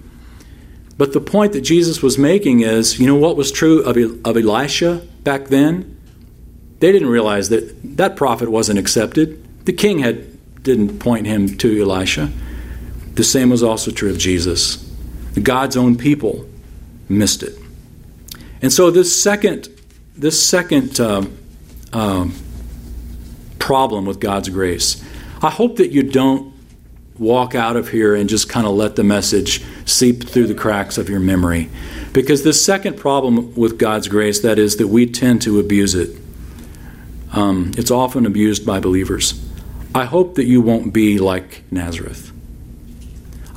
But 0.97 1.13
the 1.13 1.21
point 1.21 1.53
that 1.53 1.61
Jesus 1.61 2.03
was 2.03 2.19
making 2.19 2.61
is 2.61 2.99
you 2.99 3.07
know 3.07 3.15
what 3.15 3.37
was 3.37 3.53
true 3.53 3.83
of, 3.83 3.97
of 4.27 4.37
Elisha 4.37 5.03
back 5.23 5.49
then? 5.49 5.97
They 6.81 6.93
didn't 6.93 7.09
realize 7.09 7.51
that 7.51 7.97
that 7.97 8.17
prophet 8.17 8.51
wasn't 8.51 8.79
accepted. 8.79 9.65
The 9.67 9.73
king 9.73 9.99
had, 9.99 10.63
didn't 10.63 10.99
point 10.99 11.27
him 11.27 11.59
to 11.59 11.83
Elisha. 11.83 12.33
The 13.19 13.25
same 13.25 13.51
was 13.51 13.65
also 13.65 13.91
true 13.91 14.11
of 14.11 14.17
Jesus. 14.17 14.77
God's 15.43 15.77
own 15.77 15.99
people 15.99 16.49
missed 17.09 17.43
it. 17.43 17.59
And 18.63 18.73
so 18.73 18.93
this 18.93 19.21
second, 19.21 19.69
this 20.15 20.41
second 20.41 21.01
um, 21.01 21.37
um, 21.93 22.33
problem 23.59 24.07
with 24.07 24.21
God's 24.21 24.51
grace, 24.51 25.05
I 25.43 25.51
hope 25.51 25.79
that 25.79 25.91
you 25.91 26.05
don't 26.05 26.55
walk 27.19 27.57
out 27.57 27.75
of 27.75 27.89
here 27.89 28.15
and 28.15 28.29
just 28.29 28.49
kind 28.49 28.69
of 28.69 28.75
let 28.75 28.95
the 28.95 29.03
message 29.03 29.65
seep 29.85 30.23
through 30.23 30.47
the 30.47 30.55
cracks 30.55 30.97
of 30.97 31.09
your 31.09 31.19
memory. 31.19 31.71
Because 32.13 32.45
the 32.45 32.53
second 32.53 32.99
problem 32.99 33.53
with 33.57 33.81
God's 33.81 34.07
grace, 34.07 34.39
that 34.43 34.61
is, 34.61 34.77
that 34.77 34.87
we 34.87 35.07
tend 35.07 35.43
to 35.43 35.59
abuse 35.59 35.97
it. 35.97 36.17
Um, 37.33 37.73
it's 37.77 37.91
often 37.91 38.27
abused 38.27 38.65
by 38.65 38.79
believers. 38.79 39.45
I 39.93 40.05
hope 40.05 40.37
that 40.37 40.45
you 40.45 40.61
won't 40.61 40.93
be 40.95 41.19
like 41.19 41.65
Nazareth. 41.73 42.31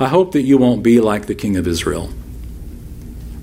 I 0.02 0.08
hope 0.08 0.32
that 0.32 0.42
you 0.42 0.58
won't 0.58 0.82
be 0.82 1.00
like 1.00 1.26
the 1.26 1.34
King 1.34 1.56
of 1.56 1.68
Israel. 1.68 2.10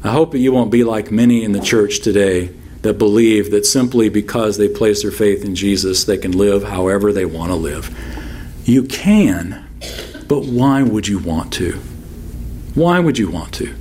I 0.04 0.12
hope 0.12 0.32
that 0.32 0.40
you 0.40 0.52
won't 0.52 0.72
be 0.72 0.84
like 0.84 1.10
many 1.10 1.42
in 1.44 1.54
the 1.54 1.62
church 1.62 2.02
today 2.02 2.48
that 2.82 2.96
believe 2.96 3.52
that 3.52 3.66
simply 3.66 4.10
because 4.10 4.58
they 4.58 4.68
place 4.68 5.02
their 5.02 5.12
faith 5.12 5.46
in 5.46 5.56
Jesus, 5.56 6.04
they 6.04 6.18
can 6.18 6.34
live 6.34 6.64
however 6.64 7.14
they 7.14 7.24
want 7.24 7.52
to 7.52 7.56
live. 7.56 7.90
You 8.66 8.84
can, 8.84 9.68
but 10.28 10.44
why 10.44 10.84
would 10.84 11.08
you 11.08 11.18
want 11.18 11.54
to? 11.54 11.74
Why 12.76 13.00
would 13.00 13.18
you 13.18 13.30
want 13.30 13.54
to? 13.56 13.74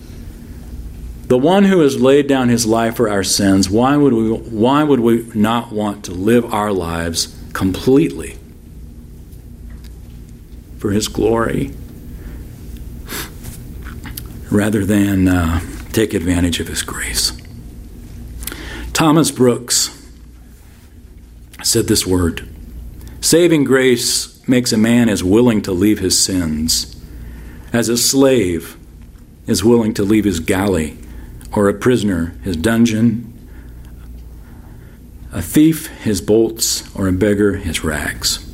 The 1.26 1.38
one 1.38 1.64
who 1.64 1.80
has 1.80 2.00
laid 2.00 2.28
down 2.28 2.48
his 2.48 2.64
life 2.64 2.94
for 2.96 3.08
our 3.08 3.24
sins, 3.24 3.68
why 3.68 3.96
would 3.96 4.12
we, 4.12 4.30
why 4.30 4.84
would 4.84 5.00
we 5.00 5.28
not 5.34 5.72
want 5.72 6.04
to 6.04 6.12
live 6.12 6.54
our 6.54 6.72
lives 6.72 7.36
completely 7.52 8.38
for 10.78 10.92
his 10.92 11.08
glory 11.08 11.74
rather 14.50 14.84
than 14.84 15.28
uh, 15.28 15.60
take 15.92 16.14
advantage 16.14 16.60
of 16.60 16.68
His 16.68 16.82
grace. 16.82 17.32
Thomas 18.92 19.30
Brooks 19.30 19.94
said 21.62 21.86
this 21.86 22.06
word 22.06 22.48
Saving 23.20 23.64
grace 23.64 24.46
makes 24.48 24.72
a 24.72 24.78
man 24.78 25.08
as 25.08 25.22
willing 25.22 25.60
to 25.62 25.72
leave 25.72 25.98
his 25.98 26.18
sins 26.18 26.96
as 27.72 27.88
a 27.88 27.96
slave 27.96 28.76
is 29.46 29.64
willing 29.64 29.92
to 29.94 30.02
leave 30.02 30.24
his 30.24 30.40
galley 30.40 30.96
or 31.52 31.68
a 31.68 31.74
prisoner 31.74 32.34
his 32.42 32.56
dungeon, 32.56 33.32
a 35.32 35.42
thief 35.42 35.86
his 36.02 36.20
bolts, 36.20 36.94
or 36.94 37.08
a 37.08 37.12
beggar 37.12 37.56
his 37.56 37.84
rags. 37.84 38.44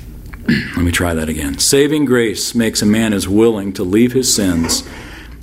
Let 0.48 0.84
me 0.84 0.92
try 0.92 1.14
that 1.14 1.28
again. 1.28 1.58
Saving 1.58 2.04
grace 2.04 2.54
makes 2.54 2.82
a 2.82 2.86
man 2.86 3.12
as 3.12 3.28
willing 3.28 3.72
to 3.74 3.84
leave 3.84 4.12
his 4.12 4.34
sins 4.34 4.88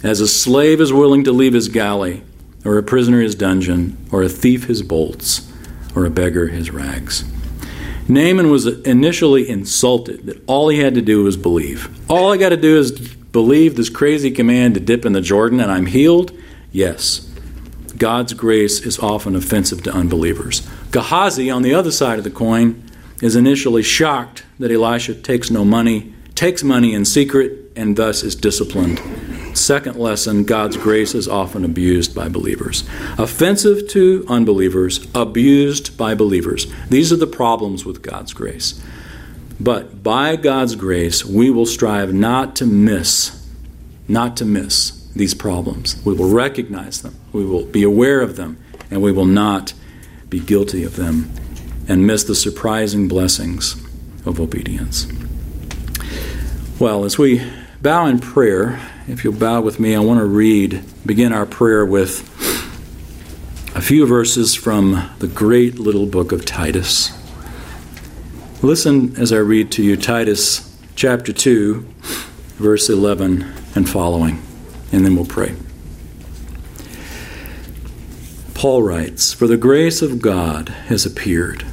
as 0.03 0.19
a 0.19 0.27
slave 0.27 0.81
is 0.81 0.91
willing 0.91 1.23
to 1.23 1.31
leave 1.31 1.53
his 1.53 1.67
galley, 1.67 2.23
or 2.65 2.77
a 2.77 2.83
prisoner 2.83 3.21
his 3.21 3.35
dungeon, 3.35 3.97
or 4.11 4.23
a 4.23 4.29
thief 4.29 4.65
his 4.65 4.81
bolts, 4.81 5.51
or 5.95 6.05
a 6.05 6.09
beggar 6.09 6.47
his 6.47 6.71
rags. 6.71 7.23
Naaman 8.07 8.49
was 8.49 8.65
initially 8.65 9.47
insulted 9.47 10.25
that 10.25 10.43
all 10.47 10.69
he 10.69 10.79
had 10.79 10.95
to 10.95 11.01
do 11.01 11.23
was 11.23 11.37
believe. 11.37 11.89
All 12.09 12.33
I 12.33 12.37
got 12.37 12.49
to 12.49 12.57
do 12.57 12.77
is 12.77 12.91
believe 12.91 13.75
this 13.75 13.89
crazy 13.89 14.31
command 14.31 14.73
to 14.73 14.79
dip 14.79 15.05
in 15.05 15.13
the 15.13 15.21
Jordan 15.21 15.59
and 15.59 15.71
I'm 15.71 15.85
healed? 15.85 16.31
Yes. 16.71 17.27
God's 17.97 18.33
grace 18.33 18.81
is 18.81 18.99
often 18.99 19.35
offensive 19.35 19.83
to 19.83 19.93
unbelievers. 19.93 20.67
Gehazi, 20.91 21.49
on 21.49 21.61
the 21.61 21.73
other 21.73 21.91
side 21.91 22.17
of 22.17 22.23
the 22.23 22.31
coin, 22.31 22.83
is 23.21 23.35
initially 23.35 23.83
shocked 23.83 24.43
that 24.59 24.71
Elisha 24.71 25.13
takes 25.13 25.51
no 25.51 25.63
money, 25.63 26.13
takes 26.33 26.63
money 26.63 26.93
in 26.93 27.05
secret, 27.05 27.71
and 27.75 27.95
thus 27.95 28.23
is 28.23 28.35
disciplined. 28.35 28.99
Second 29.53 29.97
lesson 29.97 30.43
God's 30.43 30.77
grace 30.77 31.13
is 31.13 31.27
often 31.27 31.65
abused 31.65 32.15
by 32.15 32.29
believers. 32.29 32.83
Offensive 33.17 33.87
to 33.89 34.25
unbelievers, 34.27 35.07
abused 35.13 35.97
by 35.97 36.15
believers. 36.15 36.71
These 36.89 37.11
are 37.11 37.17
the 37.17 37.27
problems 37.27 37.85
with 37.85 38.01
God's 38.01 38.33
grace. 38.33 38.81
But 39.59 40.01
by 40.01 40.37
God's 40.37 40.75
grace, 40.75 41.23
we 41.23 41.49
will 41.49 41.65
strive 41.65 42.13
not 42.13 42.55
to 42.57 42.65
miss, 42.65 43.47
not 44.07 44.35
to 44.37 44.45
miss 44.45 45.07
these 45.15 45.33
problems. 45.33 46.01
We 46.05 46.13
will 46.13 46.29
recognize 46.29 47.01
them, 47.01 47.15
we 47.31 47.45
will 47.45 47.65
be 47.65 47.83
aware 47.83 48.21
of 48.21 48.37
them, 48.37 48.57
and 48.89 49.01
we 49.01 49.11
will 49.11 49.25
not 49.25 49.73
be 50.29 50.39
guilty 50.39 50.83
of 50.83 50.95
them 50.95 51.29
and 51.87 52.07
miss 52.07 52.23
the 52.23 52.35
surprising 52.35 53.07
blessings 53.07 53.75
of 54.25 54.39
obedience. 54.39 55.07
Well, 56.79 57.03
as 57.03 57.17
we 57.17 57.41
bow 57.81 58.05
in 58.05 58.19
prayer, 58.19 58.79
if 59.07 59.23
you'll 59.23 59.33
bow 59.33 59.61
with 59.61 59.79
me, 59.79 59.95
I 59.95 59.99
want 59.99 60.19
to 60.19 60.25
read, 60.25 60.83
begin 61.03 61.33
our 61.33 61.47
prayer 61.47 61.83
with 61.83 62.27
a 63.75 63.81
few 63.81 64.05
verses 64.05 64.53
from 64.53 65.09
the 65.17 65.27
great 65.27 65.79
little 65.79 66.05
book 66.05 66.31
of 66.31 66.45
Titus. 66.45 67.11
Listen 68.61 69.15
as 69.19 69.33
I 69.33 69.37
read 69.37 69.71
to 69.71 69.83
you 69.83 69.97
Titus 69.97 70.77
chapter 70.95 71.33
2, 71.33 71.81
verse 72.57 72.87
11 72.87 73.51
and 73.73 73.89
following, 73.89 74.43
and 74.91 75.03
then 75.03 75.15
we'll 75.15 75.25
pray. 75.25 75.55
Paul 78.53 78.83
writes, 78.83 79.33
For 79.33 79.47
the 79.47 79.57
grace 79.57 80.03
of 80.03 80.21
God 80.21 80.69
has 80.69 81.03
appeared, 81.03 81.65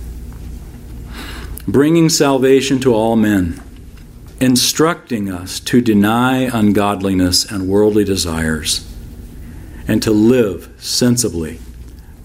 bringing 1.67 2.09
salvation 2.09 2.79
to 2.81 2.95
all 2.95 3.15
men, 3.15 3.61
instructing 4.41 5.31
us 5.31 5.59
to 5.61 5.81
deny 5.81 6.43
ungodliness 6.43 7.45
and 7.45 7.69
worldly 7.69 8.05
desires, 8.05 8.87
and 9.89 10.03
to 10.03 10.11
live 10.11 10.73
sensibly, 10.79 11.59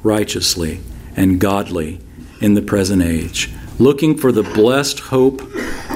righteously, 0.04 0.80
and 1.16 1.40
godly 1.40 2.00
in 2.40 2.54
the 2.54 2.62
present 2.62 3.02
age, 3.02 3.50
looking 3.80 4.18
for 4.18 4.32
the 4.32 4.44
blessed 4.44 5.00
hope 5.00 5.42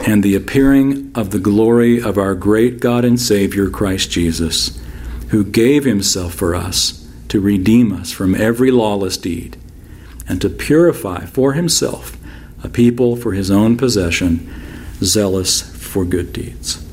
and 0.08 0.24
the 0.24 0.36
appearing 0.36 1.12
of 1.14 1.32
the 1.32 1.40
glory 1.40 2.02
of 2.02 2.18
our 2.18 2.34
great 2.34 2.80
God 2.80 3.06
and 3.06 3.20
Savior, 3.20 3.70
Christ 3.70 4.10
Jesus, 4.10 4.82
who 5.30 5.44
gave 5.44 5.84
himself 5.84 6.34
for 6.34 6.56
us 6.56 7.06
to 7.28 7.42
redeem 7.42 7.92
us 7.92 8.12
from 8.12 8.34
every 8.34 8.72
lawless 8.72 9.18
deed, 9.18 9.58
and 10.28 10.42
to 10.42 10.50
purify 10.50 11.26
for 11.26 11.54
himself 11.54 12.18
a 12.64 12.70
people 12.70 13.16
for 13.16 13.34
his 13.34 13.52
own 13.52 13.78
possession, 13.78 14.52
zealous 15.04 15.77
for 15.88 16.06
good 16.06 16.34
deeds. 16.34 16.84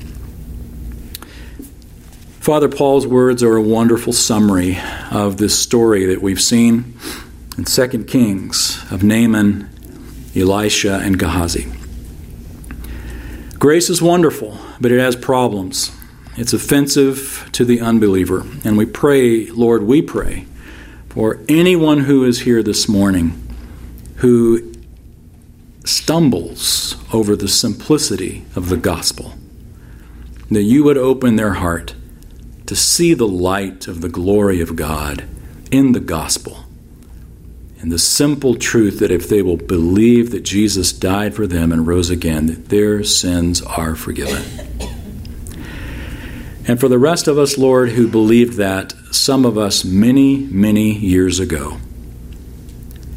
Father 2.41 2.69
Paul's 2.69 3.07
words 3.07 3.43
are 3.43 3.57
a 3.57 3.63
wonderful 3.63 4.13
summary 4.13 4.79
of 5.11 5.39
this 5.39 5.59
story 5.59 6.05
that 6.07 6.21
we've 6.23 6.41
seen 6.41 6.97
in 7.57 7.65
2 7.65 8.05
Kings 8.05 8.85
of 8.91 9.03
Naaman, 9.03 9.69
Elisha, 10.37 11.01
and 11.03 11.19
Gehazi. 11.19 11.73
Grace 13.59 13.89
is 13.89 14.03
wonderful, 14.03 14.59
but 14.79 14.93
it 14.93 15.01
has 15.01 15.17
problems. 15.17 15.91
It's 16.37 16.53
offensive 16.53 17.49
to 17.53 17.65
the 17.65 17.81
unbeliever. 17.81 18.41
And 18.65 18.77
we 18.77 18.85
pray, 18.85 19.47
Lord, 19.47 19.85
we 19.85 20.03
pray 20.03 20.47
for 21.09 21.41
anyone 21.49 22.01
who 22.01 22.25
is 22.25 22.41
here 22.41 22.63
this 22.63 22.89
morning 22.89 23.41
who 24.17 24.74
stumbles 25.85 26.97
over 27.13 27.37
the 27.37 27.49
simplicity 27.49 28.45
of 28.57 28.69
the 28.69 28.77
gospel, 28.77 29.35
that 30.51 30.63
you 30.63 30.85
would 30.85 30.99
open 30.99 31.37
their 31.37 31.55
heart 31.55 31.95
to 32.67 32.75
see 32.75 33.15
the 33.15 33.29
light 33.29 33.87
of 33.87 34.01
the 34.01 34.09
glory 34.09 34.61
of 34.61 34.77
God 34.77 35.25
in 35.71 35.93
the 35.93 36.01
gospel 36.01 36.65
and 37.85 37.93
the 37.93 37.99
simple 37.99 38.55
truth 38.55 38.99
that 39.01 39.11
if 39.11 39.29
they 39.29 39.43
will 39.43 39.59
believe 39.59 40.31
that 40.31 40.43
Jesus 40.43 40.91
died 40.91 41.35
for 41.35 41.47
them 41.47 41.71
and 41.71 41.87
rose 41.87 42.09
again, 42.09 42.47
that 42.47 42.71
their 42.71 43.05
sins 43.05 43.61
are 43.61 43.95
forgiven. 43.95 44.43
And 46.67 46.81
for 46.81 46.89
the 46.89 46.99
rest 46.99 47.29
of 47.29 47.37
us, 47.37 47.59
Lord, 47.59 47.91
who 47.91 48.09
believed 48.09 48.55
that, 48.55 48.95
some 49.11 49.45
of 49.45 49.59
us 49.59 49.85
many, 49.85 50.39
many 50.47 50.93
years 50.97 51.39
ago, 51.39 51.77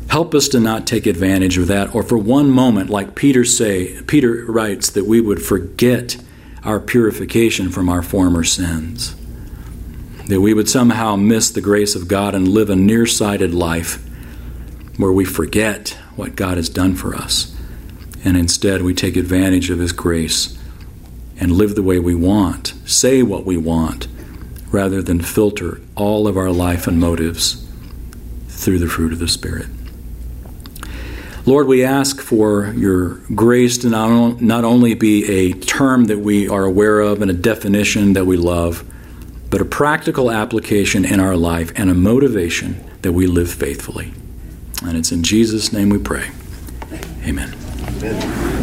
help 0.10 0.34
us 0.34 0.48
to 0.50 0.60
not 0.60 0.88
take 0.88 1.06
advantage 1.06 1.58
of 1.58 1.68
that 1.68 1.94
or 1.94 2.04
for 2.04 2.18
one 2.18 2.50
moment 2.50 2.90
like 2.90 3.16
Peter 3.16 3.44
say 3.44 4.02
Peter 4.04 4.46
writes 4.46 4.90
that 4.92 5.06
we 5.06 5.22
would 5.22 5.42
forget 5.42 6.18
our 6.64 6.80
purification 6.80 7.70
from 7.70 7.90
our 7.90 8.02
former 8.02 8.44
sins 8.44 9.16
that 10.28 10.42
we 10.42 10.54
would 10.54 10.68
somehow 10.68 11.16
miss 11.16 11.50
the 11.52 11.62
grace 11.62 11.96
of 11.96 12.08
God 12.08 12.36
and 12.36 12.48
live 12.48 12.70
a 12.70 12.76
nearsighted 12.76 13.54
life 13.54 14.04
where 14.98 15.12
we 15.12 15.24
forget 15.24 15.98
what 16.16 16.36
God 16.36 16.58
has 16.58 16.70
done 16.70 16.96
for 16.96 17.16
us 17.16 17.56
and 18.24 18.36
instead 18.36 18.82
we 18.82 18.94
take 18.94 19.16
advantage 19.16 19.70
of 19.70 19.80
his 19.80 19.92
grace 19.92 20.58
and 21.40 21.52
live 21.52 21.76
the 21.76 21.84
way 21.84 22.00
we 22.00 22.16
want, 22.16 22.74
say 22.86 23.22
what 23.22 23.46
we 23.46 23.58
want, 23.58 24.08
rather 24.72 25.02
than 25.02 25.22
filter 25.22 25.80
all 25.96 26.28
of 26.28 26.36
our 26.36 26.52
life 26.52 26.88
and 26.88 27.00
motives 27.00 27.66
through 28.48 28.80
the 28.80 28.88
fruit 28.88 29.14
of 29.14 29.20
the 29.20 29.28
Spirit. 29.28 29.68
Lord, 31.48 31.68
we 31.68 31.86
ask 31.86 32.20
for 32.20 32.74
your 32.74 33.22
grace 33.34 33.78
to 33.78 33.90
not, 33.90 34.42
not 34.42 34.66
only 34.66 34.96
be 34.96 35.26
a 35.32 35.54
term 35.54 36.04
that 36.06 36.20
we 36.20 36.50
are 36.50 36.66
aware 36.66 37.00
of 37.00 37.22
and 37.22 37.32
a 37.32 37.34
definition 37.34 38.12
that 38.14 38.26
we 38.26 38.36
love, 38.36 38.84
but 39.50 39.62
a 39.62 39.66
practical 39.66 40.30
application 40.30 41.06
in 41.06 41.22
our 41.22 41.38
life 41.38 41.72
and 41.78 41.90
a 41.90 41.94
motivation 41.94 42.84
that 43.02 43.14
we 43.14 43.28
live 43.28 43.50
faithfully. 43.50 44.12
And 44.84 44.98
it's 44.98 45.14
in 45.14 45.24
Jesus' 45.24 45.72
name 45.72 45.88
we 45.88 46.00
pray. 46.00 46.30
Amen. 47.24 47.56
Amen. 47.88 48.57